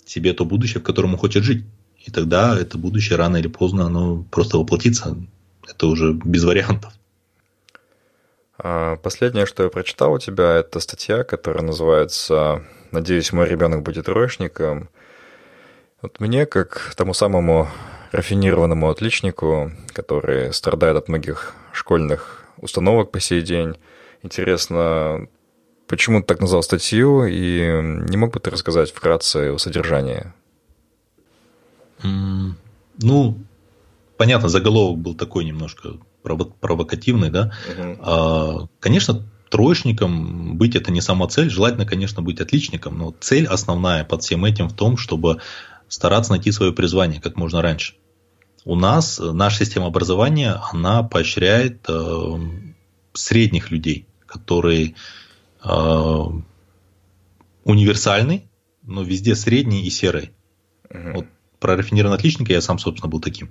себе 0.06 0.34
то 0.34 0.46
будущее, 0.46 0.80
в 0.80 0.86
котором 0.86 1.12
он 1.14 1.18
хочет 1.18 1.44
жить. 1.44 1.66
И 2.06 2.12
тогда 2.12 2.58
это 2.60 2.78
будущее 2.78 3.18
рано 3.18 3.38
или 3.38 3.48
поздно 3.48 3.86
оно 3.86 4.24
просто 4.32 4.58
воплотится. 4.58 5.18
Это 5.70 5.88
уже 5.88 6.14
без 6.14 6.44
вариантов. 6.44 6.94
А, 8.58 8.98
последнее, 8.98 9.46
что 9.46 9.64
я 9.64 9.70
прочитал 9.70 10.14
у 10.14 10.20
тебя, 10.20 10.58
это 10.58 10.80
статья, 10.80 11.24
которая 11.24 11.64
называется 11.64 12.64
«Надеюсь, 12.91 13.34
мой 13.34 13.48
ребенок 13.48 13.84
будет 13.84 14.06
троечником». 14.06 14.89
Вот 16.02 16.20
мне, 16.20 16.46
как 16.46 16.94
тому 16.98 17.14
самому 17.14 17.70
рафинированному 18.14 18.89
отличнику, 18.89 19.72
который 19.88 20.53
страдает 20.53 20.95
от 20.95 21.09
многих 21.09 21.53
школьных 21.74 22.45
установок 22.57 23.11
по 23.11 23.20
сей 23.20 23.41
день, 23.41 23.74
интересно, 24.22 25.28
почему 25.88 26.22
ты 26.22 26.28
так 26.28 26.39
назвал 26.39 26.64
статью, 26.64 27.26
и 27.26 27.59
не 28.09 28.16
мог 28.16 28.32
бы 28.34 28.39
ты 28.39 28.51
рассказать 28.51 28.91
вкратце 28.91 29.51
о 29.51 29.57
содержании? 29.57 30.32
ну, 33.01 33.38
понятно, 34.18 34.49
заголовок 34.49 34.99
был 34.99 35.16
такой 35.16 35.45
немножко 35.45 35.93
провокативный, 36.22 37.30
да. 37.30 37.51
Угу. 37.70 37.97
А, 38.01 38.68
конечно, 38.80 39.26
троечником 39.49 40.57
быть 40.57 40.76
это 40.76 40.91
не 40.91 41.01
сама 41.01 41.28
цель. 41.28 41.49
Желательно, 41.49 41.86
конечно, 41.86 42.22
быть 42.22 42.41
отличником, 42.41 42.97
но 42.97 43.16
цель 43.20 43.47
основная 43.47 44.03
под 44.03 44.22
всем 44.22 44.45
этим 44.45 44.68
в 44.68 44.74
том, 44.74 44.97
чтобы 44.97 45.41
стараться 45.88 46.32
найти 46.32 46.51
свое 46.51 46.74
призвание 46.74 47.22
как 47.22 47.38
можно 47.38 47.61
раньше. 47.61 47.95
У 48.66 48.76
нас 48.76 49.20
наша 49.20 49.66
система 49.66 49.88
образования, 49.88 50.59
она 50.72 51.03
поощряет 51.03 51.86
э, 51.88 52.38
средних 53.14 53.72
людей, 53.72 54.07
которые 54.26 54.95
э, 55.64 56.24
универсальны, 57.64 58.47
но 58.84 59.03
везде 59.03 59.36
средний 59.36 59.86
и 59.86 59.89
серый. 59.89 60.32
Угу. 60.89 61.11
Вот 61.16 61.26
про 61.59 61.78
рафинированного 61.78 62.18
отличника 62.18 62.53
я 62.53 62.61
сам, 62.61 62.80
собственно, 62.80 63.09
был 63.09 63.20
таким. 63.20 63.49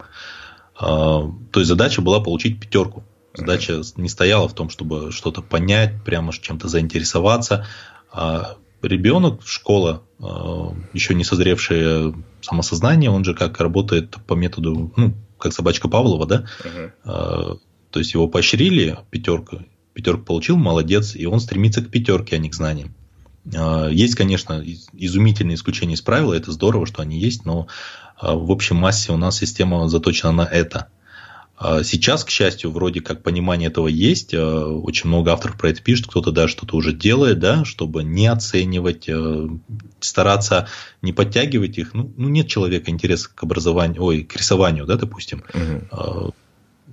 А, 0.79 1.31
то 1.51 1.61
есть 1.61 1.69
задача 1.69 2.03
была 2.03 2.21
получить 2.21 2.61
пятерку. 2.61 3.05
Задача 3.35 3.81
не 3.97 4.09
стояла 4.09 4.49
в 4.49 4.55
том, 4.55 4.69
чтобы 4.69 5.11
что-то 5.11 5.41
понять, 5.41 6.03
прямо 6.05 6.33
чем-то 6.33 6.69
заинтересоваться. 6.69 7.67
А 8.13 8.57
ребенок, 8.83 9.41
школа, 9.45 10.03
а, 10.21 10.75
еще 10.93 11.15
не 11.15 11.25
созревшее 11.25 12.15
самосознание, 12.41 13.11
он 13.11 13.25
же 13.25 13.35
как 13.35 13.61
работает 13.61 14.17
по 14.27 14.35
методу, 14.35 14.93
ну, 14.97 15.15
как 15.39 15.53
собачка 15.53 15.89
Павлова, 15.89 16.27
да? 16.27 16.45
Uh-huh. 16.65 17.59
То 17.91 17.99
есть 17.99 18.15
его 18.15 18.29
поощрили, 18.29 18.99
пятерка, 19.11 19.65
пятерку 19.93 20.25
получил, 20.25 20.57
молодец, 20.57 21.15
и 21.15 21.27
он 21.27 21.41
стремится 21.41 21.83
к 21.83 21.91
пятерке, 21.91 22.37
а 22.37 22.39
не 22.39 22.49
к 22.49 22.55
знаниям. 22.55 22.95
Есть, 23.91 24.15
конечно, 24.15 24.65
изумительные 24.93 25.57
исключения 25.57 25.95
из 25.95 26.01
правила, 26.01 26.33
это 26.33 26.53
здорово, 26.53 26.87
что 26.87 27.03
они 27.03 27.19
есть, 27.19 27.45
но 27.45 27.67
в 28.21 28.53
общем 28.53 28.77
массе 28.77 29.13
у 29.13 29.17
нас 29.17 29.39
система 29.39 29.89
заточена 29.89 30.33
на 30.33 30.43
это. 30.43 30.89
А, 31.65 31.85
сейчас, 31.85 32.25
к 32.25 32.31
счастью, 32.31 32.73
вроде 32.73 33.01
как 33.01 33.23
понимание 33.23 33.69
этого 33.69 33.87
есть. 33.87 34.35
А, 34.35 34.67
очень 34.67 35.09
много 35.09 35.33
авторов 35.33 35.57
про 35.57 35.71
это 35.71 35.81
пишут, 35.81 36.09
кто-то 36.09 36.33
даже 36.33 36.53
что-то 36.53 36.77
уже 36.77 36.93
делает, 36.93 37.39
да, 37.39 37.65
чтобы 37.65 38.03
не 38.03 38.27
оценивать, 38.27 39.09
стараться 40.01 40.67
не 41.03 41.13
подтягивать 41.13 41.79
их. 41.79 41.95
Ну, 41.95 42.13
ну 42.17 42.29
нет 42.29 42.49
человека 42.49 42.91
интереса 42.91 43.31
к 43.33 43.45
образованию, 43.45 44.03
ой, 44.03 44.25
к 44.25 44.35
рисованию, 44.37 44.87
да, 44.87 44.97
допустим. 44.97 45.45
Угу. 45.55 46.35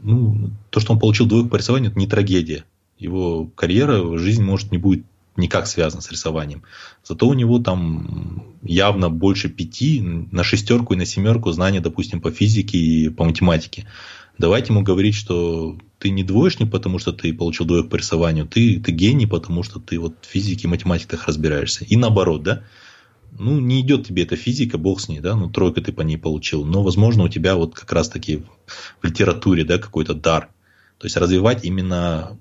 Ну, 0.04 0.52
то, 0.70 0.80
что 0.80 0.94
он 0.94 1.00
получил 1.00 1.26
двойку 1.26 1.50
по 1.50 1.56
рисованию, 1.56 1.90
это 1.90 2.00
не 2.00 2.08
трагедия. 2.08 2.64
Его 3.00 3.48
карьера, 3.56 4.18
жизнь, 4.20 4.44
может, 4.44 4.72
не 4.72 4.78
будет 4.78 5.04
никак 5.36 5.68
связано 5.68 6.02
с 6.02 6.12
рисованием. 6.12 6.64
Зато 7.04 7.28
у 7.28 7.34
него 7.34 7.60
там 7.60 8.44
явно 8.62 9.10
больше 9.10 9.50
пяти 9.50 10.02
на 10.02 10.44
шестерку 10.44 10.94
и 10.94 10.98
на 10.98 11.06
семерку 11.06 11.52
знаний, 11.52 11.80
допустим, 11.80 12.22
по 12.22 12.30
физике 12.30 12.78
и 12.78 13.10
по 13.10 13.24
математике. 13.24 13.88
Давайте 14.40 14.72
ему 14.72 14.84
говорить, 14.84 15.16
что 15.16 15.78
ты 16.00 16.10
не 16.12 16.24
двоечник, 16.24 16.72
потому 16.72 16.98
что 16.98 17.12
ты 17.12 17.34
получил 17.34 17.66
двоек 17.66 17.90
по 17.90 17.98
рисованию, 17.98 18.48
ты, 18.48 18.80
ты 18.80 18.92
гений, 18.94 19.28
потому 19.28 19.64
что 19.64 19.80
ты 19.82 20.00
вот 20.00 20.16
в 20.22 20.26
физике 20.26 20.64
и 20.64 20.68
математиках 20.68 21.28
разбираешься. 21.28 21.84
И 21.84 21.98
наоборот, 21.98 22.42
да? 22.42 22.64
Ну, 23.38 23.60
не 23.60 23.82
идет 23.82 24.08
тебе 24.08 24.24
эта 24.24 24.38
физика, 24.38 24.78
бог 24.78 25.02
с 25.02 25.10
ней, 25.10 25.20
да, 25.20 25.36
ну, 25.36 25.50
тройка 25.50 25.82
ты 25.82 25.92
по 25.92 26.02
ней 26.02 26.18
получил, 26.18 26.66
но, 26.66 26.82
возможно, 26.82 27.24
у 27.24 27.30
тебя 27.30 27.56
вот 27.56 27.76
как 27.76 27.92
раз-таки 27.92 28.44
в 29.02 29.06
литературе, 29.06 29.66
да, 29.66 29.78
какой-то 29.78 30.16
дар. 30.16 30.50
То 30.98 31.06
есть 31.06 31.18
развивать 31.18 31.64
именно 31.66 32.40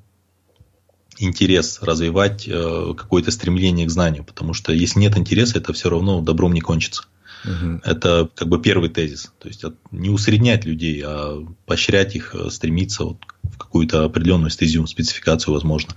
интерес, 1.18 1.80
развивать 1.82 2.46
э, 2.46 2.94
какое-то 2.96 3.32
стремление 3.32 3.86
к 3.86 3.90
знанию, 3.90 4.24
потому 4.24 4.54
что 4.54 4.72
если 4.72 5.00
нет 5.00 5.18
интереса, 5.18 5.58
это 5.58 5.72
все 5.72 5.90
равно 5.90 6.22
добром 6.22 6.52
не 6.52 6.60
кончится. 6.60 7.04
Угу. 7.44 7.80
Это 7.84 8.28
как 8.34 8.48
бы 8.48 8.60
первый 8.60 8.88
тезис. 8.88 9.32
То 9.38 9.48
есть 9.48 9.64
не 9.90 10.10
усреднять 10.10 10.64
людей, 10.64 11.02
а 11.04 11.44
поощрять 11.66 12.16
их 12.16 12.34
э, 12.34 12.50
стремиться 12.50 13.04
вот 13.04 13.18
в 13.42 13.58
какую-то 13.58 14.04
определенную 14.04 14.50
стезию, 14.50 14.86
спецификацию, 14.86 15.54
возможно. 15.54 15.94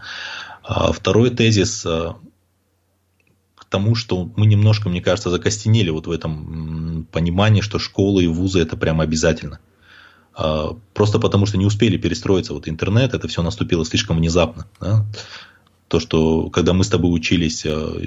А 0.63 0.91
второй 0.91 1.31
тезис 1.31 1.85
э, 1.85 2.13
к 3.55 3.65
тому, 3.65 3.95
что 3.95 4.31
мы 4.35 4.45
немножко, 4.45 4.89
мне 4.89 5.01
кажется, 5.01 5.29
закостенели 5.29 5.89
вот 5.89 6.07
в 6.07 6.11
этом 6.11 7.07
понимании, 7.11 7.61
что 7.61 7.79
школы 7.79 8.23
и 8.23 8.27
вузы 8.27 8.59
это 8.59 8.77
прямо 8.77 9.03
обязательно. 9.03 9.59
А, 10.33 10.75
просто 10.93 11.19
потому 11.19 11.45
что 11.45 11.57
не 11.57 11.65
успели 11.65 11.97
перестроиться. 11.97 12.53
Вот 12.53 12.67
интернет, 12.67 13.13
это 13.13 13.27
все 13.27 13.41
наступило 13.41 13.85
слишком 13.85 14.17
внезапно. 14.17 14.67
Да? 14.79 15.05
То, 15.87 15.99
что 15.99 16.49
когда 16.49 16.73
мы 16.73 16.83
с 16.83 16.89
тобой 16.89 17.13
учились, 17.13 17.65
а, 17.65 17.97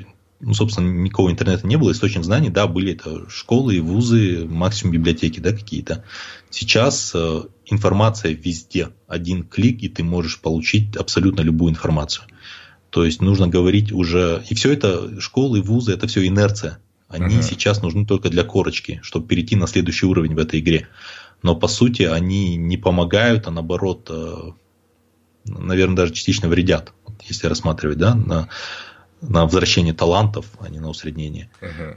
ну, 0.44 0.54
собственно, 0.54 0.90
никакого 0.90 1.30
интернета 1.30 1.66
не 1.66 1.76
было, 1.76 1.92
источник 1.92 2.24
знаний, 2.24 2.50
да, 2.50 2.66
были 2.66 2.92
это 2.92 3.28
школы, 3.28 3.80
вузы, 3.80 4.46
максимум 4.48 4.94
библиотеки, 4.94 5.40
да, 5.40 5.52
какие-то. 5.52 6.04
Сейчас 6.50 7.12
э, 7.14 7.42
информация 7.66 8.32
везде, 8.32 8.90
один 9.08 9.42
клик, 9.44 9.82
и 9.82 9.88
ты 9.88 10.02
можешь 10.04 10.40
получить 10.40 10.96
абсолютно 10.96 11.40
любую 11.40 11.72
информацию. 11.72 12.26
То 12.90 13.04
есть 13.04 13.20
нужно 13.20 13.48
говорить 13.48 13.92
уже, 13.92 14.44
и 14.48 14.54
все 14.54 14.72
это, 14.72 15.20
школы, 15.20 15.60
вузы, 15.62 15.92
это 15.92 16.06
все 16.06 16.26
инерция. 16.26 16.78
Они 17.08 17.36
uh-huh. 17.36 17.42
сейчас 17.42 17.82
нужны 17.82 18.06
только 18.06 18.28
для 18.30 18.44
корочки, 18.44 19.00
чтобы 19.02 19.26
перейти 19.26 19.56
на 19.56 19.66
следующий 19.66 20.06
уровень 20.06 20.34
в 20.34 20.38
этой 20.38 20.60
игре 20.60 20.88
но 21.44 21.54
по 21.54 21.68
сути 21.68 22.02
они 22.04 22.56
не 22.56 22.78
помогают, 22.78 23.46
а 23.46 23.50
наоборот, 23.50 24.08
э, 24.10 24.52
наверное, 25.44 25.94
даже 25.94 26.14
частично 26.14 26.48
вредят, 26.48 26.94
если 27.28 27.48
рассматривать 27.48 27.98
да, 27.98 28.14
на, 28.14 28.48
на 29.28 29.44
возвращение 29.44 29.94
талантов, 29.94 30.46
а 30.60 30.68
не 30.68 30.80
на 30.80 30.88
усреднение. 30.88 31.50
Угу. 31.60 31.96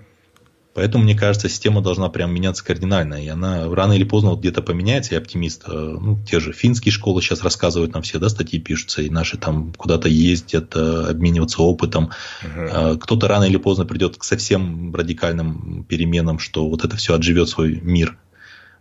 Поэтому, 0.77 1.05
мне 1.05 1.15
кажется, 1.15 1.49
система 1.49 1.81
должна 1.81 2.07
прям 2.09 2.31
меняться 2.31 2.63
кардинально. 2.63 3.15
И 3.15 3.27
она 3.27 3.67
рано 3.67 3.93
или 3.93 4.03
поздно 4.03 4.29
вот 4.29 4.41
где-то 4.41 4.61
поменяется, 4.61 5.15
я 5.15 5.19
оптимист. 5.19 5.63
Э, 5.67 5.71
ну, 5.71 6.19
те 6.23 6.39
же 6.39 6.53
финские 6.53 6.91
школы 6.91 7.19
сейчас 7.23 7.41
рассказывают 7.41 7.93
нам 7.93 8.03
все, 8.03 8.19
да, 8.19 8.29
статьи 8.29 8.59
пишутся, 8.59 9.01
и 9.01 9.09
наши 9.09 9.39
там 9.39 9.73
куда-то 9.73 10.07
ездят, 10.07 10.75
э, 10.75 11.07
обмениваться 11.09 11.63
опытом. 11.63 12.11
Угу. 12.43 12.99
Кто-то 12.99 13.27
рано 13.27 13.45
или 13.45 13.57
поздно 13.57 13.85
придет 13.85 14.17
к 14.17 14.23
совсем 14.23 14.93
радикальным 14.93 15.83
переменам, 15.83 16.37
что 16.37 16.69
вот 16.69 16.85
это 16.85 16.95
все 16.95 17.15
отживет 17.15 17.49
свой 17.49 17.81
мир. 17.81 18.19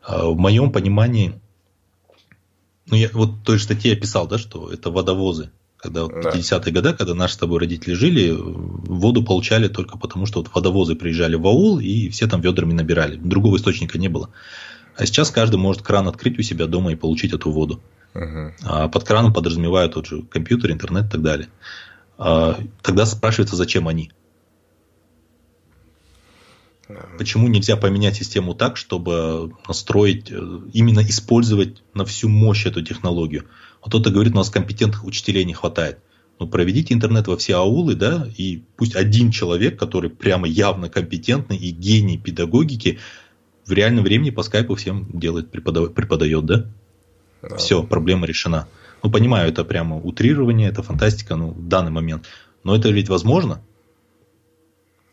В 0.06 0.36
моем 0.36 0.72
понимании, 0.72 1.40
ну, 2.88 2.96
я 2.96 3.08
вот 3.14 3.30
в 3.30 3.42
той 3.42 3.56
же 3.56 3.64
статье 3.64 3.92
я 3.92 3.96
писал, 3.96 4.28
да, 4.28 4.36
что 4.36 4.70
это 4.70 4.90
водовозы. 4.90 5.50
Когда 5.86 6.02
вот 6.02 6.20
да. 6.20 6.30
50-е 6.30 6.72
годы, 6.72 6.94
когда 6.94 7.14
наши 7.14 7.34
с 7.34 7.36
тобой 7.36 7.60
родители 7.60 7.94
жили, 7.94 8.34
воду 8.36 9.22
получали 9.22 9.68
только 9.68 9.96
потому, 9.96 10.26
что 10.26 10.40
вот 10.40 10.50
водовозы 10.52 10.96
приезжали 10.96 11.36
в 11.36 11.46
аул, 11.46 11.78
и 11.78 12.08
все 12.08 12.26
там 12.26 12.40
ведрами 12.40 12.72
набирали. 12.72 13.14
Другого 13.14 13.56
источника 13.56 13.96
не 13.96 14.08
было. 14.08 14.30
А 14.96 15.06
сейчас 15.06 15.30
каждый 15.30 15.56
может 15.56 15.82
кран 15.82 16.08
открыть 16.08 16.40
у 16.40 16.42
себя 16.42 16.66
дома 16.66 16.90
и 16.90 16.96
получить 16.96 17.32
эту 17.32 17.52
воду. 17.52 17.80
Угу. 18.14 18.52
А 18.64 18.88
под 18.88 19.04
краном 19.04 19.32
подразумевают 19.32 19.94
тот 19.94 20.06
же 20.06 20.22
компьютер, 20.22 20.72
интернет 20.72 21.06
и 21.06 21.08
так 21.08 21.22
далее. 21.22 21.48
А 22.18 22.58
тогда 22.82 23.06
спрашивается, 23.06 23.54
зачем 23.54 23.86
они? 23.86 24.10
Почему 27.16 27.46
нельзя 27.46 27.76
поменять 27.76 28.16
систему 28.16 28.54
так, 28.54 28.76
чтобы 28.76 29.52
настроить, 29.68 30.32
э, 30.32 30.60
именно 30.72 31.00
использовать 31.00 31.82
на 31.94 32.04
всю 32.04 32.28
мощь 32.28 32.66
эту 32.66 32.82
технологию? 32.82 33.44
А 33.86 33.88
кто-то 33.88 34.10
говорит, 34.10 34.32
у 34.32 34.36
нас 34.38 34.50
компетентных 34.50 35.04
учителей 35.04 35.44
не 35.44 35.54
хватает. 35.54 36.00
Ну, 36.40 36.48
проведите 36.48 36.92
интернет 36.92 37.28
во 37.28 37.36
все 37.36 37.54
аулы, 37.54 37.94
да, 37.94 38.26
и 38.36 38.64
пусть 38.76 38.96
один 38.96 39.30
человек, 39.30 39.78
который 39.78 40.10
прямо 40.10 40.48
явно 40.48 40.88
компетентный 40.88 41.56
и 41.56 41.70
гений 41.70 42.18
педагогики, 42.18 42.98
в 43.64 43.70
реальном 43.70 44.02
времени 44.02 44.30
по 44.30 44.42
скайпу 44.42 44.74
всем 44.74 45.08
делает, 45.12 45.52
преподает, 45.52 45.94
преподает 45.94 46.44
да? 46.44 46.66
да? 47.42 47.56
Все, 47.58 47.84
проблема 47.84 48.26
решена. 48.26 48.66
Ну, 49.04 49.10
понимаю, 49.12 49.50
это 49.50 49.64
прямо 49.64 49.96
утрирование, 49.96 50.68
это 50.68 50.82
фантастика, 50.82 51.36
ну, 51.36 51.50
в 51.50 51.68
данный 51.68 51.92
момент. 51.92 52.26
Но 52.64 52.74
это 52.74 52.90
ведь 52.90 53.08
возможно. 53.08 53.62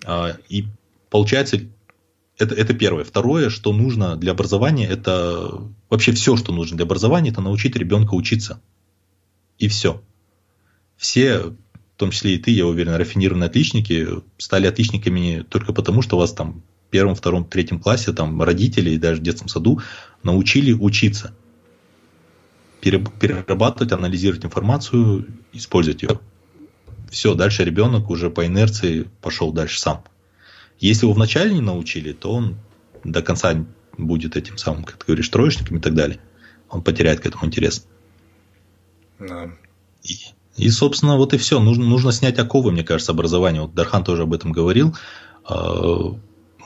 А, 0.03 0.35
и 0.49 0.65
получается, 1.11 1.59
это, 2.37 2.55
это 2.55 2.73
первое. 2.73 3.03
Второе, 3.03 3.49
что 3.49 3.73
нужно 3.73 4.15
для 4.15 4.31
образования, 4.31 4.87
это 4.87 5.61
вообще 5.89 6.11
все, 6.13 6.35
что 6.35 6.51
нужно 6.51 6.77
для 6.77 6.85
образования, 6.85 7.29
это 7.29 7.41
научить 7.41 7.75
ребенка 7.75 8.15
учиться. 8.15 8.59
И 9.59 9.67
все. 9.67 10.01
Все, 10.97 11.39
в 11.39 11.55
том 11.97 12.11
числе 12.11 12.35
и 12.35 12.37
ты, 12.39 12.51
я 12.51 12.65
уверен, 12.65 12.95
рафинированные 12.95 13.47
отличники, 13.47 14.07
стали 14.37 14.67
отличниками 14.67 15.45
только 15.47 15.73
потому, 15.73 16.01
что 16.01 16.17
вас 16.17 16.33
там 16.33 16.63
в 16.87 16.91
первом, 16.91 17.15
втором, 17.15 17.45
третьем 17.45 17.79
классе 17.79 18.13
там 18.13 18.41
родители 18.41 18.91
и 18.91 18.97
даже 18.97 19.21
в 19.21 19.23
детском 19.23 19.47
саду 19.47 19.81
научили 20.23 20.73
учиться. 20.73 21.35
Перерабатывать, 22.81 23.93
анализировать 23.93 24.43
информацию, 24.43 25.27
использовать 25.53 26.01
ее. 26.01 26.19
Все, 27.09 27.35
дальше 27.35 27.63
ребенок 27.63 28.09
уже 28.09 28.29
по 28.29 28.45
инерции 28.45 29.07
пошел 29.21 29.53
дальше 29.53 29.79
сам. 29.79 30.03
Если 30.79 31.05
его 31.05 31.13
вначале 31.13 31.53
не 31.53 31.61
научили, 31.61 32.13
то 32.13 32.31
он 32.31 32.57
до 33.03 33.21
конца 33.21 33.65
будет 33.97 34.35
этим 34.35 34.57
самым, 34.57 34.83
как 34.83 34.97
ты 34.97 35.05
говоришь, 35.07 35.29
троечником 35.29 35.77
и 35.77 35.79
так 35.79 35.93
далее. 35.93 36.19
Он 36.69 36.81
потеряет 36.81 37.19
к 37.19 37.25
этому 37.25 37.45
интерес. 37.45 37.85
Да. 39.19 39.51
И, 40.03 40.17
и, 40.57 40.69
собственно, 40.69 41.17
вот 41.17 41.33
и 41.33 41.37
все. 41.37 41.59
Нужно, 41.59 41.85
нужно 41.85 42.11
снять 42.11 42.39
оковы, 42.39 42.71
мне 42.71 42.83
кажется, 42.83 43.11
образование. 43.11 43.61
Вот 43.61 43.73
Дархан 43.73 44.03
тоже 44.03 44.23
об 44.23 44.33
этом 44.33 44.51
говорил. 44.51 44.95
А, 45.45 46.15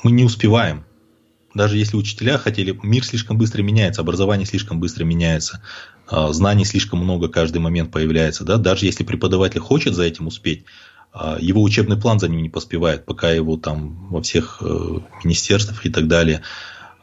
мы 0.04 0.12
не 0.12 0.24
успеваем. 0.24 0.86
Даже 1.54 1.78
если 1.78 1.98
учителя 1.98 2.38
хотели, 2.38 2.78
мир 2.84 3.04
слишком 3.04 3.38
быстро 3.38 3.64
меняется, 3.64 4.02
образование 4.02 4.46
слишком 4.46 4.80
быстро 4.80 5.06
меняется, 5.06 5.64
а, 6.08 6.32
знаний 6.32 6.66
слишком 6.66 7.00
много 7.00 7.30
каждый 7.30 7.60
момент 7.60 7.92
появляется. 7.92 8.44
Да? 8.44 8.58
Даже 8.58 8.86
если 8.86 9.04
преподаватель 9.04 9.60
хочет 9.60 9.96
за 9.96 10.04
этим 10.04 10.28
успеть, 10.28 10.66
его 11.40 11.62
учебный 11.62 11.98
план 11.98 12.20
за 12.20 12.28
ним 12.28 12.42
не 12.44 12.50
поспевает, 12.50 13.06
пока 13.06 13.32
его 13.32 13.58
там 13.58 14.08
во 14.10 14.22
всех 14.22 14.60
э, 14.62 15.00
министерствах 15.24 15.86
и 15.86 15.90
так 15.90 16.08
далее 16.08 16.42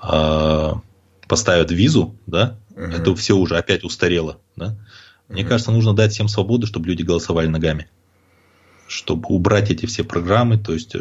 а, 0.01 0.81
поставят 1.27 1.71
визу, 1.71 2.15
да, 2.27 2.59
угу. 2.71 2.83
это 2.83 3.15
все 3.17 3.37
уже 3.37 3.57
опять 3.57 3.85
устарело, 3.85 4.39
да. 4.57 4.77
Мне 5.29 5.43
угу. 5.43 5.49
кажется, 5.49 5.73
нужно 5.73 5.95
дать 5.95 6.13
всем 6.13 6.29
свободу, 6.29 6.67
чтобы 6.67 6.87
люди 6.89 7.03
голосовали 7.03 7.47
ногами, 7.47 7.89
чтобы 8.87 9.25
убрать 9.29 9.71
эти 9.71 9.87
все 9.87 10.05
программы, 10.05 10.59
то 10.59 10.75
есть 10.75 10.95
э, 10.95 11.01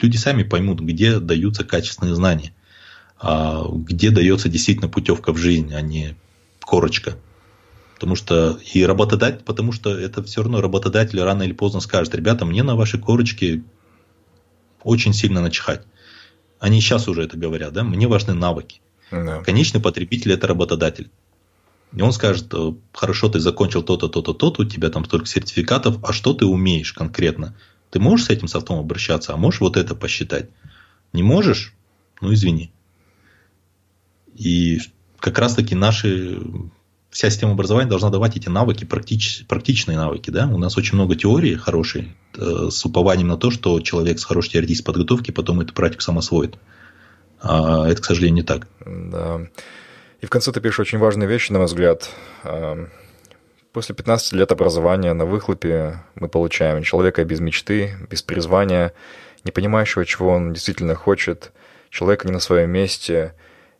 люди 0.00 0.16
сами 0.16 0.42
поймут, 0.42 0.80
где 0.80 1.18
даются 1.18 1.64
качественные 1.64 2.14
знания, 2.14 2.54
а 3.18 3.66
где 3.72 4.10
дается 4.10 4.48
действительно 4.48 4.88
путевка 4.88 5.32
в 5.32 5.38
жизнь, 5.38 5.72
а 5.74 5.80
не 5.80 6.16
корочка. 6.60 7.16
Потому 8.02 8.16
что 8.16 8.58
и 8.74 8.84
работодатель, 8.84 9.44
потому 9.44 9.70
что 9.70 9.96
это 9.96 10.24
все 10.24 10.42
равно 10.42 10.60
работодатель 10.60 11.22
рано 11.22 11.44
или 11.44 11.52
поздно 11.52 11.78
скажет, 11.78 12.12
ребята, 12.16 12.44
мне 12.44 12.64
на 12.64 12.74
вашей 12.74 12.98
корочке 12.98 13.62
очень 14.82 15.12
сильно 15.12 15.40
начихать. 15.40 15.86
Они 16.58 16.80
сейчас 16.80 17.06
уже 17.06 17.22
это 17.22 17.36
говорят, 17.36 17.72
да, 17.72 17.84
мне 17.84 18.08
важны 18.08 18.34
навыки. 18.34 18.80
Да. 19.12 19.44
Конечный 19.44 19.80
потребитель 19.80 20.32
это 20.32 20.48
работодатель. 20.48 21.12
И 21.92 22.02
он 22.02 22.12
скажет, 22.12 22.52
«Э, 22.52 22.72
хорошо, 22.92 23.28
ты 23.28 23.38
закончил 23.38 23.84
то-то, 23.84 24.08
то-то, 24.08 24.34
то-то, 24.34 24.62
у 24.62 24.64
тебя 24.64 24.90
там 24.90 25.04
столько 25.04 25.26
сертификатов, 25.26 26.02
а 26.02 26.12
что 26.12 26.34
ты 26.34 26.44
умеешь 26.44 26.92
конкретно? 26.92 27.56
Ты 27.90 28.00
можешь 28.00 28.26
с 28.26 28.30
этим 28.30 28.48
софтом 28.48 28.80
обращаться, 28.80 29.32
а 29.32 29.36
можешь 29.36 29.60
вот 29.60 29.76
это 29.76 29.94
посчитать? 29.94 30.50
Не 31.12 31.22
можешь? 31.22 31.72
Ну, 32.20 32.34
извини. 32.34 32.72
И 34.34 34.80
как 35.20 35.38
раз-таки 35.38 35.76
наши 35.76 36.42
вся 37.12 37.28
система 37.28 37.52
образования 37.52 37.88
должна 37.88 38.08
давать 38.08 38.36
эти 38.36 38.48
навыки, 38.48 38.84
практич, 38.84 39.44
практичные 39.46 39.98
навыки. 39.98 40.30
Да? 40.30 40.48
У 40.48 40.56
нас 40.56 40.78
очень 40.78 40.94
много 40.94 41.14
теории 41.14 41.54
хорошей, 41.54 42.16
э, 42.36 42.68
с 42.70 42.84
упованием 42.86 43.28
на 43.28 43.36
то, 43.36 43.50
что 43.50 43.80
человек 43.80 44.18
с 44.18 44.24
хорошей 44.24 44.52
теоретической 44.52 44.86
подготовки 44.86 45.30
потом 45.30 45.60
эту 45.60 45.74
практику 45.74 46.02
сам 46.02 46.18
освоит. 46.18 46.56
А 47.42 47.86
это, 47.86 48.00
к 48.00 48.04
сожалению, 48.06 48.36
не 48.36 48.42
так. 48.42 48.66
Да. 48.86 49.42
И 50.22 50.26
в 50.26 50.30
конце 50.30 50.52
ты 50.52 50.60
пишешь 50.60 50.80
очень 50.80 50.98
важные 50.98 51.28
вещи, 51.28 51.52
на 51.52 51.58
мой 51.58 51.66
взгляд. 51.66 52.08
А, 52.44 52.88
после 53.72 53.94
15 53.94 54.32
лет 54.32 54.50
образования 54.50 55.12
на 55.12 55.26
выхлопе 55.26 56.02
мы 56.14 56.28
получаем 56.28 56.82
человека 56.82 57.24
без 57.24 57.40
мечты, 57.40 57.94
без 58.08 58.22
призвания, 58.22 58.94
не 59.44 59.50
понимающего, 59.50 60.06
чего 60.06 60.30
он 60.30 60.54
действительно 60.54 60.94
хочет, 60.94 61.52
человека 61.90 62.26
не 62.26 62.32
на 62.32 62.40
своем 62.40 62.70
месте. 62.70 63.34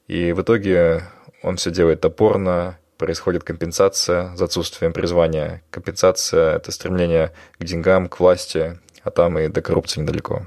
И 0.06 0.32
в 0.32 0.42
итоге 0.42 1.04
он 1.42 1.56
все 1.56 1.70
делает 1.70 2.02
топорно, 2.02 2.76
происходит 3.02 3.42
компенсация 3.42 4.32
за 4.36 4.44
отсутствием 4.44 4.92
призвания. 4.92 5.64
Компенсация— 5.70 6.54
это 6.56 6.70
стремление 6.70 7.32
к 7.58 7.64
деньгам, 7.64 8.08
к 8.08 8.20
власти, 8.20 8.78
а 9.02 9.10
там 9.10 9.40
и 9.40 9.48
до 9.48 9.60
коррупции 9.60 10.00
недалеко. 10.00 10.46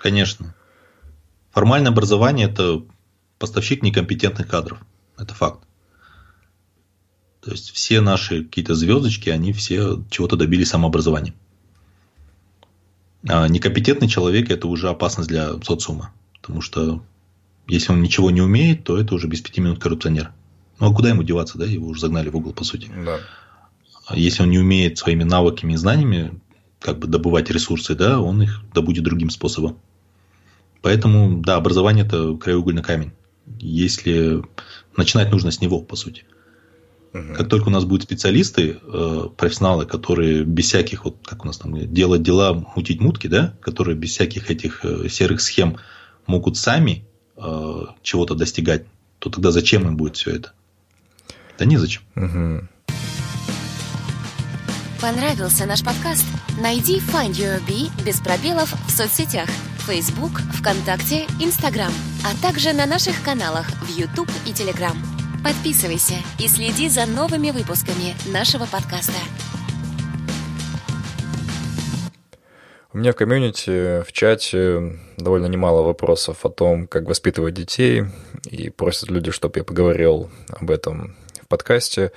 Конечно. 0.00 0.54
Формальное 1.50 1.90
образование– 1.90 2.48
это 2.48 2.84
поставщик 3.40 3.82
некомпетентных 3.82 4.46
кадров. 4.46 4.78
Это 5.18 5.34
факт. 5.34 5.66
То 7.40 7.50
есть 7.50 7.72
все 7.72 8.00
наши 8.00 8.44
какие-то 8.44 8.76
звездочки, 8.76 9.30
они 9.30 9.52
все 9.52 10.00
чего-то 10.10 10.36
добились 10.36 10.68
самообразования. 10.68 11.34
А 13.28 13.48
некомпетентный 13.48 14.06
человек– 14.06 14.48
это 14.52 14.68
уже 14.68 14.88
опасность 14.88 15.28
для 15.28 15.60
социума. 15.60 16.14
Потому 16.40 16.60
что 16.60 17.02
если 17.66 17.90
он 17.90 18.00
ничего 18.00 18.30
не 18.30 18.42
умеет, 18.42 18.84
то 18.84 18.96
это 18.96 19.16
уже 19.16 19.26
без 19.26 19.40
пяти 19.40 19.60
минут 19.60 19.82
коррупционер. 19.82 20.30
Ну 20.82 20.90
а 20.90 20.92
куда 20.92 21.10
ему 21.10 21.22
деваться, 21.22 21.58
да? 21.58 21.64
Его 21.64 21.86
уже 21.86 22.00
загнали 22.00 22.28
в 22.28 22.36
угол, 22.36 22.52
по 22.52 22.64
сути. 22.64 22.90
Да. 23.04 23.20
А 24.06 24.16
если 24.16 24.42
он 24.42 24.50
не 24.50 24.58
умеет 24.58 24.98
своими 24.98 25.22
навыками 25.22 25.74
и 25.74 25.76
знаниями 25.76 26.40
как 26.80 26.98
бы 26.98 27.06
добывать 27.06 27.48
ресурсы, 27.50 27.94
да, 27.94 28.20
он 28.20 28.42
их 28.42 28.60
добудет 28.74 29.04
другим 29.04 29.30
способом. 29.30 29.78
Поэтому, 30.80 31.40
да, 31.40 31.54
образование 31.54 32.04
это 32.04 32.36
краеугольный 32.36 32.82
камень. 32.82 33.12
Если 33.60 34.42
начинать 34.96 35.30
нужно 35.30 35.52
с 35.52 35.60
него, 35.60 35.78
по 35.78 35.94
сути. 35.94 36.24
Угу. 37.14 37.34
Как 37.36 37.48
только 37.48 37.68
у 37.68 37.70
нас 37.70 37.84
будут 37.84 38.02
специалисты, 38.02 38.80
э, 38.82 39.28
профессионалы, 39.36 39.86
которые 39.86 40.42
без 40.42 40.64
всяких, 40.64 41.04
вот 41.04 41.18
как 41.24 41.44
у 41.44 41.46
нас 41.46 41.58
там, 41.58 41.94
делать 41.94 42.24
дела, 42.24 42.54
мутить 42.74 43.00
мутки, 43.00 43.28
да, 43.28 43.54
которые 43.60 43.96
без 43.96 44.10
всяких 44.10 44.50
этих 44.50 44.84
э, 44.84 45.08
серых 45.08 45.42
схем 45.42 45.76
могут 46.26 46.56
сами 46.56 47.04
э, 47.36 47.82
чего-то 48.02 48.34
достигать, 48.34 48.84
то 49.20 49.30
тогда 49.30 49.52
зачем 49.52 49.86
им 49.86 49.96
будет 49.96 50.16
все 50.16 50.32
это? 50.32 50.54
Да 51.58 51.64
незачем. 51.64 52.02
Угу. 52.16 52.68
Понравился 55.00 55.66
наш 55.66 55.82
подкаст? 55.82 56.24
Найди 56.60 56.98
Find 56.98 57.32
Your 57.32 57.60
Bee 57.66 57.90
без 58.04 58.20
пробелов 58.20 58.72
в 58.86 58.90
соцсетях 58.90 59.48
Facebook, 59.86 60.40
ВКонтакте, 60.60 61.26
Instagram, 61.40 61.92
а 62.24 62.40
также 62.40 62.72
на 62.72 62.86
наших 62.86 63.20
каналах 63.24 63.66
в 63.66 63.98
YouTube 63.98 64.30
и 64.46 64.50
Telegram. 64.50 64.96
Подписывайся 65.42 66.14
и 66.38 66.46
следи 66.46 66.88
за 66.88 67.04
новыми 67.06 67.50
выпусками 67.50 68.14
нашего 68.32 68.66
подкаста. 68.66 69.18
У 72.92 72.98
меня 72.98 73.12
в 73.12 73.16
комьюнити, 73.16 74.02
в 74.02 74.12
чате 74.12 75.00
довольно 75.16 75.46
немало 75.46 75.82
вопросов 75.82 76.44
о 76.44 76.48
том, 76.48 76.86
как 76.86 77.06
воспитывать 77.06 77.54
детей, 77.54 78.04
и 78.44 78.70
просят 78.70 79.10
люди, 79.10 79.32
чтобы 79.32 79.58
я 79.58 79.64
поговорил 79.64 80.30
об 80.48 80.70
этом 80.70 81.16
подкасте. 81.52 82.12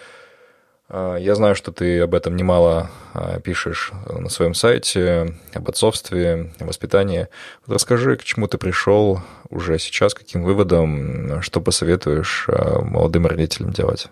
А, 0.88 1.18
я 1.18 1.36
знаю, 1.36 1.56
что 1.56 1.74
ты 1.74 2.00
об 2.00 2.16
этом 2.16 2.38
немало 2.38 2.90
а, 3.14 3.42
пишешь 3.42 3.92
на 4.08 4.30
своем 4.30 4.54
сайте, 4.54 5.38
об 5.54 5.68
отцовстве, 5.68 6.54
о 6.58 6.66
воспитании. 6.66 7.28
Вот 7.66 7.74
расскажи, 7.74 8.16
к 8.16 8.24
чему 8.24 8.48
ты 8.48 8.58
пришел 8.58 9.22
уже 9.50 9.78
сейчас, 9.78 10.14
каким 10.14 10.44
выводом, 10.44 11.42
что 11.42 11.60
посоветуешь 11.60 12.46
а, 12.48 12.82
молодым 12.82 13.26
родителям 13.28 13.72
делать? 13.72 14.08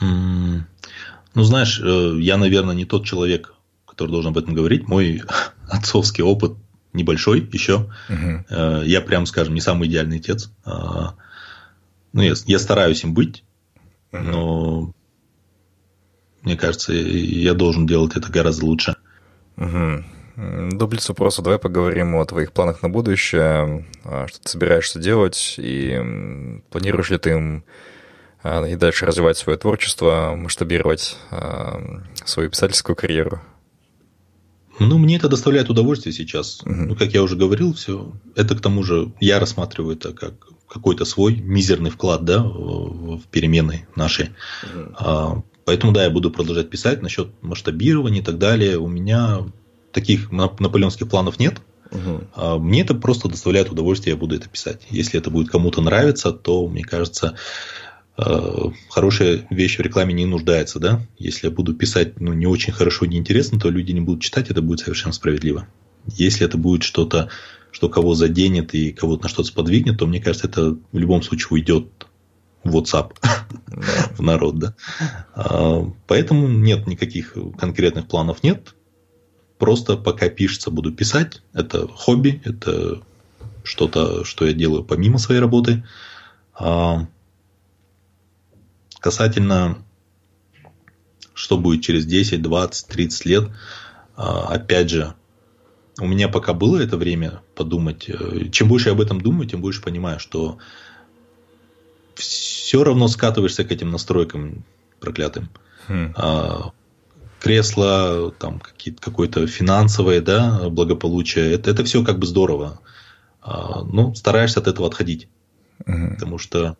Ну, 0.00 1.42
знаешь, 1.42 1.80
э, 1.82 2.16
я, 2.20 2.36
наверное, 2.36 2.74
не 2.74 2.84
тот 2.84 3.04
человек, 3.04 3.54
который 3.86 4.10
должен 4.10 4.30
об 4.30 4.38
этом 4.38 4.54
говорить. 4.54 4.86
Мой 4.86 5.22
отцовский 5.68 6.22
опыт 6.22 6.52
небольшой 6.92 7.48
еще. 7.52 7.90
Угу. 8.08 8.84
Я, 8.84 9.00
прям 9.00 9.26
скажем, 9.26 9.54
не 9.54 9.60
самый 9.60 9.88
идеальный 9.88 10.18
отец. 10.18 10.50
Ну, 10.64 12.22
я, 12.22 12.34
я 12.46 12.58
стараюсь 12.58 13.04
им 13.04 13.12
быть, 13.12 13.44
Угу. 14.12 14.22
Но 14.22 14.92
мне 16.42 16.56
кажется, 16.56 16.92
я 16.92 17.54
должен 17.54 17.86
делать 17.86 18.16
это 18.16 18.30
гораздо 18.30 18.66
лучше. 18.66 18.96
Угу. 19.56 20.04
Дублиц 20.72 21.08
вопроса. 21.08 21.42
Давай 21.42 21.58
поговорим 21.58 22.14
о 22.14 22.24
твоих 22.24 22.52
планах 22.52 22.82
на 22.82 22.88
будущее. 22.88 23.86
А, 24.04 24.28
что 24.28 24.40
ты 24.40 24.48
собираешься 24.48 25.00
делать? 25.00 25.56
И 25.58 26.00
планируешь 26.70 27.10
ли 27.10 27.18
ты 27.18 27.30
им 27.30 27.64
а, 28.42 28.64
и 28.64 28.76
дальше 28.76 29.04
развивать 29.04 29.36
свое 29.36 29.58
творчество, 29.58 30.34
масштабировать 30.36 31.16
а, 31.30 32.02
свою 32.24 32.50
писательскую 32.50 32.94
карьеру? 32.94 33.40
Ну, 34.78 34.98
мне 34.98 35.16
это 35.16 35.28
доставляет 35.28 35.70
удовольствие 35.70 36.12
сейчас. 36.12 36.62
Угу. 36.62 36.72
Ну, 36.72 36.94
как 36.94 37.12
я 37.12 37.22
уже 37.24 37.34
говорил, 37.34 37.74
все. 37.74 38.12
Это 38.36 38.54
к 38.54 38.60
тому 38.60 38.84
же 38.84 39.12
я 39.18 39.40
рассматриваю 39.40 39.96
это 39.96 40.12
как 40.12 40.34
какой-то 40.68 41.04
свой 41.04 41.36
мизерный 41.36 41.90
вклад 41.90 42.24
да, 42.24 42.42
в 42.42 43.22
перемены 43.30 43.86
наши. 43.96 44.34
А, 44.94 45.42
поэтому, 45.64 45.92
да, 45.92 46.04
я 46.04 46.10
буду 46.10 46.30
продолжать 46.30 46.70
писать 46.70 47.02
насчет 47.02 47.28
масштабирования 47.42 48.20
и 48.20 48.24
так 48.24 48.38
далее. 48.38 48.78
У 48.78 48.88
меня 48.88 49.46
таких 49.92 50.30
наполеонских 50.30 51.08
планов 51.08 51.38
нет. 51.38 51.60
Угу. 51.90 52.58
Мне 52.58 52.82
это 52.82 52.94
просто 52.94 53.28
доставляет 53.28 53.70
удовольствие, 53.70 54.12
я 54.12 54.18
буду 54.18 54.36
это 54.36 54.48
писать. 54.48 54.82
Если 54.90 55.18
это 55.18 55.30
будет 55.30 55.48
кому-то 55.50 55.80
нравиться, 55.80 56.32
то, 56.32 56.68
мне 56.68 56.84
кажется, 56.84 57.34
а, 58.18 58.72
хорошая 58.90 59.46
вещь 59.48 59.78
в 59.78 59.80
рекламе 59.80 60.12
не 60.12 60.26
нуждается, 60.26 60.80
да? 60.80 61.00
Если 61.18 61.46
я 61.46 61.52
буду 61.52 61.74
писать 61.74 62.20
ну, 62.20 62.32
не 62.32 62.46
очень 62.46 62.72
хорошо, 62.72 63.06
не 63.06 63.16
интересно, 63.16 63.60
то 63.60 63.70
люди 63.70 63.92
не 63.92 64.00
будут 64.00 64.22
читать, 64.22 64.50
это 64.50 64.60
будет 64.60 64.80
совершенно 64.80 65.12
справедливо. 65.12 65.68
Если 66.06 66.44
это 66.44 66.58
будет 66.58 66.82
что-то, 66.82 67.28
что 67.70 67.88
кого 67.88 68.14
заденет 68.14 68.74
и 68.74 68.92
кого-то 68.92 69.24
на 69.24 69.28
что-то 69.28 69.48
сподвигнет, 69.48 69.98
то, 69.98 70.06
мне 70.06 70.20
кажется, 70.20 70.48
это 70.48 70.76
в 70.92 70.98
любом 70.98 71.22
случае 71.22 71.48
уйдет 71.50 72.06
в 72.64 72.76
WhatsApp 72.76 73.14
в 74.16 74.22
народ, 74.22 74.58
да. 74.58 74.74
А, 75.34 75.90
поэтому 76.06 76.48
нет 76.48 76.86
никаких 76.86 77.36
конкретных 77.58 78.08
планов 78.08 78.42
нет. 78.42 78.74
Просто 79.58 79.96
пока 79.96 80.28
пишется, 80.28 80.70
буду 80.70 80.92
писать. 80.92 81.42
Это 81.52 81.88
хобби, 81.88 82.40
это 82.44 83.02
что-то, 83.64 84.24
что 84.24 84.46
я 84.46 84.52
делаю 84.52 84.84
помимо 84.84 85.18
своей 85.18 85.40
работы. 85.40 85.84
А, 86.54 87.06
касательно, 89.00 89.78
что 91.34 91.58
будет 91.58 91.82
через 91.82 92.06
10, 92.06 92.42
20, 92.42 92.86
30 92.88 93.24
лет, 93.26 93.50
а, 94.16 94.48
опять 94.48 94.90
же, 94.90 95.14
у 96.00 96.06
меня 96.06 96.28
пока 96.28 96.52
было 96.52 96.78
это 96.78 96.96
время 96.96 97.42
подумать. 97.54 98.08
Э, 98.08 98.48
чем 98.50 98.68
больше 98.68 98.88
я 98.88 98.94
об 98.94 99.00
этом 99.00 99.20
думаю, 99.20 99.48
тем 99.48 99.60
больше 99.60 99.82
понимаю, 99.82 100.20
что 100.20 100.58
все 102.14 102.84
равно 102.84 103.08
скатываешься 103.08 103.64
к 103.64 103.72
этим 103.72 103.90
настройкам 103.90 104.64
проклятым. 105.00 105.50
Хм. 105.88 106.12
А, 106.16 106.72
кресло, 107.40 108.32
там 108.38 108.58
какие-то 108.58 109.00
какое-то 109.00 109.46
финансовое, 109.46 110.20
да, 110.20 110.68
благополучие, 110.68 111.52
это, 111.52 111.70
это 111.70 111.84
все 111.84 112.04
как 112.04 112.18
бы 112.18 112.26
здорово. 112.26 112.80
А, 113.40 113.82
но 113.84 114.14
стараешься 114.14 114.60
от 114.60 114.66
этого 114.66 114.88
отходить. 114.88 115.28
Угу. 115.86 116.14
Потому 116.14 116.38
что 116.38 116.76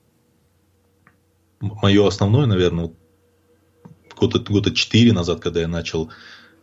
мое 1.60 2.06
основное, 2.06 2.46
наверное, 2.46 2.90
года, 4.16 4.38
года 4.40 4.74
4 4.74 5.12
назад, 5.12 5.40
когда 5.40 5.60
я 5.60 5.68
начал, 5.68 6.10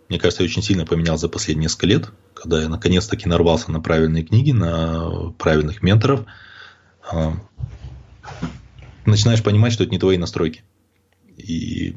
мне 0.09 0.19
кажется, 0.19 0.43
я 0.43 0.49
очень 0.49 0.61
сильно 0.61 0.85
поменял 0.85 1.17
за 1.17 1.29
последние 1.29 1.63
несколько 1.63 1.87
лет, 1.87 2.11
когда 2.33 2.61
я 2.61 2.69
наконец-таки 2.69 3.27
нарвался 3.27 3.71
на 3.71 3.79
правильные 3.79 4.23
книги, 4.23 4.51
на 4.51 5.31
правильных 5.37 5.81
менторов. 5.81 6.25
А, 7.09 7.33
начинаешь 9.05 9.43
понимать, 9.43 9.73
что 9.73 9.83
это 9.83 9.91
не 9.91 9.99
твои 9.99 10.17
настройки. 10.17 10.63
И 11.37 11.95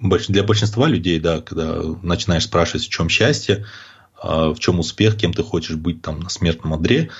для 0.00 0.42
большинства 0.42 0.88
людей, 0.88 1.20
да, 1.20 1.40
когда 1.40 1.80
начинаешь 2.02 2.44
спрашивать, 2.44 2.84
в 2.84 2.88
чем 2.88 3.08
счастье, 3.08 3.64
а, 4.20 4.52
в 4.52 4.58
чем 4.58 4.80
успех, 4.80 5.16
кем 5.16 5.32
ты 5.32 5.44
хочешь 5.44 5.76
быть 5.76 6.02
там 6.02 6.20
на 6.20 6.28
смертном 6.28 6.74
одре, 6.74 7.10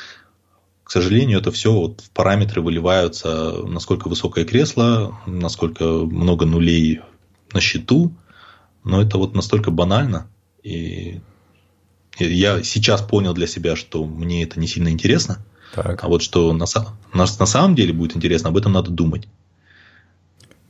к 0.83 0.91
сожалению, 0.91 1.39
это 1.39 1.51
все 1.53 1.73
вот 1.73 2.01
в 2.01 2.11
параметры 2.11 2.61
выливаются, 2.61 3.53
насколько 3.67 4.09
высокое 4.09 4.45
кресло, 4.45 5.17
насколько 5.27 5.85
много 5.85 6.45
нулей 6.45 7.01
на 7.53 7.61
счету, 7.61 8.13
но 8.85 9.03
это 9.03 9.19
вот 9.19 9.35
настолько 9.35 9.71
банально. 9.71 10.29
И 10.63 11.21
я 12.19 12.63
сейчас 12.63 13.03
понял 13.03 13.35
для 13.35 13.47
себя, 13.47 13.77
что 13.77 14.05
мне 14.05 14.45
это 14.45 14.59
не 14.61 14.67
сильно 14.67 14.89
интересно. 14.89 15.45
Так. 15.75 16.05
А 16.05 16.09
вот 16.09 16.23
что 16.23 16.53
на, 16.53 16.67
на, 17.15 17.27
на 17.39 17.47
самом 17.47 17.75
деле 17.75 17.93
будет 17.93 18.17
интересно, 18.17 18.51
об 18.51 18.57
этом 18.57 18.73
надо 18.73 18.91
думать. 18.91 19.27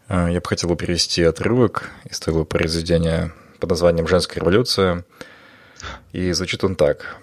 А, 0.09 0.29
я 0.29 0.41
бы 0.41 0.49
хотел 0.49 0.69
бы 0.69 0.77
перевести 0.77 1.23
отрывок 1.23 1.91
из 2.09 2.21
твоего 2.21 2.45
произведения 2.45 3.33
под 3.59 3.71
названием 3.71 4.07
«Женская 4.07 4.41
революция». 4.41 5.05
И 6.13 6.31
звучит 6.33 6.63
он 6.63 6.77
так. 6.77 7.17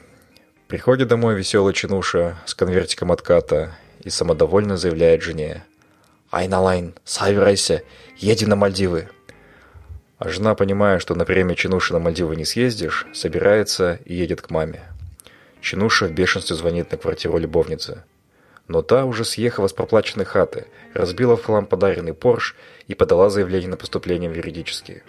Приходит 0.68 1.08
домой 1.08 1.36
веселый 1.36 1.74
чинуша 1.74 2.38
с 2.46 2.54
конвертиком 2.54 3.12
отката 3.12 3.78
и 4.04 4.10
самодовольно 4.10 4.76
заявляет 4.76 5.22
жене. 5.22 5.64
«Айналайн, 6.30 6.94
собирайся, 7.06 7.84
едем 8.18 8.50
на 8.50 8.56
Мальдивы». 8.56 9.10
А 10.20 10.28
жена, 10.28 10.54
понимая, 10.54 11.00
что 11.00 11.16
на 11.16 11.24
премию 11.24 11.56
чинуши 11.56 11.94
на 11.94 12.00
Мальдивы 12.00 12.36
не 12.36 12.44
съездишь, 12.44 13.08
собирается 13.14 14.00
и 14.04 14.14
едет 14.14 14.42
к 14.42 14.50
маме. 14.50 14.84
Чинуша 15.62 16.08
в 16.08 16.12
бешенстве 16.12 16.58
звонит 16.58 16.92
на 16.92 16.98
квартиру 16.98 17.38
любовницы. 17.38 18.04
Но 18.68 18.82
та, 18.82 19.06
уже 19.06 19.24
съехала 19.24 19.68
с 19.68 19.74
проплаченной 19.74 20.26
хаты, 20.26 20.68
разбила 20.94 21.38
в 21.38 21.46
хлам 21.46 21.66
подаренный 21.66 22.14
Порш 22.14 22.58
и 22.88 22.96
подала 22.96 23.30
заявление 23.30 23.70
на 23.70 23.78
поступление 23.78 24.30
в 24.30 24.36
юридические. 24.36 25.04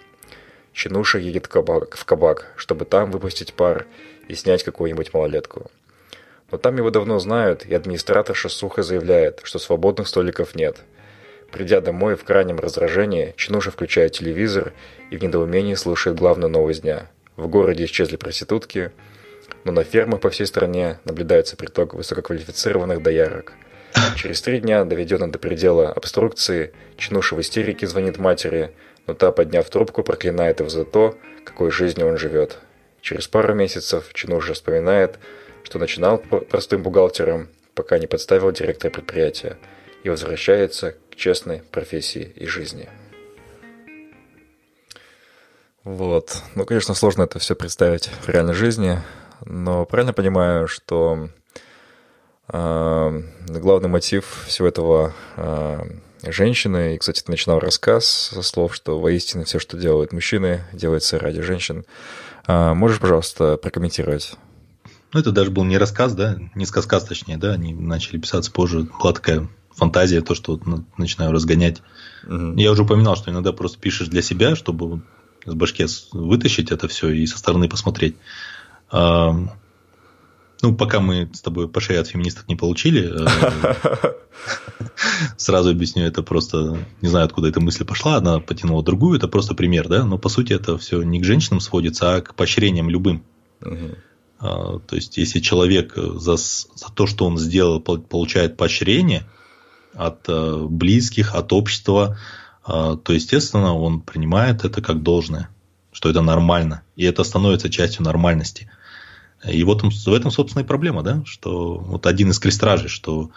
Чинуша 0.71 1.19
едет 1.19 1.47
в 1.47 2.05
кабак, 2.05 2.53
чтобы 2.55 2.85
там 2.85 3.11
выпустить 3.11 3.53
пар 3.53 3.87
и 4.29 4.35
снять 4.35 4.63
какую-нибудь 4.63 5.13
малолетку. 5.13 5.69
Но 6.51 6.57
там 6.57 6.77
его 6.77 6.89
давно 6.89 7.19
знают, 7.19 7.65
и 7.65 7.75
администраторша 7.75 8.47
сухо 8.47 8.81
заявляет, 8.81 9.41
что 9.43 9.59
свободных 9.59 10.07
столиков 10.07 10.55
нет. 10.55 10.77
Придя 11.51 11.81
домой 11.81 12.15
в 12.15 12.23
крайнем 12.23 12.59
раздражении, 12.59 13.33
Чинуша 13.37 13.71
включает 13.71 14.13
телевизор 14.13 14.73
и 15.09 15.17
в 15.17 15.23
недоумении 15.23 15.75
слушает 15.75 16.17
главную 16.17 16.49
новость 16.49 16.81
дня. 16.81 17.09
В 17.35 17.47
городе 17.47 17.85
исчезли 17.85 18.15
проститутки– 18.15 18.91
но 19.63 19.71
на 19.71 19.83
фермах 19.83 20.21
по 20.21 20.29
всей 20.29 20.45
стране 20.45 20.99
наблюдается 21.05 21.55
приток 21.55 21.93
высококвалифицированных 21.93 23.01
доярок. 23.01 23.53
Через 24.15 24.41
три 24.41 24.59
дня, 24.59 24.85
доведенный 24.85 25.27
до 25.27 25.37
предела 25.37 25.91
обструкции, 25.91 26.71
Чинуша 26.97 27.35
в 27.35 27.41
истерике 27.41 27.87
звонит 27.87 28.17
матери, 28.17 28.71
но 29.05 29.13
та, 29.13 29.31
подняв 29.31 29.69
трубку, 29.69 30.03
проклинает 30.03 30.59
его 30.59 30.69
за 30.69 30.85
то, 30.85 31.17
какой 31.43 31.71
жизнью 31.71 32.07
он 32.07 32.17
живет. 32.17 32.57
Через 33.01 33.27
пару 33.27 33.53
месяцев 33.53 34.11
Чинуша 34.13 34.53
вспоминает, 34.53 35.19
что 35.63 35.79
начинал 35.79 36.17
простым 36.17 36.83
бухгалтером, 36.83 37.49
пока 37.73 37.99
не 37.99 38.07
подставил 38.07 38.51
директора 38.51 38.91
предприятия, 38.91 39.57
и 40.03 40.09
возвращается 40.09 40.95
к 41.11 41.15
честной 41.15 41.61
профессии 41.71 42.31
и 42.35 42.45
жизни. 42.45 42.89
Вот. 45.83 46.41
Ну, 46.55 46.65
конечно, 46.65 46.93
сложно 46.93 47.23
это 47.23 47.39
все 47.39 47.55
представить 47.55 48.07
в 48.07 48.29
реальной 48.29 48.53
жизни, 48.53 49.01
но 49.45 49.85
правильно 49.85 50.13
понимаю, 50.13 50.67
что 50.67 51.29
э, 52.49 53.21
главный 53.47 53.89
мотив 53.89 54.43
всего 54.45 54.67
этого 54.67 55.13
э, 55.37 55.79
женщины, 56.23 56.93
и, 56.95 56.97
кстати, 56.99 57.21
ты 57.21 57.31
начинал 57.31 57.59
рассказ 57.59 58.05
со 58.05 58.43
слов, 58.43 58.75
что 58.75 58.99
воистину 58.99 59.43
все, 59.43 59.57
что 59.57 59.77
делают 59.77 60.13
мужчины, 60.13 60.63
делается 60.71 61.17
ради 61.17 61.41
женщин. 61.41 61.83
Э, 62.47 62.73
можешь, 62.73 62.99
пожалуйста, 62.99 63.57
прокомментировать? 63.57 64.35
Ну, 65.13 65.19
это 65.19 65.31
даже 65.31 65.49
был 65.49 65.63
не 65.63 65.79
рассказ, 65.79 66.13
да, 66.13 66.37
не 66.53 66.65
сказка, 66.65 66.99
точнее, 66.99 67.37
да, 67.37 67.53
они 67.53 67.73
начали 67.73 68.17
писаться 68.17 68.51
позже. 68.51 68.87
Была 68.99 69.13
такая 69.13 69.49
фантазия, 69.75 70.21
то, 70.21 70.35
что 70.35 70.53
вот 70.53 70.83
начинаю 70.97 71.31
разгонять. 71.31 71.81
Угу. 72.27 72.53
Я 72.57 72.71
уже 72.71 72.83
упоминал, 72.83 73.15
что 73.15 73.31
иногда 73.31 73.51
просто 73.53 73.79
пишешь 73.79 74.07
для 74.07 74.21
себя, 74.21 74.55
чтобы 74.55 75.01
с 75.45 75.53
башки 75.53 75.85
вытащить 76.11 76.71
это 76.71 76.87
все 76.87 77.09
и 77.09 77.25
со 77.25 77.37
стороны 77.37 77.67
посмотреть. 77.67 78.15
Ну, 80.61 80.75
пока 80.75 80.99
мы 80.99 81.29
с 81.33 81.41
тобой 81.41 81.67
по 81.67 81.79
шее 81.79 81.99
от 81.99 82.07
феминисток 82.07 82.47
не 82.47 82.55
получили, 82.55 83.11
э, 83.11 84.13
сразу 85.37 85.71
объясню, 85.71 86.03
это 86.03 86.21
просто, 86.21 86.77
не 87.01 87.09
знаю, 87.09 87.25
откуда 87.25 87.47
эта 87.47 87.59
мысль 87.59 87.83
пошла, 87.83 88.17
она 88.17 88.39
потянула 88.39 88.83
другую, 88.83 89.17
это 89.17 89.27
просто 89.27 89.55
пример, 89.55 89.87
да, 89.87 90.05
но 90.05 90.19
по 90.19 90.29
сути 90.29 90.53
это 90.53 90.77
все 90.77 91.01
не 91.01 91.19
к 91.19 91.23
женщинам 91.23 91.61
сводится, 91.61 92.15
а 92.15 92.21
к 92.21 92.35
поощрениям 92.35 92.91
любым. 92.91 93.23
А, 94.39 94.79
то 94.79 94.95
есть, 94.95 95.17
если 95.17 95.39
человек 95.39 95.95
за, 95.95 96.35
за 96.35 96.91
то, 96.93 97.07
что 97.07 97.25
он 97.25 97.39
сделал, 97.39 97.79
получает 97.79 98.55
поощрение 98.55 99.27
от 99.93 100.27
э, 100.27 100.65
близких, 100.69 101.35
от 101.35 101.53
общества, 101.53 102.17
а, 102.63 102.95
то, 102.95 103.13
естественно, 103.13 103.75
он 103.75 104.01
принимает 104.01 104.63
это 104.65 104.81
как 104.81 105.01
должное, 105.01 105.49
что 105.91 106.09
это 106.09 106.21
нормально, 106.21 106.83
и 106.95 107.03
это 107.03 107.23
становится 107.23 107.69
частью 107.69 108.03
нормальности– 108.03 108.69
и 109.47 109.63
вот 109.63 109.81
в 109.81 110.13
этом, 110.13 110.31
собственно, 110.31 110.63
и 110.63 110.65
проблема, 110.65 111.01
да, 111.01 111.23
что 111.25 111.77
вот 111.77 112.05
один 112.05 112.29
из 112.29 112.39
крестражей, 112.39 112.89
что 112.89 113.31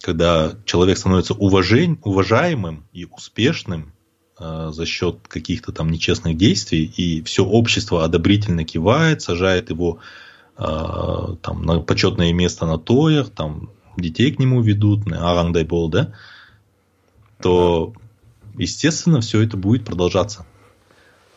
когда 0.00 0.52
человек 0.64 0.98
становится 0.98 1.34
уважень, 1.34 1.98
уважаемым 2.04 2.86
и 2.92 3.04
успешным 3.04 3.92
э, 4.38 4.70
за 4.72 4.86
счет 4.86 5.26
каких-то 5.26 5.72
там 5.72 5.90
нечестных 5.90 6.36
действий, 6.36 6.84
и 6.84 7.22
все 7.22 7.44
общество 7.44 8.04
одобрительно 8.04 8.64
кивает, 8.64 9.22
сажает 9.22 9.70
его 9.70 9.98
э, 10.56 10.64
там, 11.42 11.62
на 11.62 11.80
почетное 11.80 12.32
место 12.32 12.66
на 12.66 12.78
тоях, 12.78 13.30
там 13.30 13.70
детей 13.96 14.32
к 14.32 14.38
нему 14.38 14.60
ведут, 14.62 15.10
аран 15.10 15.52
дай 15.52 15.64
бол, 15.64 15.88
да, 15.88 16.14
то, 17.40 17.92
естественно, 18.56 19.20
все 19.20 19.42
это 19.42 19.56
будет 19.56 19.84
продолжаться. 19.84 20.46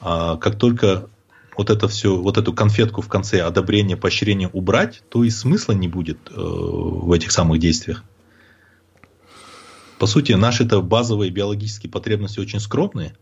А 0.01 0.37
как 0.37 0.57
только 0.57 1.09
вот 1.57 1.69
это 1.69 1.89
все, 1.89 2.15
вот 2.15 2.37
эту 2.37 2.53
конфетку 2.53 3.01
в 3.01 3.09
конце 3.09 3.41
одобрения, 3.41 3.97
поощрения 3.97 4.49
убрать, 4.53 5.03
то 5.09 5.25
и 5.25 5.29
смысла 5.29 5.73
не 5.73 5.89
будет 5.89 6.17
э, 6.29 6.33
в 6.35 7.11
этих 7.11 7.31
самых 7.31 7.59
действиях. 7.59 8.03
По 9.97 10.07
сути, 10.07 10.31
наши 10.31 10.63
это 10.63 10.79
базовые 10.79 11.29
биологические 11.31 11.91
потребности 11.91 12.39
очень 12.39 12.61
скромные. 12.61 13.13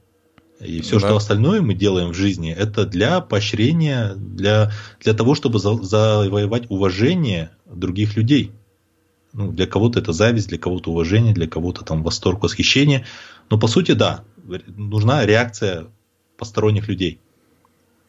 И 0.59 0.81
все, 0.81 0.99
да. 0.99 1.07
что 1.07 1.15
остальное 1.15 1.61
мы 1.61 1.73
делаем 1.73 2.09
в 2.09 2.13
жизни, 2.13 2.51
это 2.51 2.85
для 2.85 3.21
поощрения, 3.21 4.13
для, 4.15 4.71
для 4.99 5.13
того, 5.13 5.33
чтобы 5.35 5.59
за, 5.59 5.73
завоевать 5.81 6.69
уважение 6.69 7.51
других 7.65 8.15
людей. 8.15 8.51
Ну, 9.37 9.51
для 9.51 9.67
кого-то 9.67 9.99
это 9.99 10.13
зависть, 10.13 10.47
для 10.49 10.57
кого-то 10.57 10.89
уважение, 10.89 11.31
для 11.31 11.47
кого-то 11.47 11.85
там 11.85 12.01
восторг, 12.01 12.41
восхищение. 12.41 13.05
Но 13.51 13.59
по 13.59 13.67
сути, 13.67 13.91
да, 13.91 14.23
нужна 14.65 15.27
реакция 15.27 15.85
посторонних 16.37 16.87
людей. 16.87 17.19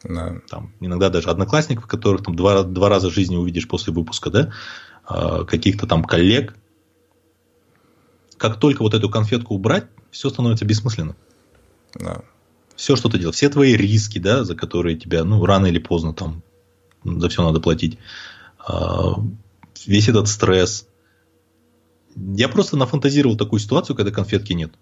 Да. 0.02 0.40
Там, 0.48 0.72
иногда 0.80 1.10
даже 1.10 1.28
одноклассников, 1.28 1.86
которых 1.86 2.22
там 2.22 2.34
два, 2.34 2.62
два 2.62 2.88
раза 2.88 3.10
в 3.10 3.12
жизни 3.12 3.36
увидишь 3.36 3.68
после 3.68 3.92
выпуска, 3.92 4.30
да, 4.30 4.52
а, 5.04 5.44
каких-то 5.44 5.86
там 5.86 6.02
коллег. 6.02 6.56
Как 8.38 8.58
только 8.58 8.82
вот 8.82 8.94
эту 8.94 9.10
конфетку 9.10 9.54
убрать, 9.54 9.86
все 10.10 10.30
становится 10.30 10.64
бессмысленным. 10.64 11.14
Да. 11.94 12.22
Все, 12.74 12.96
что 12.96 13.10
ты 13.10 13.18
делаешь, 13.18 13.36
все 13.36 13.50
твои 13.50 13.76
риски, 13.76 14.18
да, 14.18 14.44
за 14.44 14.56
которые 14.56 14.96
тебя, 14.96 15.24
ну, 15.24 15.44
рано 15.44 15.66
или 15.66 15.78
поздно 15.78 16.14
там 16.14 16.42
за 17.04 17.28
все 17.28 17.42
надо 17.42 17.60
платить. 17.60 17.98
А, 18.66 19.16
весь 19.84 20.08
этот 20.08 20.28
стресс. 20.28 20.87
Я 22.36 22.48
просто 22.48 22.76
нафантазировал 22.76 23.36
такую 23.36 23.60
ситуацию, 23.60 23.94
когда 23.94 24.10
конфетки 24.10 24.52
нет. 24.52 24.72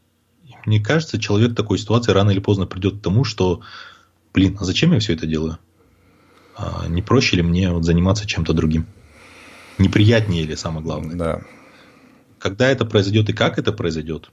Мне 0.64 0.80
кажется, 0.80 1.20
человек 1.20 1.53
в 1.53 1.55
такой 1.55 1.78
ситуации 1.78 2.12
рано 2.12 2.30
или 2.30 2.41
поздно 2.41 2.66
придет 2.66 2.99
к 2.99 3.03
тому, 3.03 3.24
что 3.24 3.62
блин, 4.37 4.57
а 4.61 4.64
зачем 4.64 4.93
я 4.93 5.01
все 5.01 5.14
это 5.14 5.26
делаю? 5.26 5.59
А 6.57 6.87
не 6.89 7.03
проще 7.03 7.37
ли 7.37 7.43
мне 7.43 7.70
вот 7.70 7.84
заниматься 7.84 8.26
чем-то 8.26 8.53
другим? 8.53 8.87
Неприятнее 9.78 10.45
ли, 10.45 10.57
самое 10.57 10.82
главное? 10.82 11.16
Да. 11.16 11.43
Когда 12.39 12.68
это 12.68 12.84
произойдет 12.84 13.28
и 13.30 13.32
как 13.32 13.59
это 13.59 13.72
произойдет? 13.72 14.30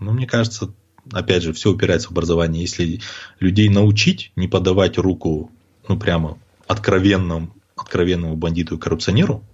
Ну, 0.00 0.12
мне 0.12 0.26
кажется, 0.26 0.74
опять 1.12 1.42
же, 1.42 1.52
все 1.52 1.70
упирается 1.70 2.08
в 2.08 2.12
образование. 2.12 2.62
Если 2.62 3.00
людей 3.38 3.68
научить 3.68 4.32
не 4.34 4.48
подавать 4.48 4.98
руку, 4.98 5.50
ну, 5.88 5.98
прямо 5.98 6.38
откровенному, 6.66 7.54
откровенному 7.76 8.36
бандиту 8.36 8.76
и 8.76 8.78
коррупционеру, 8.78 9.44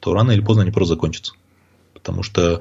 то 0.00 0.14
рано 0.14 0.32
или 0.32 0.40
поздно 0.40 0.62
они 0.62 0.72
просто 0.72 0.94
закончатся. 0.94 1.32
Потому 1.94 2.22
что 2.22 2.60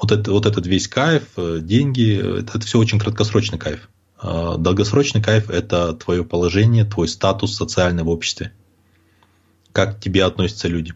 вот, 0.00 0.12
это, 0.12 0.30
вот 0.30 0.46
этот 0.46 0.66
весь 0.66 0.88
кайф, 0.88 1.24
э, 1.36 1.58
деньги, 1.60 2.40
это, 2.40 2.58
это 2.58 2.66
все 2.66 2.78
очень 2.78 2.98
краткосрочный 2.98 3.58
кайф. 3.58 3.88
А 4.18 4.56
долгосрочный 4.56 5.22
кайф– 5.22 5.50
это 5.50 5.94
твое 5.94 6.24
положение, 6.24 6.84
твой 6.84 7.08
статус 7.08 7.56
социальный 7.56 8.02
в 8.02 8.08
обществе. 8.08 8.52
Как 9.72 9.96
к 9.96 10.00
тебе 10.00 10.24
относятся 10.24 10.68
люди. 10.68 10.94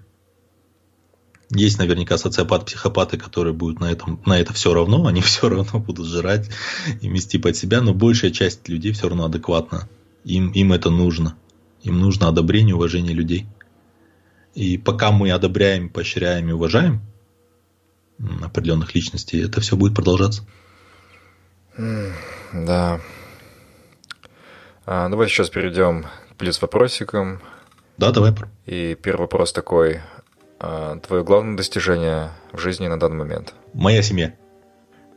Есть 1.50 1.78
наверняка 1.78 2.18
социопаты, 2.18 2.66
психопаты, 2.66 3.16
которые 3.16 3.54
будут 3.54 3.78
на, 3.78 3.90
этом, 3.90 4.20
на 4.26 4.38
это 4.38 4.52
все 4.52 4.74
равно, 4.74 5.06
они 5.06 5.20
все 5.22 5.48
равно 5.48 5.78
будут 5.78 6.06
жрать 6.06 6.50
и 7.00 7.08
мести 7.08 7.38
под 7.38 7.56
себя, 7.56 7.80
но 7.80 7.94
большая 7.94 8.30
часть 8.30 8.68
людей 8.68 8.92
все 8.92 9.08
равно 9.08 9.26
адекватна. 9.26 9.88
Им, 10.24 10.50
им 10.52 10.72
это 10.72 10.90
нужно. 10.90 11.36
Им 11.82 12.00
нужно 12.00 12.28
одобрение, 12.28 12.74
уважение 12.74 13.12
людей. 13.14 13.46
И 14.54 14.78
пока 14.78 15.10
мы 15.10 15.30
одобряем, 15.30 15.88
поощряем 15.88 16.48
и 16.48 16.52
уважаем– 16.52 17.00
определенных 18.42 18.94
личностей, 18.94 19.42
это 19.42 19.60
все 19.60 19.76
будет 19.76 19.94
продолжаться. 19.94 20.44
Да. 21.76 23.00
А, 24.86 25.08
давай 25.08 25.28
сейчас 25.28 25.50
перейдем 25.50 26.06
к 26.30 26.36
плюс-вопросикам. 26.36 27.40
Да, 27.96 28.12
давай. 28.12 28.32
И 28.66 28.96
первый 29.00 29.22
вопрос 29.22 29.52
такой. 29.52 30.00
А, 30.60 30.98
твое 31.00 31.24
главное 31.24 31.56
достижение 31.56 32.30
в 32.52 32.58
жизни 32.58 32.86
на 32.86 32.98
данный 32.98 33.16
момент? 33.16 33.54
Моя 33.72 34.02
семья. 34.02 34.34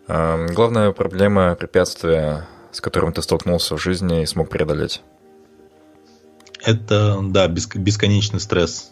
А, 0.08 0.48
главная 0.48 0.92
проблема, 0.92 1.54
препятствие, 1.56 2.48
с 2.72 2.82
которым 2.82 3.14
ты 3.14 3.22
столкнулся 3.22 3.76
в 3.76 3.82
жизни 3.82 4.24
и 4.24 4.26
смог 4.26 4.50
преодолеть? 4.50 5.02
Это, 6.64 7.20
да, 7.22 7.48
бесконечный 7.48 8.40
стресс 8.40 8.92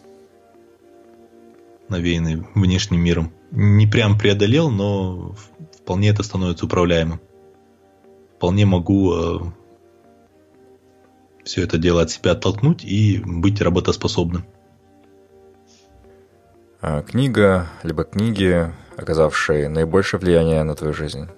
навеянный 1.88 2.44
внешним 2.54 3.00
миром. 3.00 3.32
Не 3.50 3.86
прям 3.86 4.18
преодолел, 4.18 4.70
но 4.70 5.34
вполне 5.78 6.08
это 6.08 6.22
становится 6.22 6.66
управляемым. 6.66 7.20
Вполне 8.36 8.66
могу 8.66 9.14
э, 9.14 9.38
все 11.44 11.62
это 11.62 11.78
дело 11.78 12.02
от 12.02 12.10
себя 12.10 12.32
оттолкнуть 12.32 12.84
и 12.84 13.22
быть 13.24 13.60
работоспособным. 13.60 14.44
А 16.80 17.02
книга, 17.02 17.68
либо 17.82 18.04
книги, 18.04 18.72
оказавшие 18.96 19.68
наибольшее 19.68 20.20
влияние 20.20 20.62
на 20.64 20.74
твою 20.74 20.92
жизнь? 20.92 21.28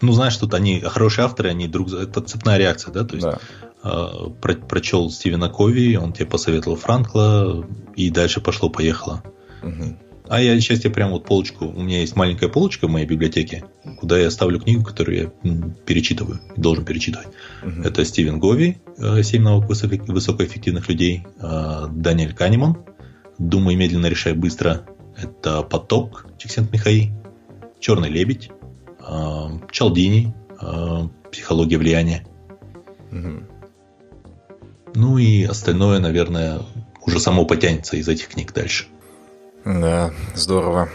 Ну, 0.00 0.12
знаешь, 0.12 0.36
тут 0.36 0.54
они, 0.54 0.80
хорошие 0.80 1.24
авторы, 1.24 1.50
они 1.50 1.68
друг... 1.68 1.92
Это 1.92 2.20
цепная 2.22 2.58
реакция, 2.58 2.92
да? 2.92 3.04
То 3.04 3.14
есть 3.14 3.26
да. 3.26 3.38
э, 3.84 4.30
про, 4.40 4.54
прочел 4.54 5.10
Стивена 5.10 5.48
Кови, 5.48 5.96
он 5.96 6.12
тебе 6.12 6.26
посоветовал 6.26 6.76
Франкла, 6.76 7.64
и 7.94 8.10
дальше 8.10 8.40
пошло-поехало. 8.40 9.22
А 10.28 10.40
я 10.40 10.58
сейчас 10.60 10.80
тебе 10.80 10.90
прям 10.90 11.10
вот 11.10 11.26
полочку, 11.26 11.66
у 11.66 11.82
меня 11.82 12.00
есть 12.00 12.16
маленькая 12.16 12.48
полочка 12.48 12.86
в 12.86 12.90
моей 12.90 13.06
библиотеке, 13.06 13.64
куда 13.98 14.18
я 14.18 14.30
ставлю 14.30 14.60
книгу, 14.60 14.84
которую 14.84 15.18
я 15.18 15.28
перечитываю, 15.84 16.40
должен 16.56 16.84
перечитывать. 16.84 17.28
Угу. 17.62 17.82
Это 17.82 18.04
Стивен 18.04 18.38
Гови, 18.38 18.78
э, 18.98 19.22
«Семь 19.22 19.42
навыков 19.42 19.82
высокоэффективных 19.82 20.88
людей», 20.88 21.26
э, 21.38 21.86
Даниэль 21.90 22.34
Канеман, 22.34 22.78
«Думай 23.38 23.74
медленно, 23.74 24.06
решай 24.06 24.32
быстро», 24.32 24.86
это 25.16 25.62
«Поток» 25.62 26.26
Чиксент 26.38 26.72
Михаи, 26.72 27.12
«Черный 27.80 28.08
лебедь», 28.08 28.50
э, 29.00 29.48
Чалдини, 29.70 30.34
«Психология 31.32 31.76
влияния». 31.76 32.24
Угу. 33.10 33.42
Ну 34.94 35.18
и 35.18 35.42
остальное, 35.42 35.98
наверное, 35.98 36.60
уже 37.04 37.18
само 37.18 37.44
потянется 37.44 37.96
из 37.96 38.08
этих 38.08 38.28
книг 38.28 38.52
дальше. 38.52 38.86
Да, 39.64 40.12
здорово. 40.34 40.88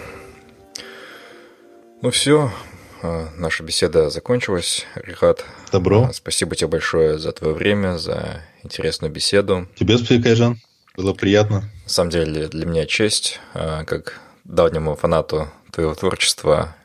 Ну 2.02 2.12
все, 2.12 2.52
а, 3.02 3.30
наша 3.38 3.64
беседа 3.64 4.10
закончилась, 4.10 4.86
Рихат. 4.96 5.46
Добро. 5.72 6.08
А, 6.10 6.14
спасибо 6.14 6.56
тебе 6.56 6.68
большое 6.68 7.18
за 7.18 7.32
твое 7.32 7.54
время, 7.54 7.98
за 7.98 8.42
интересную 8.64 9.12
беседу. 9.12 9.68
Тебе 9.76 9.98
спасибо, 9.98 10.24
Кайжан. 10.24 10.60
Было 10.98 11.14
приятно. 11.14 11.62
На 11.84 11.90
самом 11.90 12.10
деле 12.10 12.48
для 12.50 12.66
меня 12.66 12.86
честь, 12.86 13.40
а, 13.54 13.86
как 13.86 14.20
давнему 14.44 14.96
фанату 14.96 15.48
твоего 15.72 15.96
творчества, 15.96 16.76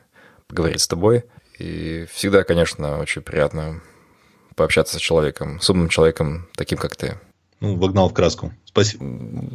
поговорить 0.46 0.82
с 0.82 0.88
тобой. 0.88 1.24
И 1.58 2.06
всегда, 2.12 2.44
конечно, 2.44 3.00
очень 3.00 3.22
приятно 3.22 3.82
пообщаться 4.54 4.98
с 4.98 5.00
человеком, 5.00 5.60
с 5.60 5.68
умным 5.68 5.88
человеком, 5.88 6.48
таким 6.54 6.78
как 6.78 6.94
ты. 6.94 7.18
Ну, 7.60 7.76
вогнал 7.76 8.08
в 8.08 8.14
краску. 8.14 8.52
Спасибо. 8.72 9.04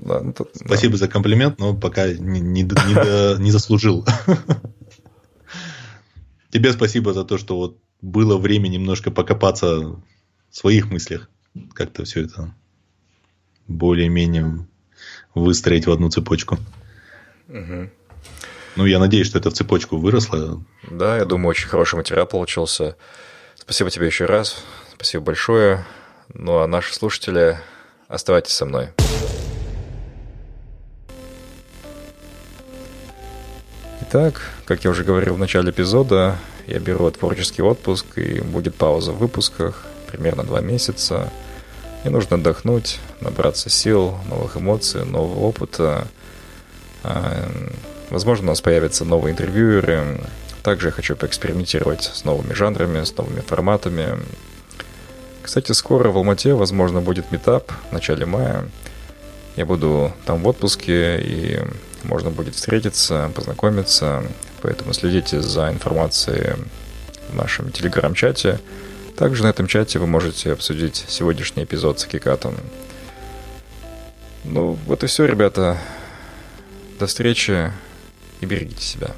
Да, 0.05 0.31
тут, 0.31 0.49
Спасибо 0.53 0.93
да. 0.93 0.97
за 0.99 1.07
комплимент, 1.07 1.59
но 1.59 1.75
пока 1.75 2.07
не, 2.07 2.39
не, 2.39 2.61
не, 2.61 2.93
до, 2.93 3.37
не 3.39 3.49
заслужил. 3.49 4.05
Тебе 6.51 6.71
спасибо 6.71 7.13
за 7.13 7.23
то, 7.23 7.39
что 7.39 7.57
вот 7.57 7.77
было 8.01 8.37
время 8.37 8.67
немножко 8.67 9.09
покопаться 9.09 9.79
в 9.79 10.03
своих 10.51 10.91
мыслях. 10.91 11.29
Как-то 11.73 12.03
все 12.05 12.25
это 12.25 12.53
более-менее 13.67 14.67
выстроить 15.33 15.87
в 15.87 15.91
одну 15.91 16.11
цепочку. 16.11 16.59
Угу. 17.49 17.89
Ну, 18.75 18.85
я 18.85 18.99
надеюсь, 18.99 19.25
что 19.25 19.39
это 19.39 19.49
в 19.49 19.53
цепочку 19.53 19.97
выросло. 19.97 20.63
Да, 20.91 21.17
я 21.17 21.25
думаю, 21.25 21.49
очень 21.49 21.67
хороший 21.67 21.95
материал 21.95 22.27
получился. 22.27 22.95
Спасибо 23.55 23.89
тебе 23.89 24.05
еще 24.05 24.25
раз. 24.25 24.63
Спасибо 24.93 25.23
большое. 25.23 25.85
Ну, 26.33 26.59
а 26.59 26.67
наши 26.67 26.93
слушатели 26.93 27.57
Оставайтесь 28.07 28.53
со 28.53 28.65
мной. 28.65 28.93
Итак, 34.09 34.41
как 34.63 34.85
я 34.85 34.91
уже 34.91 35.03
говорил 35.03 35.33
в 35.33 35.37
начале 35.37 35.69
эпизода, 35.71 36.37
я 36.65 36.79
беру 36.79 37.11
творческий 37.11 37.61
отпуск, 37.61 38.05
и 38.15 38.39
будет 38.39 38.73
пауза 38.73 39.11
в 39.11 39.17
выпусках, 39.17 39.85
примерно 40.09 40.43
два 40.43 40.61
месяца. 40.61 41.29
Мне 42.01 42.13
нужно 42.13 42.37
отдохнуть, 42.37 43.01
набраться 43.19 43.69
сил, 43.69 44.17
новых 44.29 44.55
эмоций, 44.55 45.03
нового 45.03 45.39
опыта. 45.39 46.07
А, 47.03 47.51
возможно, 48.09 48.45
у 48.45 48.49
нас 48.51 48.61
появятся 48.61 49.03
новые 49.03 49.33
интервьюеры. 49.33 50.21
Также 50.63 50.87
я 50.87 50.91
хочу 50.93 51.17
поэкспериментировать 51.17 52.03
с 52.03 52.23
новыми 52.23 52.53
жанрами, 52.53 53.03
с 53.03 53.13
новыми 53.17 53.41
форматами. 53.41 54.19
Кстати, 55.43 55.73
скоро 55.73 56.11
в 56.11 56.17
Алмате, 56.17 56.53
возможно, 56.53 57.01
будет 57.01 57.33
метап 57.33 57.73
в 57.89 57.91
начале 57.91 58.25
мая. 58.25 58.69
Я 59.57 59.65
буду 59.65 60.13
там 60.25 60.43
в 60.43 60.47
отпуске, 60.47 61.19
и 61.19 61.59
можно 62.03 62.29
будет 62.29 62.55
встретиться, 62.55 63.31
познакомиться. 63.35 64.23
Поэтому 64.61 64.93
следите 64.93 65.41
за 65.41 65.69
информацией 65.69 66.55
в 67.29 67.35
нашем 67.35 67.71
телеграм-чате. 67.71 68.59
Также 69.15 69.43
на 69.43 69.47
этом 69.47 69.67
чате 69.67 69.99
вы 69.99 70.07
можете 70.07 70.51
обсудить 70.51 71.05
сегодняшний 71.07 71.63
эпизод 71.63 71.99
с 71.99 72.05
Акикатом. 72.05 72.55
Ну, 74.43 74.77
вот 74.85 75.03
и 75.03 75.07
все, 75.07 75.25
ребята. 75.25 75.77
До 76.99 77.07
встречи 77.07 77.71
и 78.41 78.45
берегите 78.45 78.81
себя. 78.81 79.11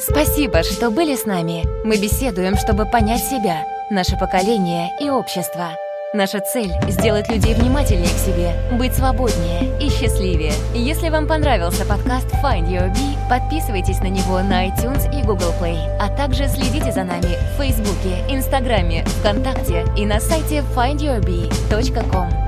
Спасибо, 0.00 0.62
что 0.62 0.90
были 0.90 1.16
с 1.16 1.26
нами. 1.26 1.64
Мы 1.84 1.98
беседуем, 1.98 2.56
чтобы 2.56 2.86
понять 2.86 3.22
себя, 3.22 3.64
наше 3.90 4.16
поколение 4.16 4.90
и 5.00 5.10
общество. 5.10 5.76
Наша 6.14 6.40
цель— 6.40 6.72
сделать 6.88 7.28
людей 7.28 7.52
внимательнее 7.52 8.08
к 8.08 8.18
себе, 8.18 8.54
быть 8.78 8.94
свободнее 8.94 9.78
и 9.78 9.90
счастливее. 9.90 10.54
Если 10.74 11.10
вам 11.10 11.26
понравился 11.26 11.84
подкаст 11.84 12.28
Find 12.42 12.66
Your 12.66 12.90
Bee, 12.90 13.28
подписывайтесь 13.28 14.00
на 14.00 14.08
него 14.08 14.40
на 14.40 14.68
iTunes 14.68 15.06
и 15.14 15.22
Google 15.22 15.52
Play, 15.60 15.78
а 16.00 16.08
также 16.08 16.48
следите 16.48 16.92
за 16.92 17.04
нами 17.04 17.36
в 17.36 17.58
Фейсбуке, 17.58 18.24
Инстаграме, 18.30 19.04
ВКонтакте 19.04 19.84
и 19.98 20.06
на 20.06 20.18
сайте 20.18 20.64
findyourbee.com. 20.74 22.47